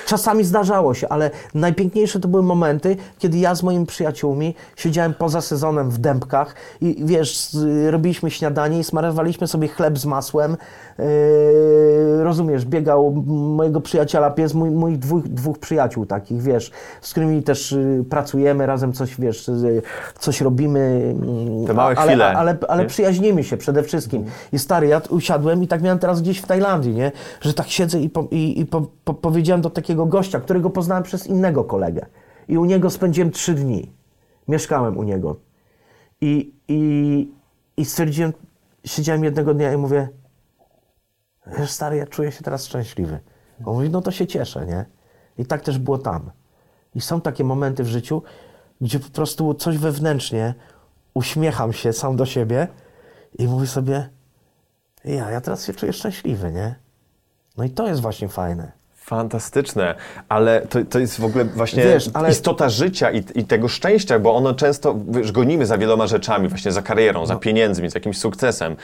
[0.05, 5.41] czasami zdarzało się, ale najpiękniejsze to były momenty, kiedy ja z moimi przyjaciółmi siedziałem poza
[5.41, 7.49] sezonem w dębkach i wiesz,
[7.89, 10.57] robiliśmy śniadanie i smarowaliśmy sobie chleb z masłem.
[10.99, 13.11] Yy, rozumiesz, biegał
[13.55, 16.71] mojego przyjaciela pies, mój, moich dwóch, dwóch przyjaciół takich, wiesz,
[17.01, 19.49] z którymi też y, pracujemy, razem coś, wiesz,
[20.19, 21.13] coś robimy.
[21.21, 22.89] mm, Te małe ale, chwile, Ale, ale nie?
[22.89, 24.25] przyjaźnimy się przede wszystkim.
[24.53, 27.11] I stary, ja usiadłem i tak miałem teraz gdzieś w Tajlandii, nie?
[27.41, 31.03] Że tak siedzę i, po, i, i po, po, powiedziałem do takiego gościa, którego poznałem
[31.03, 32.05] przez innego kolegę.
[32.47, 33.91] I u niego spędziłem trzy dni.
[34.47, 35.35] Mieszkałem u niego.
[36.21, 37.31] I, i,
[37.77, 38.33] i stwierdziłem,
[38.85, 40.07] siedziałem jednego dnia i mówię,
[41.59, 43.19] wiesz stary, ja czuję się teraz szczęśliwy.
[43.65, 44.85] On mówi, no to się cieszę, nie?
[45.37, 46.31] I tak też było tam.
[46.95, 48.23] I są takie momenty w życiu,
[48.81, 50.53] gdzie po prostu coś wewnętrznie
[51.13, 52.67] uśmiecham się sam do siebie
[53.39, 54.09] i mówię sobie,
[55.05, 56.75] ja, ja teraz się czuję szczęśliwy, nie?
[57.57, 58.71] No i to jest właśnie fajne.
[58.95, 59.95] Fantastyczne,
[60.29, 64.19] ale to, to jest w ogóle właśnie Wiesz, ale- istota życia i, i tego szczęścia,
[64.19, 67.25] bo ono często, wiesz, gonimy za wieloma rzeczami, właśnie za karierą, No.
[67.25, 68.75] za pieniędzmi, za jakimś sukcesem.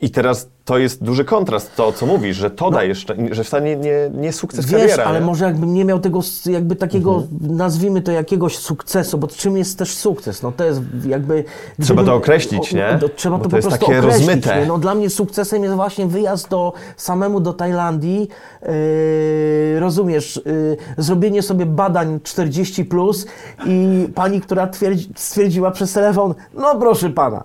[0.00, 3.62] I teraz to jest duży kontrast, to co mówisz, że to daje, szczę- że wcale
[3.62, 4.78] nie, nie, nie sukces No.
[4.78, 5.04] Wiesz, kariera.
[5.04, 5.26] ale nie?
[5.26, 7.56] może jakbym nie miał tego jakby takiego, Mhm.
[7.56, 10.42] nazwijmy to jakiegoś sukcesu, bo czym jest też sukces?
[10.42, 11.44] No to jest jakby...
[11.82, 12.98] Trzeba to określić, nie?
[13.04, 14.60] o- trzeba Bo to, to po jest prostu takie określić, rozmyte.
[14.60, 14.66] Nie?
[14.66, 18.28] No dla mnie sukcesem jest właśnie wyjazd do, samemu do Tajlandii,
[18.62, 23.26] yy, rozumiesz, yy, zrobienie sobie badań 40+, plus
[23.66, 27.44] i pani, która twierdzi, stwierdziła przez telefon, no proszę pana,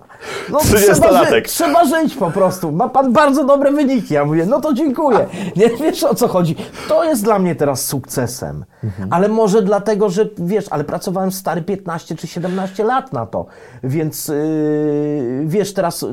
[0.52, 1.34] no trzeba, 30-latek.
[1.34, 4.14] żyć, trzeba żyć po prostu, ma pan bardzo dobre wyniki.
[4.14, 5.26] Ja mówię, no to dziękuję.
[5.56, 6.56] Nie wiesz o co chodzi.
[6.88, 8.64] To jest dla mnie teraz sukcesem.
[9.10, 13.46] Ale może dlatego, że wiesz, ale pracowałem stary 15 czy 17 lat na to.
[13.84, 16.04] Więc yy, wiesz, teraz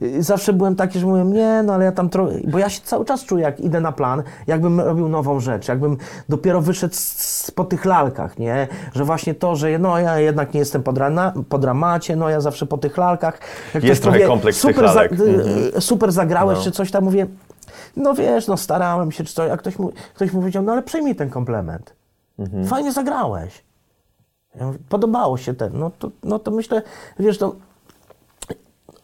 [0.00, 2.32] yy, zawsze byłem taki, że mówię, nie, no ale ja tam trochę.
[2.44, 5.96] Bo ja się cały czas czuję, jak idę na plan, jakbym robił nową rzecz, jakbym
[6.28, 8.68] dopiero wyszedł z, z, po tych lalkach, nie?
[8.94, 12.40] Że właśnie to, że no ja jednak nie jestem po, drana, po dramacie, no ja
[12.40, 13.38] zawsze po tych lalkach.
[13.74, 15.12] Jak Jest trochę kompleks tych super, lalek.
[15.76, 16.12] y, super
[16.44, 16.64] zagrałeś, No.
[16.64, 17.26] czy coś tam, mówię,
[17.96, 20.82] no wiesz, no starałem się, czy coś, a ktoś mu, ktoś mu powiedział, no ale
[20.82, 21.94] przyjmij ten komplement.
[22.38, 22.66] Mhm.
[22.66, 23.64] Fajnie zagrałeś.
[24.54, 26.82] Ja mówię, Podobało się ten, no to, no to myślę,
[27.18, 27.54] wiesz, to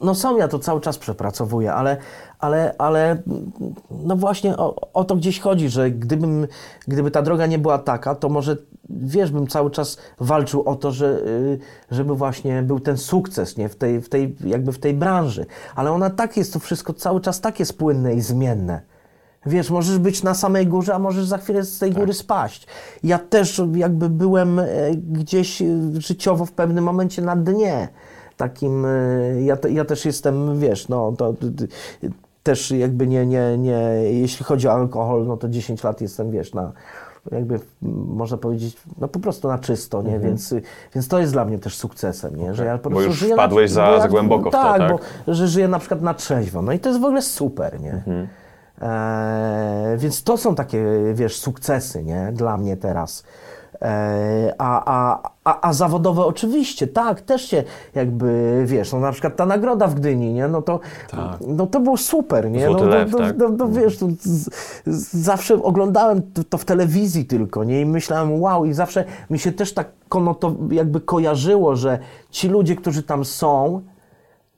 [0.00, 1.96] no sam ja to cały czas przepracowuję, ale,
[2.40, 3.22] ale, ale
[4.04, 6.46] no właśnie o, o to gdzieś chodzi, że gdybym,
[6.88, 8.56] gdyby ta droga nie była taka, to może
[8.90, 11.58] wiesz, bym cały czas walczył o to, że, y,
[11.90, 13.68] żeby właśnie był ten sukces nie?
[13.68, 15.46] W, tej, w tej, jakby w tej branży.
[15.74, 18.80] Ale ona tak jest, to wszystko cały czas tak jest płynne i zmienne.
[19.46, 22.66] Wiesz, możesz być na samej górze, a możesz za chwilę z tej góry spaść.
[23.02, 25.66] Ja też jakby byłem e, gdzieś e,
[25.98, 27.88] życiowo w pewnym momencie na dnie.
[28.36, 31.34] Takim, e, ja, te- ja też jestem, wiesz, no to
[32.50, 36.54] też jakby nie, nie, nie, jeśli chodzi o alkohol, no to 10 lat jestem, wiesz,
[36.54, 36.72] na,
[37.32, 37.60] jakby
[38.06, 40.18] można powiedzieć, no po prostu na czysto, nie?
[40.18, 40.62] Więc, y,
[40.94, 42.54] więc to jest dla mnie też sukcesem, nie?
[42.54, 44.62] Że ja po Bo prostu już żyję wpadłeś za- bo ja- za głęboko w to,
[44.62, 44.78] tak?
[44.78, 44.90] tak?
[45.26, 47.92] Bo, że żyję na przykład na trzeźwo, no i to jest w ogóle super, nie?
[47.92, 48.28] Mhm.
[48.82, 50.84] E, więc to są takie,
[51.14, 52.30] wiesz, sukcesy, nie?
[52.32, 53.24] Dla mnie teraz.
[53.82, 57.64] E, a, a, a, a zawodowe oczywiście, tak, też się
[57.94, 60.48] jakby, wiesz, no na przykład ta nagroda w Gdyni, nie?
[60.48, 60.80] No to,
[61.46, 62.66] no to było super, nie?
[62.66, 63.38] Złoty no, lew, no, tak?
[63.38, 64.50] no, no, wiesz, to z,
[64.86, 67.80] z, zawsze oglądałem to, w telewizji tylko, nie?
[67.80, 71.98] I myślałem, wow, i zawsze mi się też tak kono to jakby kojarzyło, że
[72.30, 73.80] ci ludzie, którzy tam są,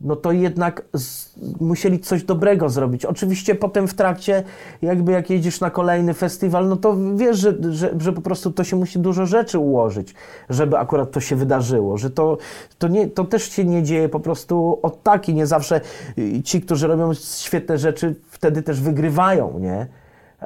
[0.02, 3.04] no to jednak z, musieli coś dobrego zrobić.
[3.04, 4.42] Oczywiście potem w trakcie,
[4.82, 8.64] jakby jak jedziesz na kolejny festiwal, no to wiesz, że, że, że po prostu to
[8.64, 10.14] się musi dużo rzeczy ułożyć,
[10.50, 12.38] żeby akurat to się wydarzyło, że to,
[12.78, 15.80] to, nie, to też się nie dzieje po prostu od tak i nie zawsze
[16.18, 19.86] y, ci, którzy robią świetne rzeczy, wtedy też wygrywają, nie?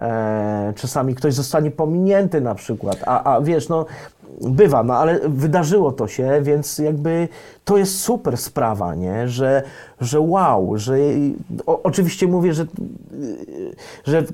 [0.03, 3.87] E, czasami ktoś zostanie pominięty na przykład, a, a wiesz, no
[4.41, 7.29] bywa, no ale wydarzyło to się, więc jakby
[7.65, 9.29] to jest super sprawa, nie?
[9.29, 9.63] Że,
[10.01, 10.97] że wow, że
[11.67, 12.67] o, oczywiście mówię, że,
[14.05, 14.25] że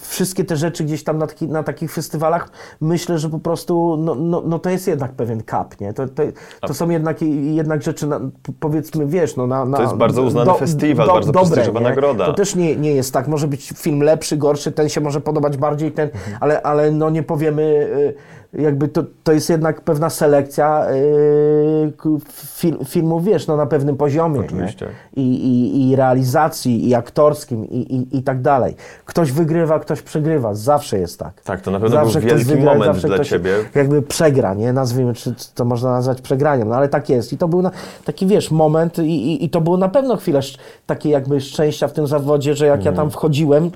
[0.00, 4.14] wszystkie te rzeczy gdzieś tam na, taki, na takich festywalach myślę, że po prostu no,
[4.14, 5.92] no, no to jest jednak pewien kap, nie?
[5.92, 6.22] To, to,
[6.66, 8.20] to są jednak, jednak rzeczy, na,
[8.60, 11.86] powiedzmy, wiesz, no na, na To jest bardzo uznany festiwal, bardzo prestiżowa nie?
[11.86, 12.26] nagroda.
[12.26, 15.56] To też nie, nie jest tak, może być film lepszy, gorszy, ten się może podobać
[15.56, 16.36] bardziej, ten, Mhm.
[16.40, 18.14] ale, ale no nie powiemy, y,
[18.52, 21.92] jakby to, to jest jednak pewna selekcja y,
[22.32, 24.86] fil, filmów, wiesz, no na pewnym poziomie, Oczywiście.
[25.16, 28.74] I, i, i realizacji, i aktorskim, i, i, i tak dalej.
[29.04, 31.42] Ktoś wygrywa, ktoś przegrywa, zawsze jest tak.
[31.42, 33.50] Tak, to na pewno był ktoś wielki moment dla ktoś ciebie.
[33.74, 34.72] Jakby przegra, nie?
[34.72, 37.32] Nazwijmy, czy to można nazwać przegraniem, no ale tak jest.
[37.32, 37.70] I to był na,
[38.04, 40.40] taki, wiesz, moment i, i, i to było na pewno chwilę
[40.86, 42.96] takiej jakby szczęścia w tym zawodzie, że jak ja Mhm.
[42.96, 43.70] tam wchodziłem,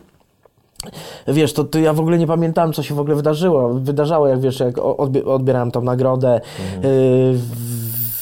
[1.28, 3.74] Wiesz, to, to ja w ogóle nie pamiętałem, co się w ogóle wydarzyło.
[3.74, 6.40] Wydarzało, jak wiesz, jak o- odbie- odbierałem tą nagrodę.
[6.74, 6.94] Mhm.
[6.94, 7.38] y,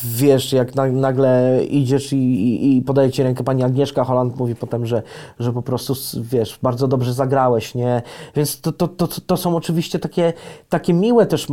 [0.05, 4.55] wiesz, jak na, nagle idziesz i, i, i podaje ci rękę pani Agnieszka Holland, mówi
[4.55, 5.03] potem, że,
[5.39, 8.03] że po prostu, wiesz, bardzo dobrze zagrałeś, nie?
[8.37, 10.33] Więc to, to, to, to są oczywiście takie,
[10.69, 11.47] takie miłe też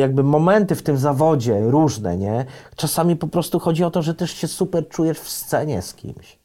[0.00, 2.44] jakby momenty w tym zawodzie, różne, nie?
[2.76, 6.39] Czasami po prostu chodzi o to, że też się super czujesz w scenie z kimś.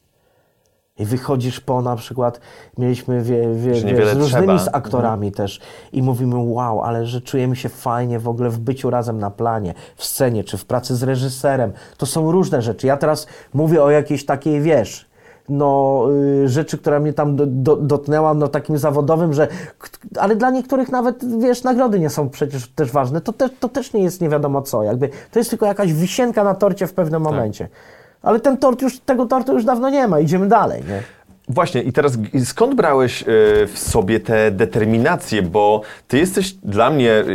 [1.00, 2.40] I wychodzisz po na przykład,
[2.78, 4.60] mieliśmy wie, wie, wie, z różnymi trzeba.
[4.60, 5.60] z aktorami też
[5.94, 9.74] i mówimy wow, ale że czujemy się fajnie w ogóle w byciu razem na planie,
[9.96, 11.74] w scenie, czy w pracy z reżyserem.
[11.98, 12.88] To są różne rzeczy.
[12.88, 15.10] Ja teraz mówię o jakiejś takiej, wiesz,
[15.50, 16.04] no,
[16.44, 19.48] y, rzeczy, która mnie tam do, do, dotknęła, no takim zawodowym, że,
[20.20, 23.22] ale dla niektórych nawet, wiesz, nagrody nie są przecież też ważne.
[23.22, 26.44] To, te, to też nie jest nie wiadomo co, jakby, to jest tylko jakaś wisienka
[26.44, 27.70] na torcie w pewnym momencie.
[28.26, 31.02] Ale ten tort już, tego tortu już dawno nie ma, idziemy dalej, nie?
[31.50, 33.26] Właśnie, i teraz skąd brałeś e,
[33.68, 35.42] w sobie tę determinację?
[35.42, 37.26] Bo ty jesteś dla mnie e,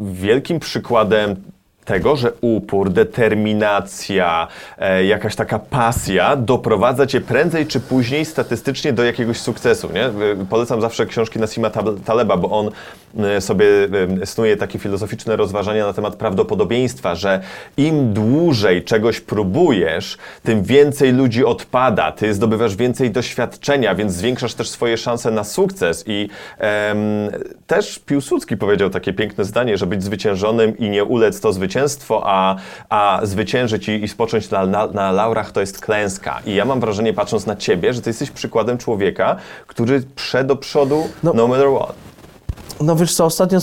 [0.00, 1.36] wielkim przykładem
[1.84, 4.48] tego, że upór, determinacja,
[4.78, 9.88] e, jakaś taka pasja doprowadza cię prędzej czy później statystycznie do jakiegoś sukcesu.
[9.92, 10.10] Nie?
[10.50, 12.70] Polecam zawsze książki Nassima Tab- Taleba, bo on
[13.40, 13.66] sobie
[14.22, 17.40] e, snuje takie filozoficzne rozważania na temat prawdopodobieństwa, że
[17.76, 24.68] im dłużej czegoś próbujesz, tym więcej ludzi odpada, ty zdobywasz więcej doświadczenia, więc zwiększasz też
[24.68, 26.04] swoje szanse na sukces.
[26.06, 26.98] I em,
[27.66, 32.56] też Piłsudski powiedział takie piękne zdanie, że być zwyciężonym i nie ulec to zwycięstwo, a,
[32.88, 36.40] a zwyciężyć i, i spocząć na, na, na laurach to jest klęska.
[36.46, 39.36] I ja mam wrażenie, patrząc na ciebie, że ty jesteś przykładem człowieka,
[39.66, 41.48] który prze do przodu no, No.
[41.48, 42.03] matter what.
[42.80, 43.58] No wiesz co, ostatnio,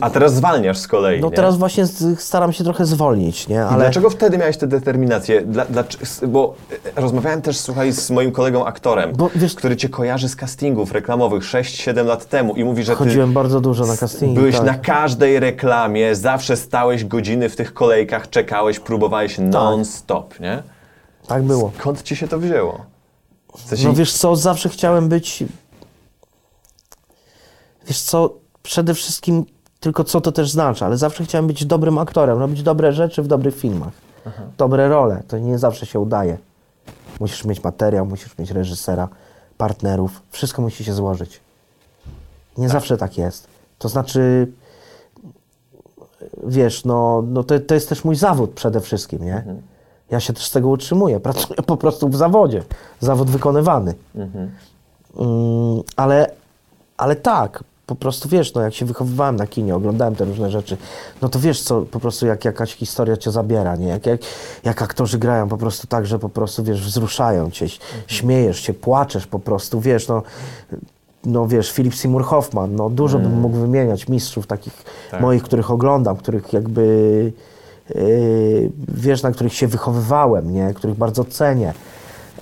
[0.00, 1.20] A teraz zwalniasz z kolei.
[1.20, 1.36] no nie?
[1.36, 1.84] teraz właśnie
[2.18, 3.54] staram się trochę zwolnić, nie?
[3.54, 5.42] I Ale Dlaczego wtedy miałeś tę determinację?
[5.42, 5.84] Dla, dla,
[6.28, 6.54] bo
[6.96, 10.92] e, rozmawiałem też, słuchaj, z moim kolegą aktorem, Bo wiesz- który cię kojarzy z castingów
[10.92, 14.34] reklamowych 6-7 lat temu i mówi, że chodziłem bardzo dużo na castingi.
[14.34, 14.66] byłeś tak.
[14.66, 20.62] na każdej reklamie, zawsze stałeś godziny w tych kolejkach, czekałeś, próbowałeś non-stop, nie?
[21.26, 21.72] Tak było.
[21.78, 22.84] Skąd ci się to wzięło?
[23.56, 25.44] W sensie, No wiesz co, zawsze chciałem być...
[27.90, 29.44] Wiesz co, przede wszystkim,
[29.80, 33.26] tylko co to też znaczy, ale zawsze chciałem być dobrym aktorem, robić dobre rzeczy w
[33.26, 33.92] dobrych filmach.
[34.58, 36.38] Dobre role, to nie zawsze się udaje.
[37.20, 39.08] Musisz mieć materiał, musisz mieć reżysera,
[39.58, 41.40] partnerów, wszystko musi się złożyć.
[42.58, 43.46] Nie zawsze tak jest.
[43.78, 44.52] To znaczy,
[46.46, 49.44] wiesz, no, no to, to jest też mój zawód przede wszystkim, nie?
[50.10, 51.20] Ja się też z tego utrzymuję.
[51.30, 52.62] Pracuję po prostu w zawodzie.
[53.00, 53.94] Zawód wykonywany.
[55.16, 56.30] Mm, ale,
[56.96, 60.76] ale tak, po prostu wiesz, no jak się wychowywałem na kinie, oglądałem te różne rzeczy,
[61.22, 63.88] no to wiesz co, po prostu jak jakaś historia cię zabiera, nie?
[63.88, 64.20] Jak, jak,
[64.64, 67.66] jak aktorzy grają po prostu tak, że po prostu wiesz, wzruszają cię,
[68.06, 70.22] śmiejesz się, płaczesz po prostu, wiesz, no
[71.24, 75.20] no wiesz, Philip Seymour Hoffman, no dużo bym mógł wymieniać mistrzów takich Tak.
[75.20, 77.32] moich, których oglądam, których jakby,
[77.94, 81.74] yy, wiesz, na których się wychowywałem, nie, których bardzo cenię.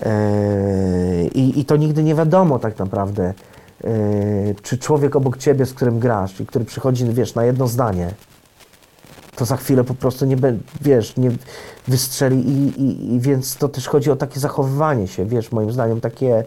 [0.00, 0.08] Yy,
[1.34, 3.34] I, I to nigdy nie wiadomo tak naprawdę,
[4.62, 8.14] czy człowiek obok ciebie, z którym grasz i który przychodzi, wiesz, na jedno zdanie,
[9.36, 10.36] to za chwilę po prostu nie
[10.80, 11.30] wiesz, nie
[11.88, 16.00] wystrzeli i, i, i więc to też chodzi o takie zachowywanie się, wiesz, moim zdaniem
[16.00, 16.44] takie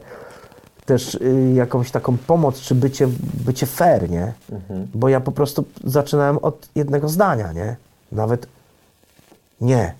[0.85, 3.07] też y, jakąś taką pomoc, czy bycie,
[3.45, 4.33] bycie fair, nie?
[4.93, 7.75] Bo ja po prostu zaczynałem od jednego zdania, nie?
[8.11, 8.47] Nawet
[9.61, 9.93] nie.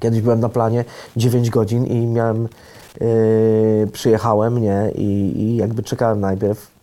[0.00, 0.84] Kiedyś byłem na planie
[1.16, 2.48] 9 godzin i miałem,
[3.92, 4.90] przyjechałem, nie?
[4.94, 6.76] I, I jakby czekałem najpierw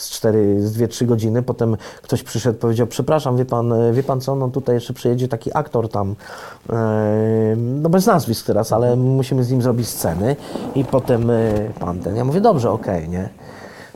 [0.00, 4.20] z 4, z 2-3 godziny, potem ktoś przyszedł, powiedział, przepraszam, wie pan, e, wie pan
[4.20, 6.14] co, no tutaj jeszcze przyjedzie taki aktor tam,
[6.68, 6.76] yy,
[7.56, 10.36] no bez nazwisk teraz, ale musimy z nim zrobić sceny
[10.74, 13.28] i potem yy, pan ten, ja mówię, dobrze, okej, nie?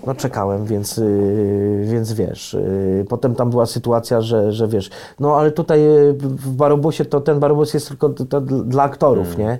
[0.07, 5.37] No czekałem, więc, yy, więc wiesz, yy, potem tam była sytuacja, że, że wiesz, no
[5.37, 9.59] ale tutaj yy, w Barobusie to ten Barobus jest tylko to, to dla aktorów, nie?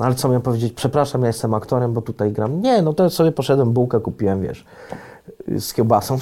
[0.00, 2.62] No ale co miałem powiedzieć, przepraszam, ja jestem aktorem, bo tutaj gram.
[2.62, 4.64] Nie, no to sobie poszedłem, bułkę kupiłem, wiesz,
[5.58, 6.18] z kiełbasą,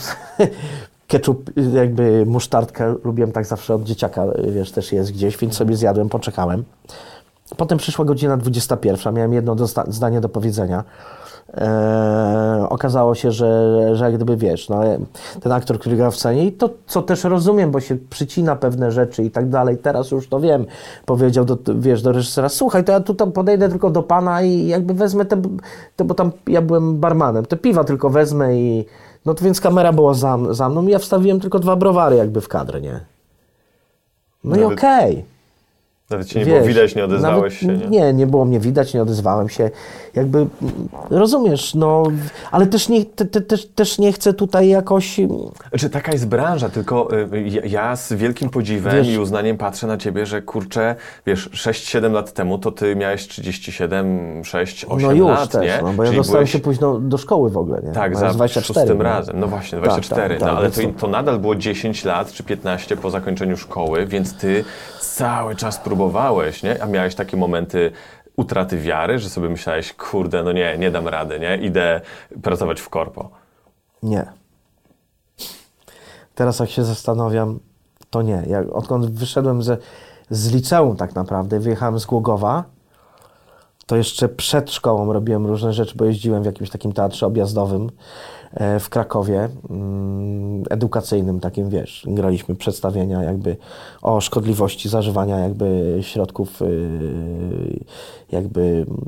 [1.08, 6.08] ketchup, jakby musztardkę, lubiłem tak zawsze od dzieciaka, wiesz, też jest gdzieś, więc sobie zjadłem,
[6.08, 6.64] poczekałem.
[7.56, 9.56] Potem przyszła godzina 21, miałem jedno
[9.88, 10.84] zdanie do powiedzenia.
[11.54, 14.82] Eee, okazało się, że, że jak gdyby wiesz, no,
[15.40, 18.92] ten aktor, który gra w scenie, i to co też rozumiem, bo się przycina pewne
[18.92, 20.66] rzeczy i tak dalej, teraz już to wiem,
[21.06, 24.66] powiedział do, wiesz, do reżysera, słuchaj, to ja tu tam podejdę tylko do pana i
[24.66, 25.42] jakby wezmę te,
[25.96, 28.84] te, bo tam ja byłem barmanem, te piwa tylko wezmę i
[29.26, 32.40] no to więc kamera była za, za mną i ja wstawiłem tylko dwa browary jakby
[32.40, 33.00] w kadrę, nie?
[34.44, 35.24] No i Nawet- okej.
[36.10, 37.86] Nawet cię nie Wiesz, było widać, nie odezwałeś się, nie?
[37.86, 39.70] Nie, nie było mnie widać, nie odezwałem się.
[40.14, 40.46] Jakby,
[41.10, 42.02] rozumiesz, no,
[42.50, 45.20] ale też nie, te, te, też, też nie chcę tutaj jakoś...
[45.20, 45.30] mm,
[45.70, 49.86] Znaczy, taka jest branża, tylko y, ja, ja z wielkim podziwem Wiesz- i uznaniem patrzę
[49.86, 50.94] na ciebie, że kurczę,
[51.26, 55.78] wiesz, 6-7 lat temu to ty miałeś 37, 6, 8 No już lat, też, nie?
[55.82, 57.92] no, bo ja Czyli dostałem byłeś- się późno do szkoły w ogóle, nie?
[57.92, 58.78] Tak, Mając za 24.
[58.80, 59.04] szóstym nie?
[59.04, 59.40] razem.
[59.40, 60.28] No właśnie, Tak, 24.
[60.28, 64.06] tak, tak, no, ale to, to nadal było 10 lat czy 15 po zakończeniu szkoły,
[64.06, 64.64] więc ty
[65.00, 65.97] cały czas próbowałeś,
[66.62, 66.82] nie?
[66.82, 67.92] A miałeś takie momenty
[68.36, 71.56] utraty wiary, że sobie myślałeś, kurde, no nie, nie dam rady, nie?
[71.56, 72.00] Idę
[72.42, 73.30] pracować w korpo.
[74.02, 74.26] Nie.
[76.34, 77.58] Teraz jak się zastanawiam,
[78.10, 78.42] to nie.
[78.46, 79.76] Jak, odkąd wyszedłem ze,
[80.30, 82.64] z liceum tak naprawdę, wyjechałem z Głogowa,
[83.86, 87.90] to jeszcze przed szkołą robiłem różne rzeczy, bo jeździłem w jakimś takim teatrze objazdowym
[88.80, 93.56] w Krakowie, mm, edukacyjnym takim, wiesz, graliśmy przedstawienia jakby
[94.02, 97.84] o szkodliwości zażywania jakby środków y,
[98.32, 99.04] jakby mm,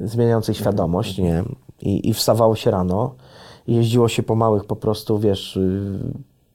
[0.00, 1.44] zmieniających świadomość, nie?
[1.82, 3.14] I, I wstawało się rano
[3.66, 5.98] i jeździło się po małych po prostu, wiesz, y,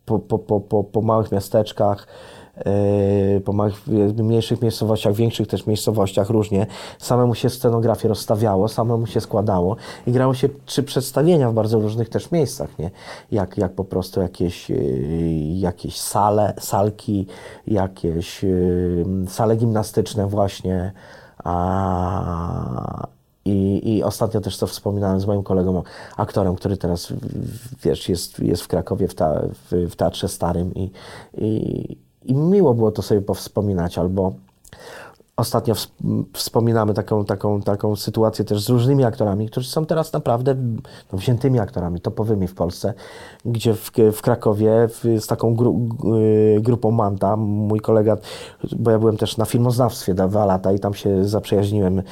[0.06, 2.08] po, po, po, po, małych miasteczkach,
[3.46, 3.54] po
[3.88, 6.68] jakby mniejszych miejscowościach, większych też miejscowościach różnie.
[7.00, 9.76] Samemu się scenografię rozstawiało, samemu się składało
[10.08, 12.92] i grało się trzy przedstawienia w bardzo różnych też miejscach, nie?
[13.32, 14.78] Jak, jak po prostu jakieś, yy,
[15.60, 17.28] jakieś sale, salki,
[17.68, 20.94] jakieś yy, sale gimnastyczne właśnie,
[21.44, 23.08] a,
[23.46, 25.84] i, I ostatnio też to wspominałem z moim kolegą,
[26.18, 27.14] aktorem, który teraz,
[27.84, 30.92] wiesz, jest, jest w Krakowie w, ta, w, w Teatrze Starym i,
[31.38, 34.34] i, i miło było to sobie powspominać, albo
[35.40, 35.92] ostatnio ws-
[36.34, 40.56] wspominamy taką, taką, taką sytuację też z różnymi aktorami, którzy są teraz naprawdę
[41.12, 42.94] no, wziętymi aktorami, topowymi w Polsce,
[43.46, 45.90] gdzie w, w Krakowie w, z taką gru,
[46.58, 48.18] y, grupą Manta, mój kolega,
[48.72, 52.04] bo ja byłem też na filmoznawstwie dwa lata i tam się zaprzyjaźniłem y,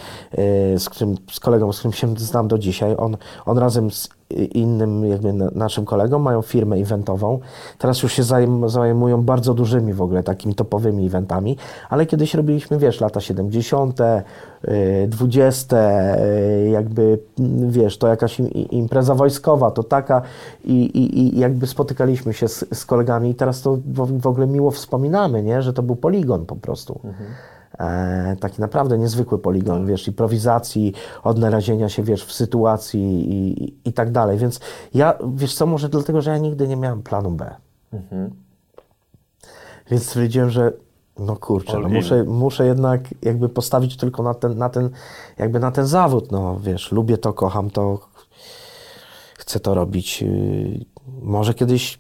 [0.80, 2.96] z, którym, z kolegą, z którym się znam do dzisiaj.
[2.98, 7.40] On, on razem z innym jakby na- naszym kolegą mają firmę eventową.
[7.78, 11.58] Teraz już się zajm, zajmują bardzo dużymi w ogóle takimi topowymi eventami,
[11.90, 14.00] ale kiedyś robiliśmy, wiesz, lata 70.,
[14.68, 15.78] y, 20.,
[16.18, 18.40] y, jakby, mm, wiesz, to jakaś
[18.72, 20.22] impreza wojskowa, to taka
[20.66, 24.72] i, i, i jakby spotykaliśmy się z, z kolegami i teraz to w, ogóle miło
[24.72, 27.00] wspominamy, nie, że to był poligon po prostu.
[27.80, 33.94] E, taki naprawdę niezwykły poligon, wiesz, improwizacji, odnalezienia się, wiesz, w sytuacji i, i, i
[33.94, 34.38] tak dalej.
[34.38, 34.60] Więc
[34.94, 37.56] ja, wiesz co, może dlatego, że ja nigdy nie miałem planu B.
[39.92, 40.72] Więc stwierdziłem, że
[41.20, 44.90] no kurczę, no muszę, muszę jednak jakby postawić tylko na ten, na ten,
[45.38, 48.00] jakby na ten zawód, no wiesz, lubię to, kocham to,
[49.38, 50.22] chcę to robić.
[50.22, 50.86] yy,
[51.22, 52.00] Może kiedyś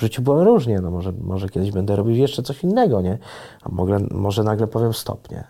[0.00, 3.18] w życiu było różnie, no może, może kiedyś będę robił jeszcze coś innego, nie?
[3.62, 5.44] A mogę, może nagle powiem stop, nie?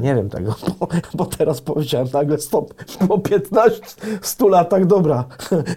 [0.00, 2.74] Nie wiem tego, bo, bo teraz powiedziałem nagle stop,
[3.08, 3.80] po 15,
[4.22, 5.24] 100 latach, dobra,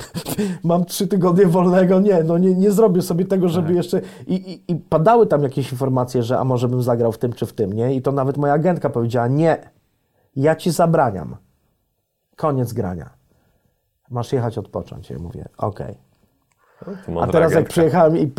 [0.64, 4.72] mam trzy tygodnie wolnego, nie, no nie, nie zrobię sobie tego, żeby jeszcze, i, i,
[4.72, 7.74] i padały tam jakieś informacje, że a może bym zagrał w tym czy w tym,
[7.74, 7.96] nie?
[7.96, 9.72] I to nawet moja agentka powiedziała, nie,
[10.36, 11.36] ja ci zabraniam,
[12.36, 13.10] koniec grania,
[14.10, 16.07] masz jechać odpocząć, ja mówię, okej.
[16.86, 18.32] To A teraz jak przyjechałem i,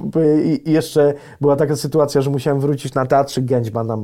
[0.45, 3.97] i, jeszcze była taka sytuacja, że musiałem wrócić na teatrzyk Gęćba, na,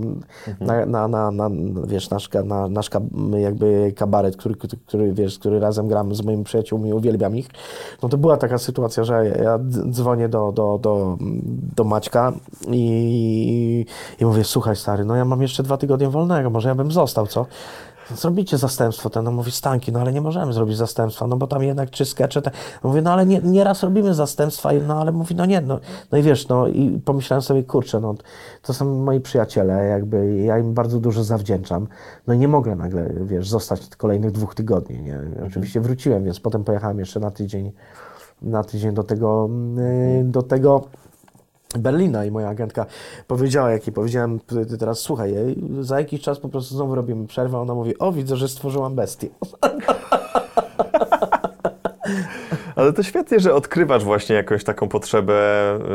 [0.61, 1.51] na, na, na, na,
[1.87, 2.91] wiesz, nasz, na, nasz
[3.39, 4.55] jakby kabaret, który,
[4.87, 7.49] który, wiesz, który razem gram z moimi przyjaciółmi, uwielbiam ich,
[8.03, 9.59] no to była taka sytuacja, że ja,
[9.91, 11.17] dzwonię do, do, do,
[11.77, 12.33] do Maćka
[12.71, 13.87] i,
[14.21, 17.27] i mówię, słuchaj stary, no ja mam jeszcze dwa tygodnie wolnego, może ja bym został,
[17.27, 17.47] co?
[18.11, 21.63] Zrobicie zastępstwo, ten no mówi Stanki, no ale nie możemy zrobić zastępstwa, no bo tam
[21.63, 22.51] jednak trzy skecze, te...
[22.85, 25.81] no mówię, no ale nie, nieraz robimy zastępstwa, no ale mówi, no nie, no,
[26.13, 28.15] no i wiesz, no i pomyślałem sobie, kurczę, no
[28.63, 31.87] to są moi przyjaciele, jakby ja im bardzo dużo zawdzięczam,
[32.27, 36.65] no i nie mogę nagle, wiesz, zostać kolejnych dwóch tygodni, nie, oczywiście wróciłem, więc potem
[36.65, 37.73] pojechałem jeszcze na tydzień,
[38.43, 39.51] na tydzień do tego,
[40.19, 40.85] yy, do tego
[41.79, 42.87] Berlina i moja agentka
[43.27, 47.27] powiedziała, jak jej powiedziałem ty teraz, słuchaj, ej, za jakiś czas po prostu znowu robimy
[47.27, 49.29] przerwę, ona mówi, o widzę, że stworzyłam bestię.
[52.77, 55.35] Ale to świetnie, że odkrywasz właśnie jakąś taką potrzebę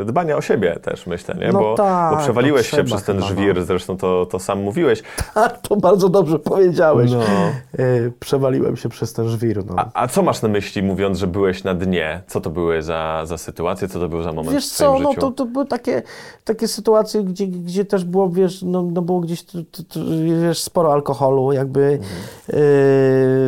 [0.06, 1.52] dbania o siebie też, myślę, nie?
[1.52, 3.36] No bo, tak, bo przewaliłeś no się przez ten chyba, no.
[3.36, 5.04] żwir, zresztą to, to sam mówiłeś.
[5.34, 7.12] Tak, to bardzo dobrze powiedziałeś.
[7.12, 7.20] No.
[7.20, 9.66] E, Przewaliłem się przez ten żwir.
[9.66, 9.74] No.
[9.78, 12.22] A, a co masz na myśli, mówiąc, że byłeś na dnie?
[12.28, 13.88] Co to były za, za sytuacje?
[13.88, 16.02] Co to był za moment Wiesz w co, no to, to były takie,
[16.44, 20.00] takie sytuacje, gdzie, gdzie też było, wiesz, no, no było gdzieś tu, tu, tu,
[20.42, 22.00] wiesz, sporo alkoholu jakby Mhm.
[22.48, 22.56] yy,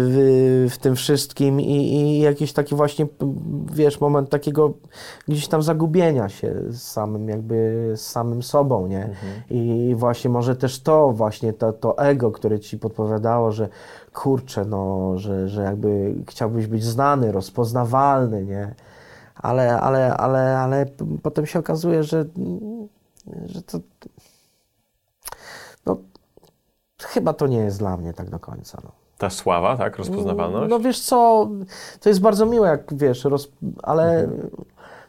[0.09, 3.07] w, w tym wszystkim i, i jakiś taki właśnie,
[3.73, 4.73] wiesz, moment takiego
[5.27, 9.05] gdzieś tam zagubienia się z samym jakby, z samym sobą, nie?
[9.05, 9.41] Mhm.
[9.49, 13.69] I właśnie może też to właśnie, to, to ego, które ci podpowiadało, że
[14.13, 18.75] kurczę, no, że, że jakby chciałbyś być znany, rozpoznawalny, nie?
[19.41, 20.85] ale, ale, ale, ale
[21.23, 22.25] potem się okazuje, że,
[23.45, 23.79] że to.
[25.85, 25.97] No,
[27.01, 28.81] chyba to nie jest dla mnie tak do końca.
[28.83, 28.91] No.
[29.21, 29.97] Ta sława, tak?
[29.97, 30.69] Rozpoznawalność?
[30.69, 31.49] No wiesz co,
[31.99, 33.49] to jest bardzo miłe, jak wiesz, roz,
[33.83, 34.27] ale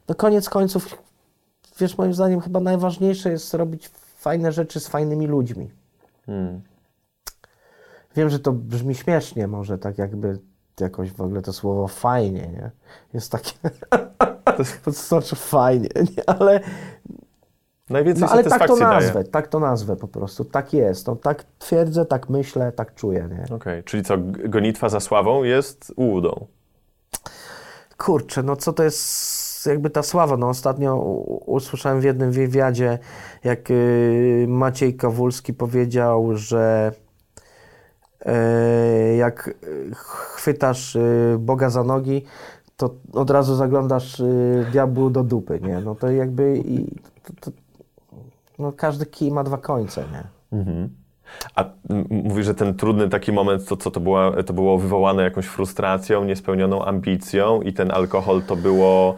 [0.08, 0.98] no koniec końców,
[1.78, 5.70] wiesz, moim zdaniem chyba najważniejsze jest robić fajne rzeczy z fajnymi ludźmi.
[6.26, 6.60] Hmm.
[8.16, 10.38] Wiem, że to brzmi śmiesznie, może tak jakby
[10.80, 12.70] jakoś w ogóle to słowo fajnie, nie?
[13.14, 13.52] Jest takie,
[14.84, 16.30] to znaczy fajnie, nie?
[16.30, 16.60] ale
[17.92, 19.24] Najwięcej No, ale tak to nazwę, daje.
[19.24, 21.06] tak to nazwę po prostu, tak jest.
[21.06, 23.28] No, tak twierdzę, tak myślę, tak czuję.
[23.30, 23.56] Nie?
[23.56, 24.14] Okej, czyli co,
[24.48, 26.46] gonitwa za sławą jest ułudą.
[27.98, 30.36] Kurczę, no co to jest jakby ta sława?
[30.36, 30.96] No ostatnio
[31.46, 32.98] usłyszałem w jednym wywiadzie,
[33.44, 36.92] jak y, Maciej Kawulski powiedział, że
[38.26, 39.90] y, jak y,
[40.36, 40.98] chwytasz
[41.38, 42.24] Boga za nogi,
[42.76, 44.22] to od razu zaglądasz
[44.72, 45.80] diabłu do dupy, nie?
[45.80, 46.86] No to jakby i
[47.24, 47.50] to, to,
[48.62, 50.22] no każdy kij ma dwa końce, nie?
[51.54, 55.22] A m, mówisz, że ten trudny taki moment, to co to, była, to było wywołane
[55.22, 59.14] jakąś frustracją, niespełnioną ambicją i ten alkohol to było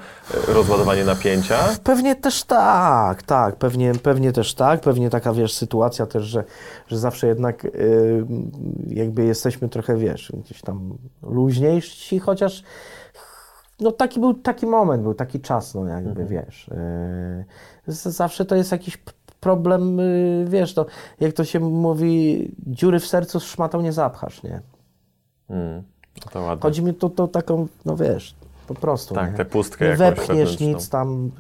[0.49, 1.59] e, rozładowanie napięcia?
[1.85, 6.45] Pewnie też tak, tak, pewnie, pewnie też tak, pewnie taka, wiesz, sytuacja też, że,
[6.89, 8.25] że zawsze jednak y,
[8.89, 12.63] jakby jesteśmy trochę, wiesz, gdzieś tam luźniejsi, chociaż
[13.81, 16.69] no taki był taki moment, był taki czas, no jakby, wiesz.
[16.69, 18.99] y, z- zawsze to jest jakiś
[19.45, 20.87] problem, y, wiesz, to
[21.21, 24.61] jak to się mówi, dziury w sercu z szmatą nie zapchasz, nie?
[25.51, 25.83] Mm,
[26.33, 26.63] to ładnie.
[26.63, 28.35] Chodzi mi tu to taką, no wiesz,
[28.67, 29.15] po prostu.
[29.15, 29.37] Tak, nie?
[29.37, 31.31] tę pustkę Nie wepchniesz nic tam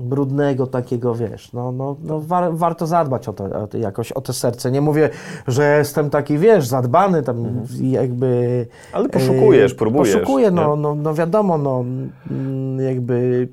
[0.00, 4.20] brudnego takiego, wiesz, no, no, no war, warto zadbać o to, o to, jakoś o
[4.20, 4.70] to serce.
[4.70, 5.10] Nie mówię,
[5.46, 8.26] że jestem taki, wiesz, zadbany tam jakby...
[8.26, 8.66] Mhm.
[8.92, 11.84] Ale poszukujesz, e, próbujesz, Poszukuję, no, no, no wiadomo, no
[12.30, 13.48] mm, jakby...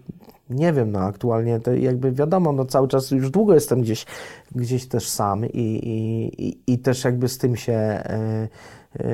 [0.49, 4.05] Nie wiem, no aktualnie to jakby wiadomo, no cały czas już długo jestem gdzieś,
[4.55, 5.79] gdzieś też sam i,
[6.37, 8.47] i, i, też jakby z tym się e,
[8.99, 9.09] e,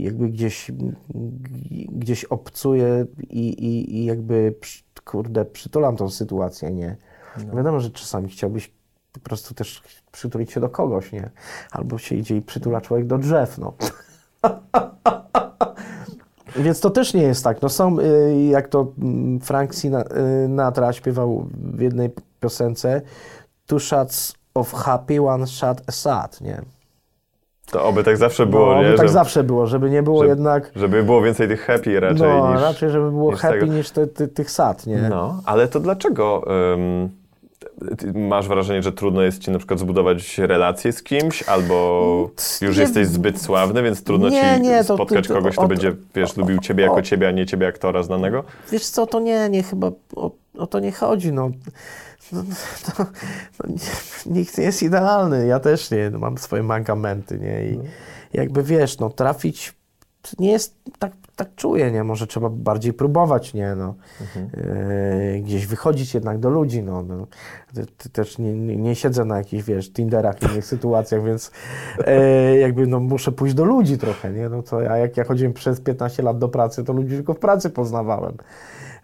[0.00, 0.70] jakby gdzieś,
[1.88, 4.54] gdzieś obcuję i, i, i jakby
[5.04, 6.96] kurde przytulam tą sytuację, nie?
[7.54, 8.72] Wiadomo, że czasami chciałbyś
[9.12, 9.82] po prostu też
[10.12, 11.30] przytulić się do kogoś, nie?
[11.70, 13.74] Albo się idzie i przytula człowiek do drzew, no.
[16.58, 17.62] Więc to też nie jest tak.
[17.62, 23.02] No są, y, jak to mm, Frank Sinatra śpiewał w jednej piosence,
[23.66, 26.62] two shots of happy, one shot a sad, nie?
[27.70, 28.90] To oby tak zawsze było, no, nie?
[28.90, 30.70] by tak Że- zawsze było, żeby nie było żeby- jednak...
[30.76, 32.62] Żeby było więcej tych happy raczej no, niż...
[32.62, 33.72] raczej, żeby było niż happy tego.
[33.72, 35.08] niż te, te, tych sad, nie?
[35.10, 37.25] No, ale to dlaczego ty
[38.14, 42.82] masz wrażenie, że trudno jest ci na przykład zbudować relacje z kimś, albo już nie-
[42.82, 46.36] jesteś zbyt sławny, więc trudno Nie, ci nie, spotkać to- kogoś, kto o- będzie, wiesz,
[46.36, 48.44] lubił ciebie jako ciebie, a nie ciebie aktora znanego?
[48.72, 51.50] Wiesz co, to nie, nie chyba o, o to nie chodzi, no.
[52.32, 52.42] no,
[52.96, 53.06] to,
[53.64, 57.78] no nie, nikt nie jest idealny, ja też nie, no, mam swoje mankamenty, nie, i
[58.32, 59.74] jakby wiesz, no trafić
[60.38, 63.94] nie jest, tak, tak czuję, nie, może trzeba bardziej próbować, nie, no,
[64.36, 67.26] E, gdzieś wychodzić jednak do ludzi, no, no.
[68.12, 71.50] Też nie, nie, nie siedzę na jakichś, wiesz, Tinderach, innych sytuacjach, więc
[71.98, 75.52] e, jakby, no, muszę pójść do ludzi trochę, nie, no, co, a jak ja chodziłem
[75.52, 78.36] przez 15 lat do pracy, to ludzi tylko w pracy poznawałem.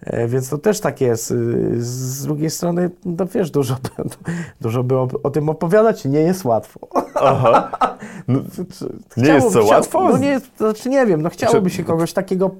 [0.07, 1.31] E, Więc to też tak jest.
[1.31, 4.05] Y, Z drugiej strony, no wiesz, dużo, by-
[4.61, 6.81] dużo by o, o tym opowiadać, nie jest łatwo.
[7.15, 7.71] Aha.
[8.29, 8.39] No,
[9.17, 10.09] nie jest co, łatwo?
[10.09, 12.51] No nie, jest- to znaczy nie wiem, no chciałoby się kogoś takiego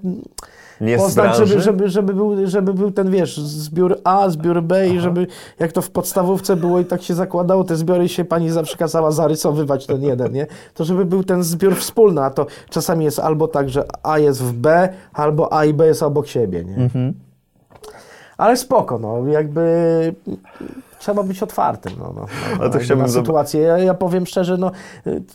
[0.81, 5.01] nie poznać, żeby, żeby, żeby, był, żeby był ten, wiesz, zbiór A, zbiór B i
[5.01, 5.27] żeby,
[5.59, 9.11] jak to w podstawówce było i tak się zakładało, te zbiory się pani zawsze kazała
[9.11, 10.47] zarysowywać ten jeden, nie?
[10.75, 14.43] To żeby był ten zbiór wspólny, a to czasami jest albo tak, że A jest
[14.43, 16.91] w B, albo A i B jest obok siebie, nie?
[18.43, 20.15] Ale spoko, no, jakby
[20.99, 23.61] trzeba być otwartym, no, no, no, Ale to chciałbym na sytuację.
[23.61, 24.71] Ja, ja powiem szczerze, no,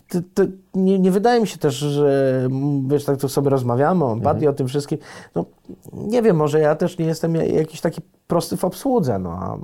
[0.07, 2.47] ty, ty, nie, nie wydaje mi się też, że
[2.87, 4.53] wiesz, tak tu sobie rozmawiamy o empatii, Mhm.
[4.53, 4.97] o tym wszystkim,
[5.35, 5.45] no,
[5.93, 9.57] nie wiem, może ja też nie jestem ja- jakiś taki prosty w obsłudze, no, a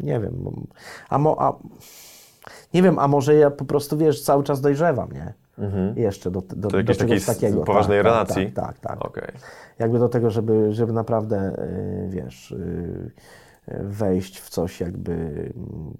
[0.00, 0.44] nie wiem,
[1.08, 1.52] a, mo, a
[2.74, 5.34] nie wiem, a może ja po prostu, wiesz, cały czas dojrzewam, nie?
[5.96, 7.62] Jeszcze do, do, Do czegoś takiej takiego.
[7.62, 8.52] poważnej tak, relacji?
[8.52, 9.04] Tak, tak, tak.
[9.04, 9.28] Okej.
[9.78, 13.12] Jakby do tego, żeby, żeby naprawdę, y, wiesz, y,
[13.68, 15.12] wejść w coś jakby...
[15.12, 15.96] mm,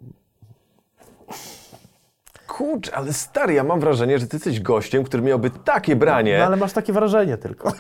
[2.49, 6.39] Kurczę, ale stary, ja mam wrażenie, że ty jesteś gościem, który miałby takie branie.
[6.39, 7.73] No ale masz takie wrażenie tylko.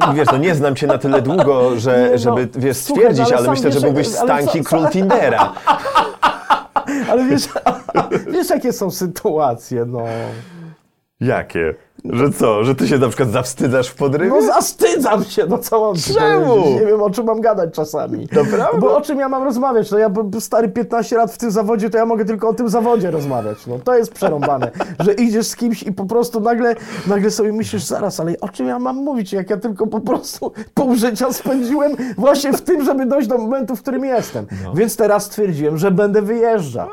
[0.00, 3.26] No, wiesz, no nie znam cię na tyle długo, że, no, żeby wiesz, słuchaj, stwierdzić,
[3.32, 5.52] ale ale, myślę, że wiesz, byłbyś ale stanki sam- król Tindera.
[7.10, 7.48] Ale wiesz,
[8.34, 10.04] wiesz jakie są sytuacje, no.
[11.20, 11.74] Jakie?
[12.04, 12.64] Że co?
[12.64, 14.30] Że ty się na przykład zawstydzasz w podrywie?
[14.30, 16.46] No zastydzam się, no co mam Czemu?
[16.46, 16.80] powiedzieć?
[16.80, 18.28] Nie wiem, o czym mam gadać czasami.
[18.32, 18.80] Naprawdę?
[18.80, 19.90] Bo o czym ja mam rozmawiać?
[19.90, 20.10] No ja
[20.40, 23.66] stary 15 lat w tym zawodzie, to ja mogę tylko o tym zawodzie rozmawiać.
[23.66, 24.70] No to jest przerąbane,
[25.04, 26.74] że idziesz z kimś i po prostu nagle,
[27.06, 30.52] nagle sobie myślisz, zaraz, ale o czym ja mam mówić, jak ja tylko po prostu
[30.74, 34.46] pół życia spędziłem właśnie w tym, żeby dojść do momentu, w którym jestem.
[34.64, 34.74] No.
[34.74, 36.88] Więc teraz stwierdziłem, że będę wyjeżdżał.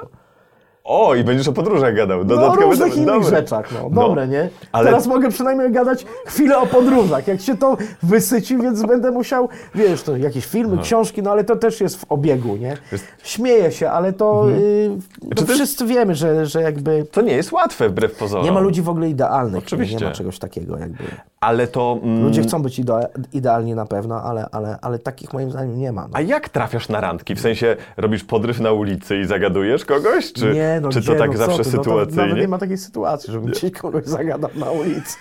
[0.83, 2.23] O, i będziesz o podróżach gadał.
[2.25, 3.89] No o różnych innych rzeczach, no.
[3.89, 4.49] Dobre, nie?
[4.71, 7.27] ale- Teraz mogę przynajmniej gadać chwilę o podróżach.
[7.27, 11.55] Jak się to wysyci, więc będę musiał, wiesz, to jakieś filmy, książki, no ale to
[11.55, 12.77] też jest w obiegu, nie?
[13.23, 14.89] Śmieję się, ale to, y,
[15.29, 18.45] to Czy ty- wszyscy wiemy, że, że jakby To nie jest łatwe wbrew pozorom.
[18.45, 19.63] nie ma ludzi w ogóle idealnych.
[19.63, 19.97] Oczywiście.
[19.97, 21.03] Nie ma czegoś takiego jakby.
[21.39, 21.99] Ale to...
[22.03, 25.91] Mm, Ludzie chcą być idea- idealni na pewno, ale, ale, ale takich moim zdaniem nie
[25.91, 26.01] ma.
[26.01, 26.09] No.
[26.13, 27.35] A jak trafiasz na randki?
[27.35, 30.33] W sensie robisz podryw na ulicy i zagadujesz kogoś?
[30.33, 32.21] Czy, nie, no czy gdzie, to tak no, zawsze ty, no, sytuacyjnie?
[32.23, 35.17] nawet nie ma takiej sytuacji, żebym gdzieś kogoś zagadał na ulicy.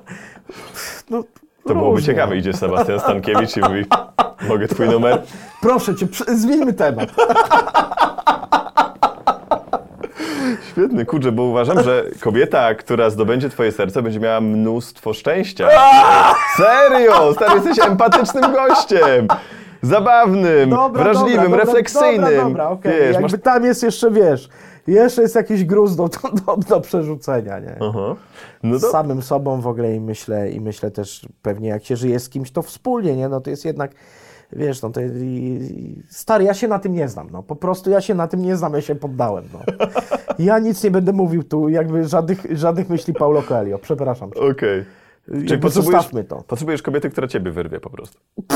[1.10, 1.24] no,
[1.66, 2.06] To byłoby różnie.
[2.06, 2.36] ciekawe.
[2.36, 3.84] Idzie Sebastian Stankiewicz i mówi,
[4.48, 5.22] mogę twój numer?
[5.62, 7.10] Proszę cię, zmieńmy temat.
[10.70, 15.68] Świetny, kurczę, bo uważam, że kobieta, która zdobędzie twoje serce, będzie miała mnóstwo szczęścia.
[16.56, 17.32] Serio!
[17.34, 19.28] Stary, jesteś empatycznym gościem!
[19.82, 22.20] Zabawnym, wrażliwym, dobra, refleksyjnym.
[22.20, 22.92] Dobra, dobra, okej.
[22.92, 23.42] Wiesz, Jakby masz...
[23.42, 24.48] tam jest jeszcze, wiesz,
[24.86, 26.08] jeszcze jest jakiś gruz do,
[26.46, 27.76] do, do przerzucenia, nie?
[27.80, 28.16] Aha.
[28.62, 28.90] No Z to...
[28.90, 32.50] samym sobą w ogóle i myślę, i myślę też pewnie jak się żyje z kimś,
[32.50, 33.28] to wspólnie, nie?
[33.28, 33.90] No to jest jednak,
[34.52, 35.00] wiesz, no to
[36.08, 37.42] stary, ja się na tym nie znam, no.
[37.42, 39.60] Po prostu ja się na tym nie znam, ja się poddałem, no.
[40.38, 44.30] Ja nic nie będę mówił tu, jakby żadnych, żadnych myśli Paulo Coelho, przepraszam.
[44.50, 44.84] Okej.
[45.28, 46.42] Jakby potrzebujesz, to.
[46.42, 48.20] potrzebujesz kobiety, która ciebie wyrwie po prostu.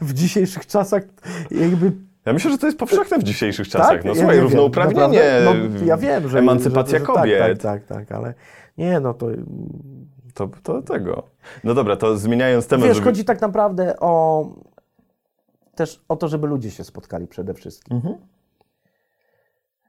[0.00, 1.02] W dzisiejszych czasach
[1.50, 1.92] jakby
[2.26, 3.88] Ja myślę, że to jest powszechne w dzisiejszych czasach.
[3.88, 4.04] Tak?
[4.04, 5.22] No Ja słuchaj, wiem, równouprawnienie.
[5.44, 7.38] No, ja wiem, że emancypacja że, że, kobiet.
[7.38, 8.34] Tak, tak, tak, tak, ale
[8.78, 9.26] nie, no to
[10.34, 11.22] To, to tego.
[11.64, 13.04] No dobra, to zmieniając temat, wiesz, żeby...
[13.04, 14.44] chodzi tak naprawdę o
[15.74, 17.96] też o to, żeby ludzie się spotkali przede wszystkim.
[17.96, 18.14] Mhm.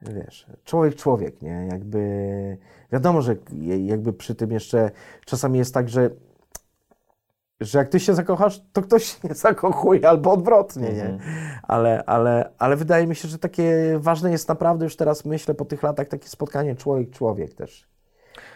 [0.02, 1.68] Wiesz, człowiek, człowiek, nie?
[1.70, 1.98] Jakby
[2.92, 3.36] wiadomo, że
[3.78, 4.90] jakby przy tym jeszcze
[5.24, 6.10] czasami jest tak, że
[7.60, 11.18] że jak ty się zakochasz, to ktoś się nie zakochuje, albo odwrotnie, nie?
[11.62, 15.64] Ale, ale, ale wydaje mi się, że takie ważne jest naprawdę już teraz, myślę, po
[15.64, 17.88] tych latach, takie spotkanie człowiek-człowiek też.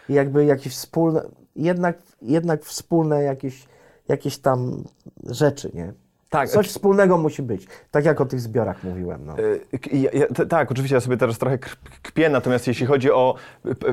[0.08, 1.22] I jakby jakieś wspólne,
[1.56, 3.68] jednak, jednak wspólne jakieś,
[4.08, 4.84] jakieś tam
[5.26, 5.92] rzeczy, nie?
[6.34, 7.66] Tak, Coś wspólnego musi być.
[7.90, 9.20] Tak jak o tych zbiorach mówiłem.
[9.26, 9.38] No.
[9.38, 9.60] Y,
[9.92, 11.58] Ja, ja, t- tak, oczywiście ja sobie teraz trochę
[12.02, 13.34] kpię, natomiast jeśli chodzi o,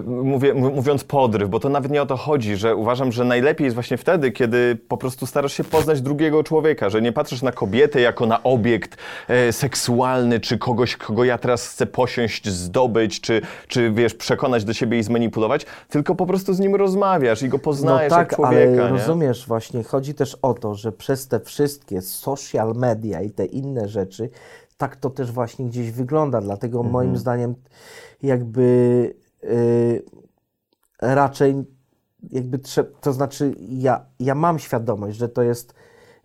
[0.05, 3.73] mówię, mówiąc podryw, bo to nawet nie o to chodzi, że uważam, że najlepiej jest
[3.75, 8.01] właśnie wtedy, kiedy po prostu starasz się poznać drugiego człowieka, że nie patrzysz na kobietę
[8.01, 13.91] jako na obiekt e, seksualny, czy kogoś, kogo ja teraz chcę posiąść, zdobyć, czy, czy
[13.91, 17.63] wiesz, przekonać do siebie i zmanipulować, tylko po prostu z nim rozmawiasz i go No
[17.63, 18.97] poznajesz tak, jak człowieka, ale nie?
[18.97, 22.01] rozumiesz, właśnie chodzi też o to, że przez te wszystkie
[22.35, 24.29] social media i te inne rzeczy,
[24.77, 26.41] tak to też właśnie gdzieś wygląda.
[26.41, 26.91] Dlatego Mhm.
[26.93, 27.55] moim zdaniem
[28.23, 29.13] jakby
[29.43, 30.03] y,
[31.01, 31.63] raczej
[32.31, 32.59] jakby
[33.01, 35.73] to znaczy ja, ja mam świadomość, że to jest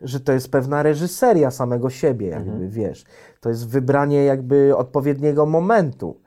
[0.00, 2.70] że to jest pewna reżyseria samego siebie, jakby Mhm.
[2.70, 3.04] wiesz.
[3.40, 6.20] To jest wybranie jakby odpowiedniego momentu.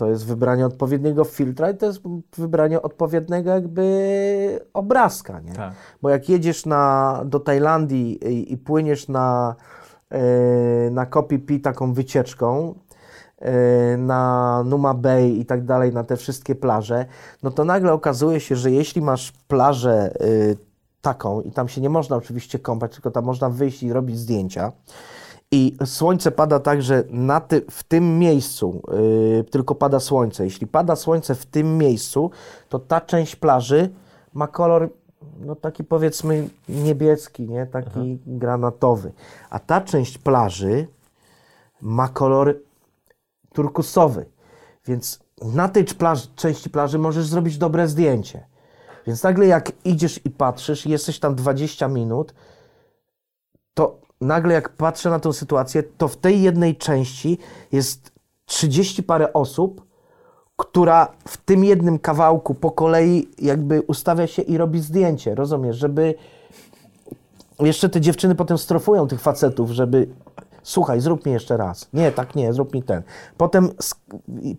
[0.00, 2.00] To jest wybranie odpowiedniego filtra i to jest
[2.36, 5.52] wybranie odpowiedniego jakby obrazka, nie?
[5.52, 5.72] Tak.
[6.02, 9.54] Bo jak jedziesz na, do Tajlandii i, i płyniesz na,
[10.10, 10.18] yy,
[10.90, 12.74] na Kopi Pi taką wycieczką,
[13.40, 13.48] yy,
[13.98, 17.06] na Numa Bay i tak dalej, na te wszystkie plaże,
[17.42, 20.56] no to nagle okazuje się, że jeśli masz plażę yy,
[21.00, 24.72] taką i tam się nie można oczywiście kąpać, tylko tam można wyjść i robić zdjęcia,
[25.52, 28.82] i słońce pada tak, że na ty, w tym miejscu
[29.36, 30.44] yy, tylko pada słońce.
[30.44, 32.30] Jeśli pada słońce w tym miejscu,
[32.68, 33.90] to ta część plaży
[34.34, 34.90] ma kolor
[35.40, 37.66] no taki powiedzmy niebieski, nie?
[37.66, 39.12] taki granatowy.
[39.50, 40.86] A ta część plaży
[41.80, 42.58] ma kolor
[43.52, 44.26] turkusowy.
[44.86, 48.46] Więc na tej plaży, części plaży możesz zrobić dobre zdjęcie.
[49.06, 52.34] Więc nagle jak idziesz i patrzysz, jesteś tam 20 minut,
[53.74, 57.38] to nagle jak patrzę na tę sytuację, to w tej jednej części
[57.72, 58.12] jest
[58.44, 59.90] 30 parę osób,
[60.56, 66.14] która w tym jednym kawałku po kolei jakby ustawia się i robi zdjęcie, rozumiesz, żeby
[67.60, 70.08] jeszcze te dziewczyny potem strofują tych facetów, żeby
[70.62, 71.88] słuchaj, zrób mi jeszcze raz.
[71.92, 73.02] Nie, tak nie, zrób mi ten.
[73.36, 73.68] Potem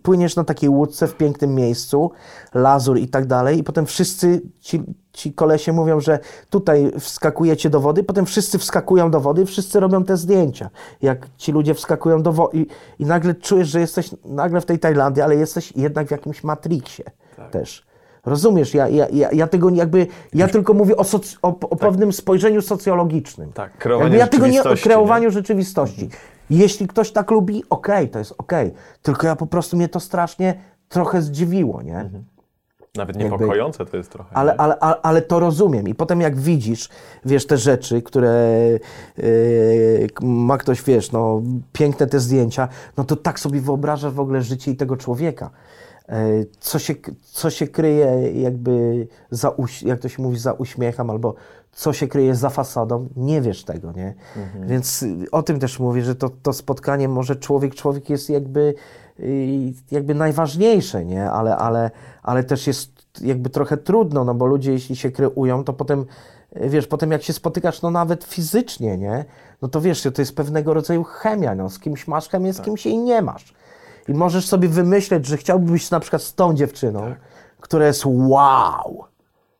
[0.02, 2.10] płyniesz na takiej łódce w pięknym miejscu,
[2.54, 4.82] lazur i tak dalej i potem wszyscy ci,
[5.12, 6.18] ci kolesie mówią, że
[6.50, 10.70] tutaj wskakujecie do wody, potem wszyscy wskakują do wody i wszyscy robią te zdjęcia.
[11.02, 12.66] Jak ci ludzie wskakują do wody i,
[12.98, 17.04] i nagle czujesz, że jesteś nagle w tej Tajlandii, ale jesteś jednak w jakimś Matrixie
[17.50, 17.86] też.
[18.26, 22.12] Rozumiesz, ja, ja, ja, ja tego jakby, ja tylko mówię o, soc, o, o pewnym
[22.12, 23.52] spojrzeniu socjologicznym.
[23.52, 26.08] Tak, kreowanie Jakby ja tego nie o kreowaniu rzeczywistości.
[26.50, 28.72] Jeśli ktoś tak lubi, okej, to jest okej.
[29.02, 30.54] Tylko ja po prostu mnie to strasznie
[30.88, 32.10] trochę zdziwiło, nie?
[32.96, 34.36] Nawet niepokojące to jest trochę.
[34.36, 35.88] Ale, ale, ale, ale to rozumiem.
[35.88, 36.88] I potem jak widzisz,
[37.24, 38.68] wiesz, te rzeczy, które
[39.16, 44.42] yy, ma ktoś, wiesz, no, piękne te zdjęcia, no to tak sobie wyobrażasz w ogóle
[44.42, 45.50] życie i tego człowieka.
[46.08, 51.34] Yy, Co się, co się kryje jakby za, jak to się mówi, za uśmiechem, albo
[51.72, 54.14] co się kryje za fasadą, nie wiesz tego, nie?
[54.66, 58.74] Więc y, o tym też mówię, że to, to spotkanie może człowiek, człowiek jest jakby,
[59.90, 61.30] jakby najważniejsze, nie?
[61.30, 61.90] Ale, ale,
[62.22, 66.06] ale też jest jakby trochę trudno, no bo ludzie jeśli się kreują, to potem,
[66.56, 69.24] wiesz, potem jak się spotykasz, no nawet fizycznie, nie?
[69.62, 72.86] No to wiesz, to jest pewnego rodzaju chemia, no z kimś masz chemię, z kimś
[72.86, 73.54] jej nie masz.
[74.08, 77.14] I możesz sobie wymyśleć, że chciałbyś na przykład z tą dziewczyną,
[77.60, 79.04] która jest wow.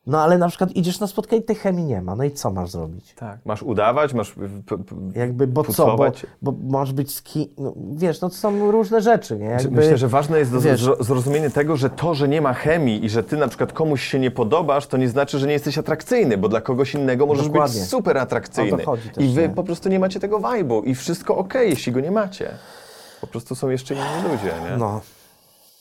[0.06, 2.16] No ale na przykład idziesz na spotkanie, tej chemii nie ma.
[2.16, 3.14] No i co masz zrobić?
[3.14, 3.38] Tak.
[3.44, 4.30] Masz udawać, masz.
[4.66, 5.66] p- p- Jakby, bo co?
[5.66, 6.26] Bo, pucować.
[6.42, 7.46] bo masz być z kim...
[7.58, 9.44] No, wiesz, no to są różne rzeczy, nie?
[9.46, 12.52] Jakby, Myślę, że ważne jest do, wiesz- zro- zrozumienie tego, że to, że nie ma
[12.54, 15.52] chemii i że ty na przykład komuś się nie podobasz, to nie znaczy, że nie
[15.52, 17.80] jesteś atrakcyjny, bo dla kogoś innego możesz Dokładnie.
[17.80, 18.74] być super atrakcyjny.
[18.74, 19.48] O to chodzi też, I wy nie?
[19.54, 22.50] po prostu nie macie tego vibe'u i wszystko okej, jeśli go nie macie.
[23.20, 24.76] Po prostu są jeszcze inni ludzie, nie?
[24.76, 25.00] No.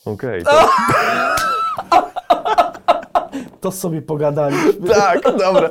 [0.04, 0.44] Okej.
[0.44, 0.50] to-
[3.62, 4.72] To sobie pogadaliśmy.
[4.88, 5.70] tak, dobra.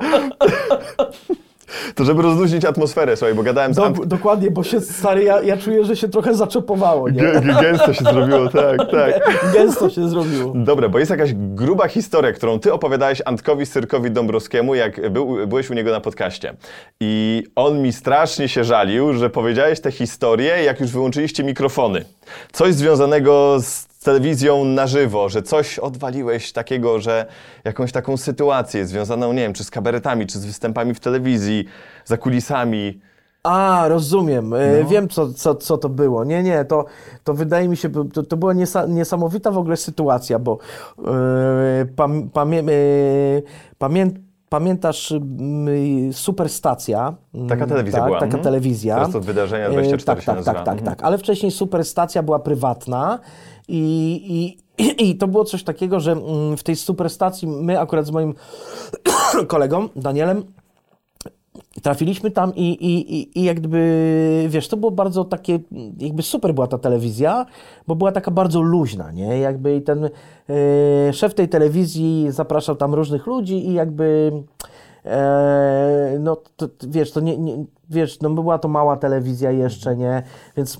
[1.95, 5.41] To żeby rozluźnić atmosferę, słuchaj, bo gadałem z Ant- Do, dokładnie, bo się stary, ja,
[5.41, 7.21] ja czuję, że się trochę zaczepowało, nie?
[7.23, 9.13] Gę- gę- Gęsto się zrobiło, tak, tak.
[9.55, 10.53] Gęsto się zrobiło.
[10.55, 15.69] Dobra, bo jest jakaś gruba historia, którą ty opowiadałeś Antkowi Syrkowi Dąbrowskiemu, jak był, byłeś
[15.69, 16.53] u niego na podcaście.
[16.99, 22.05] I on mi strasznie się żalił, że powiedziałeś tę historię, jak już wyłączyliście mikrofony.
[22.51, 27.25] Coś związanego z telewizją na żywo, że coś odwaliłeś takiego, że
[27.63, 31.65] jakąś taką sytuację związaną, nie wiem, czy z kabaretami, czy z występami w telewizji,
[32.05, 33.01] za kulisami.
[33.43, 34.53] A, rozumiem.
[34.53, 36.23] E, Wiem, co, co, co to było.
[36.23, 36.85] Nie, nie, to,
[37.23, 40.57] to wydaje mi się, to, to była niesa, niesamowita w ogóle sytuacja, bo
[41.07, 42.63] e, pam, pamię,
[43.77, 44.07] pamię,
[44.49, 47.13] pamiętasz mm, Superstacja?
[47.49, 48.43] Taka telewizja tak, była, Taka mhm.
[48.43, 48.95] telewizja.
[48.95, 50.53] Teraz to Wydarzenia 24 tak, się tak, nazywa.
[50.53, 50.95] tak, tak, Mhm.
[50.95, 51.05] tak.
[51.05, 53.19] Ale wcześniej Superstacja była prywatna
[53.67, 58.11] i, i, i to było coś takiego, że mm, w tej Superstacji my akurat z
[58.11, 58.33] moim
[59.47, 60.43] kolegą Danielem
[61.81, 65.59] trafiliśmy tam i, i, i, i jakby, wiesz, to było bardzo takie,
[65.99, 67.45] jakby super była ta telewizja,
[67.87, 69.39] bo była taka bardzo luźna, nie?
[69.39, 74.31] Jakby ten e, szef tej telewizji zapraszał tam różnych ludzi i jakby,
[76.19, 80.23] no, to, wiesz, to nie, nie, wiesz, no była to mała telewizja jeszcze, nie?
[80.57, 80.79] Więc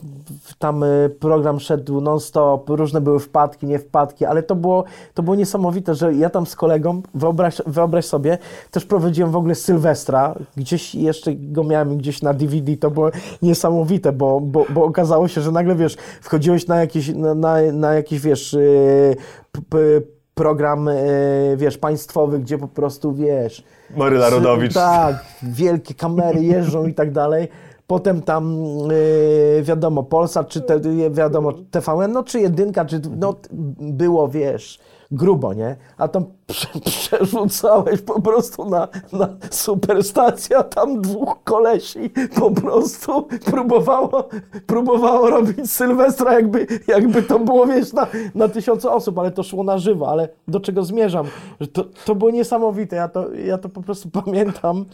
[0.60, 4.84] tam y, program szedł non-stop, różne były wpadki, nie wpadki, ale to było,
[5.14, 8.38] to było niesamowite, że ja tam z kolegą, wyobraź, wyobraź sobie,
[8.72, 13.12] też prowadziłem w ogóle Sylwestra, gdzieś jeszcze go miałem gdzieś na DVD, to było
[13.42, 17.94] niesamowite, bo, bo, bo okazało się, że nagle, wiesz, wchodziłeś na jakiś, na, na, na
[17.94, 19.16] jakiś wiesz, y,
[19.52, 19.78] p, p,
[20.34, 23.64] program, y, wiesz, państwowy, gdzie po prostu, wiesz,
[23.98, 24.74] Maryla Rodowicz.
[24.74, 27.48] tak, wielkie kamery jeżdżą i tak dalej.
[27.88, 28.58] Potem tam
[29.56, 30.80] yy, wiadomo, Polsat, czy te,
[31.12, 33.36] wiadomo, TVN, no czy jedynka, czy no
[33.80, 34.80] było, wiesz,
[35.12, 35.76] grubo, nie?
[35.98, 42.10] A tam prze, przerzucałeś po prostu na, na superstację, a tam dwóch kolesi
[42.40, 44.30] po prostu próbowało,
[44.68, 49.64] próbowało robić Sylwestra, jakby, jakby to było, wiesz, na, na tysiące osób, ale to szło
[49.64, 51.28] na żywo, ale do czego zmierzam?
[51.74, 54.86] To, to było niesamowite, ja to, ja to po prostu pamiętam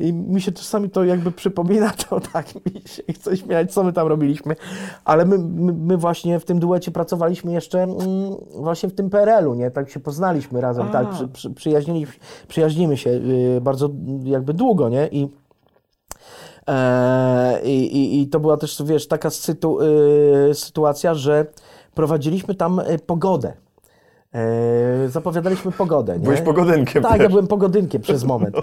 [0.00, 3.92] i mi się czasami to jakby przypomina, to tak mi się chce śmiać, co my
[3.92, 4.56] tam robiliśmy,
[5.04, 7.96] ale my, my, my właśnie w tym duecie pracowaliśmy jeszcze mm,
[8.56, 9.70] właśnie w tym PRL-u, nie?
[9.70, 12.06] Tak się poznaliśmy razem, tak, przy, przy, przyjaźnili,
[12.48, 13.90] przyjaźnimy się y, bardzo
[14.24, 15.08] jakby długo, nie?
[15.12, 15.28] I
[16.68, 19.78] E, I, i, to była też, wiesz, taka sytu,
[20.50, 21.46] y, sytuacja, że
[21.94, 23.52] prowadziliśmy tam y, pogodę.
[24.34, 26.12] E, zapowiadaliśmy pogodę.
[26.12, 26.24] Nie?
[26.24, 27.20] Byłeś pogodynkiem Tak, też.
[27.20, 28.56] ja byłem pogodynkiem przez moment.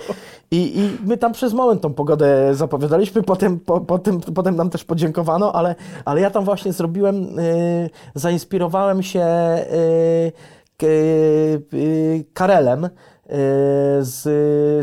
[0.51, 4.83] I, I my tam przez moment tą pogodę zapowiadaliśmy, potem, po, potem, potem nam też
[4.83, 5.75] podziękowano, ale,
[6.05, 10.56] ale ja tam właśnie zrobiłem, y, zainspirowałem się y, k, y,
[12.33, 12.89] Karelem y,
[13.99, 14.21] z,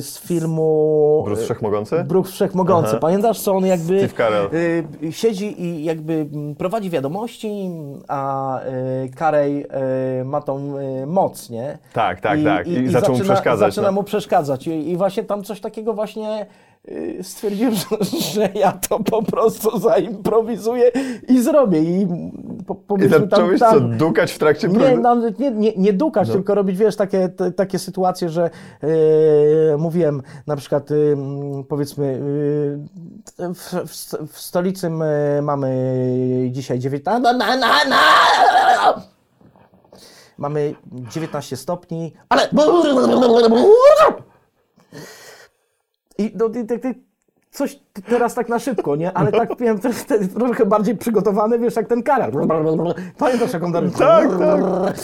[0.05, 1.23] z filmu...
[1.25, 2.05] Bruce Wszechmogący?
[2.05, 2.91] Bruks Wszechmogący.
[2.91, 2.99] Aha.
[2.99, 4.09] Pamiętasz, co on jakby
[5.03, 6.27] y, siedzi i jakby
[6.59, 7.71] prowadzi wiadomości,
[8.09, 8.61] a
[9.05, 9.67] y, Karej
[10.21, 11.79] y, ma tą y, moc, nie?
[11.93, 12.67] Tak, tak, tak.
[12.67, 13.93] I zaczął mu przeszkadzać, Zaczyna no.
[13.93, 14.67] mu przeszkadzać.
[14.67, 16.47] I, I właśnie tam coś takiego właśnie y,
[17.23, 17.75] stwierdziłem,
[18.35, 20.91] że, ja to po prostu zaimprowizuję
[21.29, 21.81] i zrobię.
[21.81, 22.07] I,
[22.67, 25.93] po, I powiedzmy tam- zacząłeś tam- co, dukać w trakcie nie, nawet nie, nie, nie
[25.93, 26.35] dukać, No.
[26.35, 28.51] tylko robić, wiesz, takie, takie sytuacje, że
[29.73, 32.21] e, mówiłem na przykład, m, powiedzmy,
[33.39, 34.91] e, w, w, w stolicy
[35.43, 35.95] mamy
[36.51, 37.21] dzisiaj 19...
[37.23, 38.01] Na, na, na, na,
[40.39, 40.75] mamy
[41.11, 42.49] 19 stopni, ale...
[46.19, 46.97] I no, i, tak- tak-
[47.51, 49.13] coś teraz tak na szybko, nie?
[49.13, 49.49] Ale tak
[49.85, 52.33] jest wtedy trochę bardziej przygotowany, wiesz, jak ten karar.
[53.19, 53.91] Pamiętasz, jak on tam...
[53.91, 54.95] Tak, tak.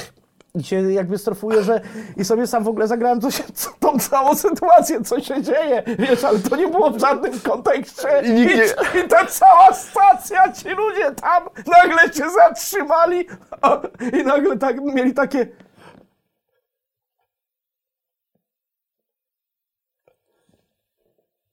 [0.55, 1.81] I się jakby strofuje, że
[2.17, 5.83] i sobie sam w ogóle zagrałem co się, co, tą całą sytuację, co się dzieje,
[5.99, 8.09] wiesz, ale to nie było w żadnym kontekście.
[8.25, 13.27] I nikt nie- I, i ta cała stacja, ci ludzie tam nagle się zatrzymali
[13.63, 13.81] a,
[14.21, 15.47] i nagle tak mieli takie...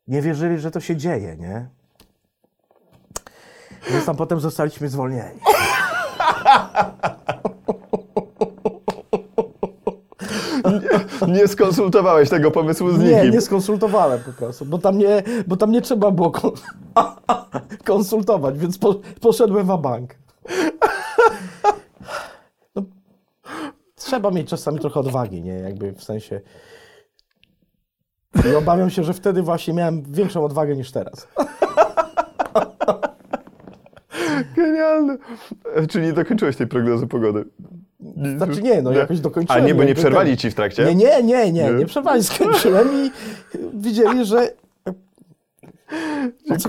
[0.07, 1.67] Nie wierzyli, że to się dzieje, nie?
[3.91, 5.39] Więc tam potem zostaliśmy zwolnieni.
[11.27, 13.31] Nie skonsultowałeś tego pomysłu z Nie, nikim.
[13.31, 16.51] nie skonsultowałem po prostu, bo tam nie, bo tam nie trzeba było kon
[17.85, 20.15] konsultować, więc po, poszedłem w bank.
[22.75, 22.83] No,
[23.95, 25.53] trzeba mieć czasami trochę odwagi, nie?
[25.53, 26.41] Jakby w sensie.
[28.51, 31.27] I obawiam się, że wtedy właśnie miałem większą odwagę niż teraz.
[34.55, 35.17] Genialne.
[35.89, 37.45] Czyli nie dokończyłeś tej prognozy pogody?
[38.37, 39.63] Znaczy nie, no jakoś dokończyłem.
[39.63, 40.85] A nie, bo nie przerwali ten- ci w trakcie?
[40.85, 41.71] Nie, nie, nie, nie, Nie?
[41.71, 43.11] nie przerwali, skończyłem i
[43.73, 44.49] widzieli, że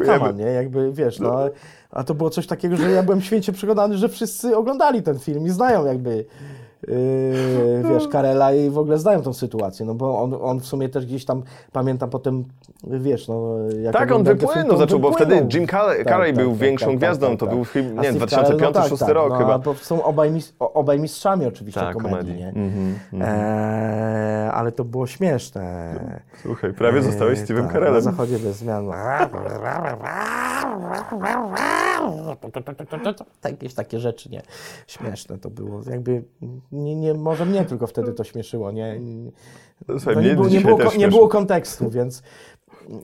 [0.07, 0.45] no nie?
[0.45, 1.49] Jakby, wiesz, no,
[1.90, 5.47] a to było coś takiego, że ja byłem święcie przekonany, że wszyscy oglądali ten film
[5.47, 6.24] i znają jakby,
[6.89, 6.95] yy,
[7.89, 11.07] wiesz, Karela i w ogóle znają tą sytuację, no bo on, on w sumie też
[11.07, 11.43] gdzieś tam,
[11.73, 12.45] pamiętam potem,
[12.85, 13.59] wiesz, no...
[13.83, 17.65] Jak Tak, on wypłynął, zaczął, bo wtedy Jim Carrey, Carrey był większą gwiazdą, to był
[17.65, 19.59] film, A nie, Steve 2005 Carell, 2006 rok no, chyba.
[19.59, 22.35] Bo są obaj, mis, obaj mistrzami oczywiście Tak, komedii, komedii.
[22.35, 22.49] nie?
[22.49, 25.95] Mhm, Eee, ale to było śmieszne.
[26.43, 27.95] Słuchaj, prawie zostałeś Eee, Steve'em tak, Carellem.
[27.95, 28.87] Na zachodzie bez zmian.
[33.45, 34.43] Jakieś takie rzeczy, nie.
[34.87, 35.81] Śmieszne to było.
[35.91, 36.23] Jakby,
[36.73, 39.01] nie, nie, może mnie tylko wtedy to śmieszyło, nie.
[39.89, 42.23] No nie, było, nie, było, nie było kontekstu, więc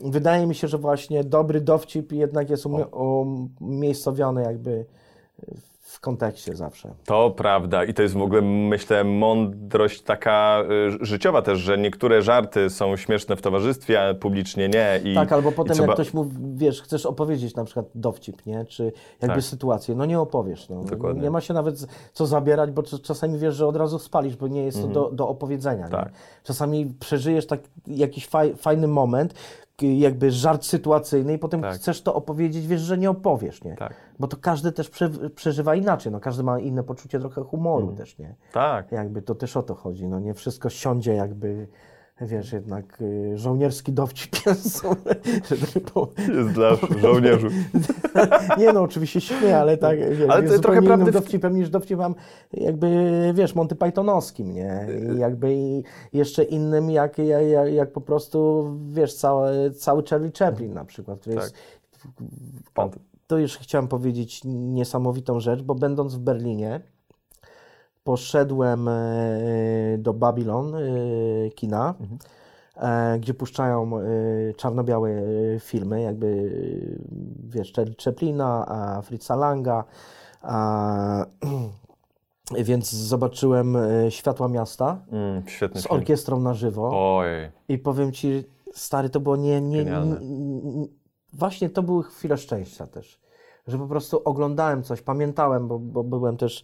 [0.03, 4.85] wydaje mi się, że właśnie dobry dowcip jednak jest umie- umiejscowiony jakby
[5.95, 6.93] w kontekście zawsze.
[7.05, 10.63] To prawda i to jest w ogóle, myślę, mądrość taka
[11.01, 14.99] y, życiowa też, że niektóre żarty są śmieszne w towarzystwie, a publicznie nie.
[15.11, 15.87] I, Tak, albo potem trzeba...
[15.87, 18.65] jak ktoś mówi, wiesz, chcesz opowiedzieć na przykład dowcip, nie?
[18.65, 18.83] Czy
[19.21, 19.43] jakby Tak.
[19.43, 20.69] sytuację, no nie opowiesz.
[20.69, 20.83] No.
[20.83, 21.21] Dokładnie.
[21.21, 24.47] Nie ma się nawet co zabierać, bo czas- czasami wiesz, że od razu spalisz, bo
[24.47, 25.85] nie jest to do, do opowiedzenia.
[25.85, 26.03] Mhm.
[26.05, 26.13] Tak.
[26.43, 29.33] Czasami przeżyjesz tak, jakiś faj, fajny moment,
[29.81, 31.75] jakby żart sytuacyjny i potem Tak.
[31.75, 33.75] chcesz to opowiedzieć, wiesz, że nie opowiesz, nie?
[33.75, 33.93] Tak.
[34.19, 37.97] Bo to każdy też prze, przeżywa inaczej, no każdy ma inne poczucie trochę humoru Mhm.
[37.97, 38.35] też, nie?
[38.51, 38.91] Tak.
[38.91, 41.67] Jakby to też o to chodzi, no nie wszystko siądzie jakby,
[42.21, 45.27] wiesz, jednak y, żołnierski dowcip jest, tak.
[46.27, 47.49] Jest dla żołnierzy.
[48.59, 52.15] Nie no, oczywiście śmieję, ale tak, wiesz, Ale jest trochę prawdy dowcipem niż dowcipem
[52.53, 54.87] jakby, wiesz, Monty Pythonowskim, nie?
[55.15, 55.83] I jakby i
[56.13, 61.35] jeszcze innym jak, jak, jak, po prostu, wiesz, cały, cały Charlie Chaplin na przykład, który
[61.35, 61.55] jest...
[62.75, 62.89] O,
[63.27, 66.81] to już chciałem powiedzieć niesamowitą rzecz, bo będąc w Berlinie,
[68.15, 68.93] poszedłem e,
[69.97, 70.79] do Babylon e,
[71.55, 71.93] kina,
[72.77, 73.91] e, gdzie puszczają
[74.57, 75.09] czarno-białe
[75.59, 76.51] filmy, jakby
[77.49, 77.73] wiesz,
[78.05, 79.83] Chaplina, a Fritza Langa,
[80.41, 81.25] a,
[82.65, 83.77] więc zobaczyłem
[84.09, 85.71] Światła Miasta Mm, z film.
[85.89, 86.89] orkiestrą na żywo.
[87.17, 87.27] Oj,
[87.69, 89.61] I powiem ci, stary, to było nie.
[89.61, 90.87] nie, nie, nie
[91.33, 93.19] właśnie to były chwile szczęścia też.
[93.67, 96.63] Że po prostu oglądałem coś, pamiętałem, bo, bo byłem też,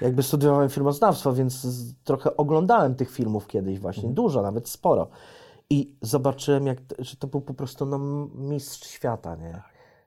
[0.00, 1.66] jakby studiowałem filmoznawstwo, więc
[2.04, 5.08] trochę oglądałem tych filmów kiedyś właśnie, dużo, nawet sporo.
[5.70, 7.98] I zobaczyłem, jak, że to był po prostu no,
[8.34, 9.62] mistrz świata, nie?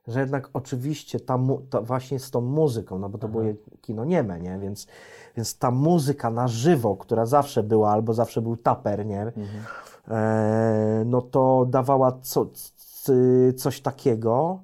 [0.08, 1.40] Że jednak oczywiście ta,
[1.70, 3.44] ta właśnie z tą muzyką, no bo to było
[3.82, 4.60] kino nieme, nie?
[4.60, 4.88] Więc,
[5.36, 9.32] więc ta muzyka na żywo, która zawsze była, albo zawsze był taper, nie?
[10.08, 12.46] E, no to dawała co,
[13.58, 14.60] coś takiego,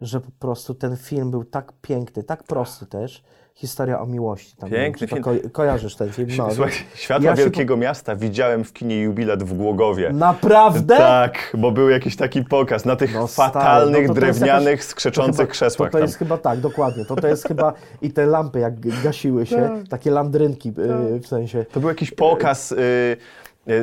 [0.00, 3.22] że po prostu ten film był tak piękny, tak prosty też.
[3.54, 4.56] Historia o miłości.
[4.56, 6.28] Tam Piękny wiem, to ko- kojarzysz ten film?
[6.38, 10.10] No, Słuchaj, Światła ja Wielkiego Miasta widziałem w kinie Jubilat w Głogowie.
[10.12, 10.96] Naprawdę?
[10.96, 15.36] Tak, bo był jakiś taki pokaz na tych No stary, fatalnych, no drewnianych, jakaś- skrzeczących
[15.36, 17.04] to chyba, krzesłach To, to jest chyba tak, dokładnie.
[17.04, 17.72] To, to jest chyba
[18.02, 19.88] i te lampy jak gasiły się, Tak.
[19.88, 20.68] takie landrynki
[21.16, 21.64] y, w sensie.
[21.72, 23.16] To był jakiś pokaz y, y,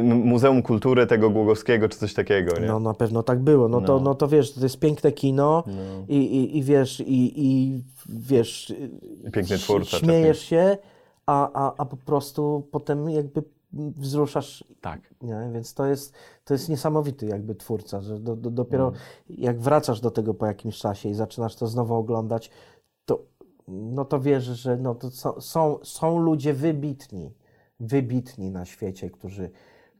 [0.03, 2.67] Muzeum Kultury tego Głogowskiego, czy coś takiego, nie?
[2.67, 3.67] No na pewno tak było.
[3.67, 4.03] No, To, No.
[4.03, 5.63] no to wiesz, to jest piękne kino
[6.07, 8.73] i, i, i wiesz, i, i wiesz,
[9.33, 10.77] Piękny twórca Śmiejesz się,
[11.25, 13.43] a, a, a po prostu potem jakby
[13.73, 15.01] wzruszasz Tak.
[15.21, 15.49] Nie?
[15.53, 16.13] Więc to jest,
[16.45, 18.99] to jest niesamowity jakby twórca, że do, do, dopiero Mm.
[19.29, 22.49] jak wracasz do tego po jakimś czasie i zaczynasz to znowu oglądać,
[23.05, 23.19] to,
[23.67, 27.31] no to wiesz, że no to są, są, są ludzie wybitni,
[27.79, 29.49] wybitni na świecie, którzy,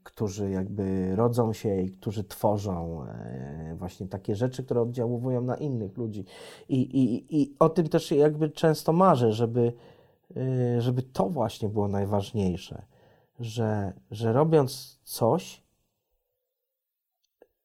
[0.06, 5.98] którzy jakby rodzą się i którzy tworzą e, właśnie takie rzeczy, które oddziałują na innych
[5.98, 6.26] ludzi.
[6.70, 9.74] I, i, I o tym też jakby często marzę, żeby,
[10.38, 12.86] e, żeby to właśnie było najważniejsze
[13.40, 15.64] że, że robiąc coś,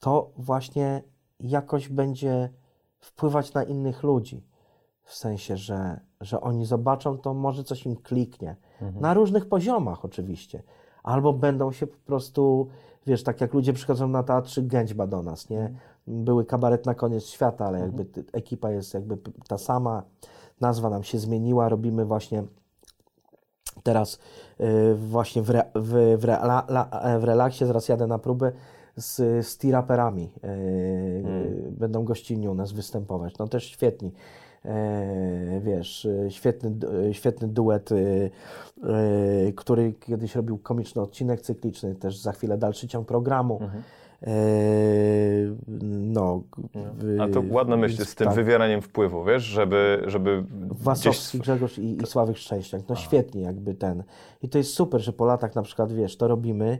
[0.00, 1.02] to właśnie
[1.40, 2.50] jakoś będzie
[2.98, 4.46] wpływać na innych ludzi.
[5.02, 8.56] W sensie, że, że oni zobaczą, to może coś im kliknie.
[9.00, 10.62] Na różnych poziomach oczywiście.
[11.10, 12.68] Albo będą się po prostu,
[13.06, 15.74] wiesz, tak jak ludzie przychodzą na teatrze Gęćba do nas, nie?
[16.06, 19.18] Były kabaret na koniec świata, ale jakby ty- ekipa jest jakby
[19.48, 20.02] ta sama,
[20.60, 22.42] nazwa nam się zmieniła, robimy właśnie
[23.82, 24.18] teraz
[24.60, 28.52] y, właśnie w, re, w, w, rela, la, w relaksie, zaraz jadę na próbę
[28.96, 30.30] z, z T-raperami.
[30.44, 33.38] y, y, Będą gościnni u nas występować.
[33.38, 34.12] No też świetni.
[34.64, 36.72] E, wiesz, y, świetny,
[37.08, 37.90] y, świetny duet,
[39.56, 43.60] który kiedyś robił komiczny odcinek cykliczny, też za chwilę dalszy ciąg programu.
[44.26, 44.32] E,
[45.88, 46.42] no,
[47.20, 48.36] A to ładna myśl z tym tak.
[48.36, 51.40] wywieraniem wpływu, wiesz, żeby, żeby Wasowski, gdzieś...
[51.40, 52.82] Grzegorz i, i Sławek Szczęśniak.
[52.88, 54.02] No świetnie jakby ten.
[54.42, 56.78] I to jest super, że po latach na przykład, wiesz, to robimy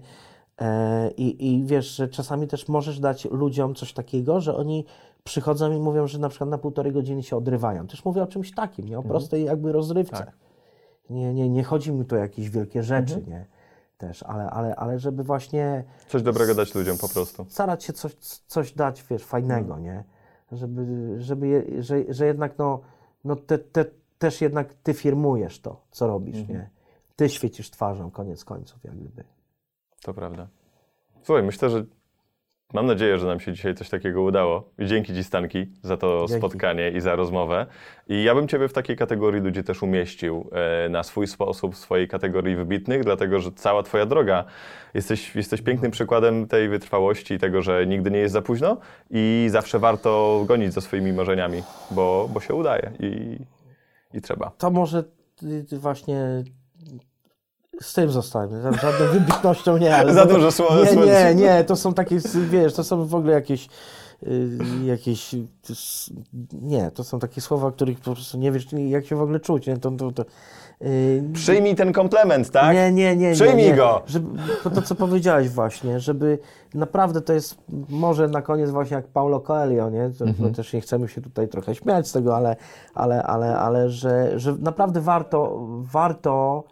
[0.61, 4.85] e, i, i wiesz, że czasami też możesz dać ludziom coś takiego, że oni
[5.25, 7.87] przychodzą i mówią, że na przykład na półtorej godziny się odrywają.
[7.87, 8.99] Też mówię o czymś takim, nie?
[8.99, 10.17] O prostej jakby rozrywce.
[10.17, 10.33] Tak.
[11.11, 13.47] Nie, nie, nie chodzi mi tu o jakieś wielkie rzeczy, nie?
[13.99, 17.47] Też, ale, ale, ale żeby właśnie Coś dobrego dać ludziom po prostu.
[17.49, 18.15] starać się coś,
[18.47, 20.05] coś dać, wiesz, fajnego, nie?
[20.53, 22.81] Żeby, żeby je, że, że jednak, no,
[23.25, 23.85] no te, te,
[24.19, 26.71] też jednak ty firmujesz to, co robisz, nie?
[27.17, 29.25] Ty świecisz twarzą, koniec końców, jak gdyby.
[30.03, 30.49] To prawda.
[31.23, 31.85] Słuchaj, myślę, że
[32.73, 34.71] mam nadzieję, że nam się dzisiaj coś takiego udało.
[34.79, 36.41] Dzięki Ci, Stanki, za to Dzięki.
[36.41, 37.67] spotkanie i za rozmowę.
[38.09, 41.79] I ja bym Ciebie w takiej kategorii ludzi też umieścił e, na swój sposób, w
[41.79, 44.45] swojej kategorii wybitnych, dlatego że cała Twoja droga,
[44.95, 48.77] jesteś, jesteś pięknym przykładem tej wytrwałości i tego, że nigdy nie jest za późno
[49.11, 52.93] i zawsze warto gonić za swoimi marzeniami, bo, bo się udaje.
[53.01, 53.39] I,
[54.15, 54.51] i trzeba.
[54.59, 55.05] To może
[55.73, 56.45] właśnie
[57.83, 58.63] z tym zostańmy.
[58.63, 62.19] Ża- Żadną wybitnością nie, ale Za dużo słowa- Nie, nie, nie, to są takie,
[62.51, 63.69] wiesz, to są w ogóle jakieś
[64.23, 65.35] y, jakieś
[66.63, 69.67] nie, to są takie słowa, których po prostu nie wiesz jak się w ogóle czuć.
[69.67, 69.77] Nie?
[69.77, 70.25] To, to, to,
[70.83, 72.75] y, Przyjmij ten komplement, tak?
[72.75, 73.33] Nie, nie, nie.
[73.33, 73.77] Przyjmij nie, nie.
[73.77, 74.03] go.
[74.07, 74.39] Żeby,
[74.75, 76.39] to, co powiedziałeś właśnie, żeby
[76.75, 77.59] naprawdę to jest
[77.89, 80.11] może na koniec właśnie jak Paulo Coelho, nie?
[80.19, 80.55] To, Mhm.
[80.55, 82.57] też nie chcemy się tutaj trochę śmiać z tego, ale,
[82.95, 85.59] ale, ale, ale że, że naprawdę warto,
[85.93, 86.65] warto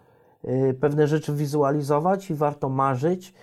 [0.80, 3.34] pewne rzeczy wizualizować i warto marzyć,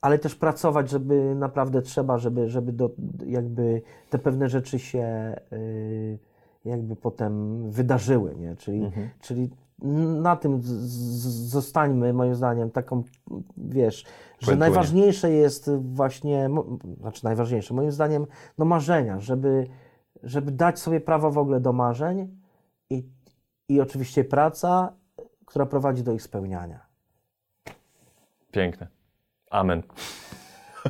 [0.00, 2.90] ale też pracować, żeby naprawdę trzeba, żeby, żeby do,
[3.26, 6.18] jakby te pewne rzeczy się y,
[6.64, 8.56] jakby potem wydarzyły, nie?
[8.56, 9.08] Czyli, Mhm.
[9.20, 9.50] czyli
[10.22, 10.60] na tym
[11.48, 13.02] zostańmy, moim zdaniem, taką,
[13.56, 14.04] wiesz,
[14.40, 16.50] że najważniejsze jest właśnie,
[17.00, 18.26] znaczy najważniejsze, moim zdaniem,
[18.58, 19.66] no marzenia, żeby,
[20.22, 22.28] żeby dać sobie prawo w ogóle do marzeń
[22.90, 23.08] i,
[23.68, 24.92] i oczywiście praca,
[25.50, 26.80] która prowadzi do ich spełniania.
[28.52, 28.86] Piękne.
[29.50, 29.82] Amen.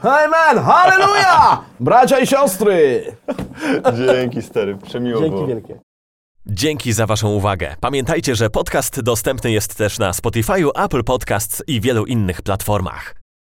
[0.03, 0.65] Amen!
[0.65, 1.65] Halleluja!
[1.81, 3.05] Bracia i siostry!
[4.07, 5.31] Dzięki stary, przemiło było.
[5.31, 5.81] Dzięki wielkie.
[6.47, 7.77] Dzięki za Waszą uwagę.
[7.81, 13.20] Pamiętajcie, że podcast dostępny jest też na Spotify, Apple Podcasts i wielu innych platformach.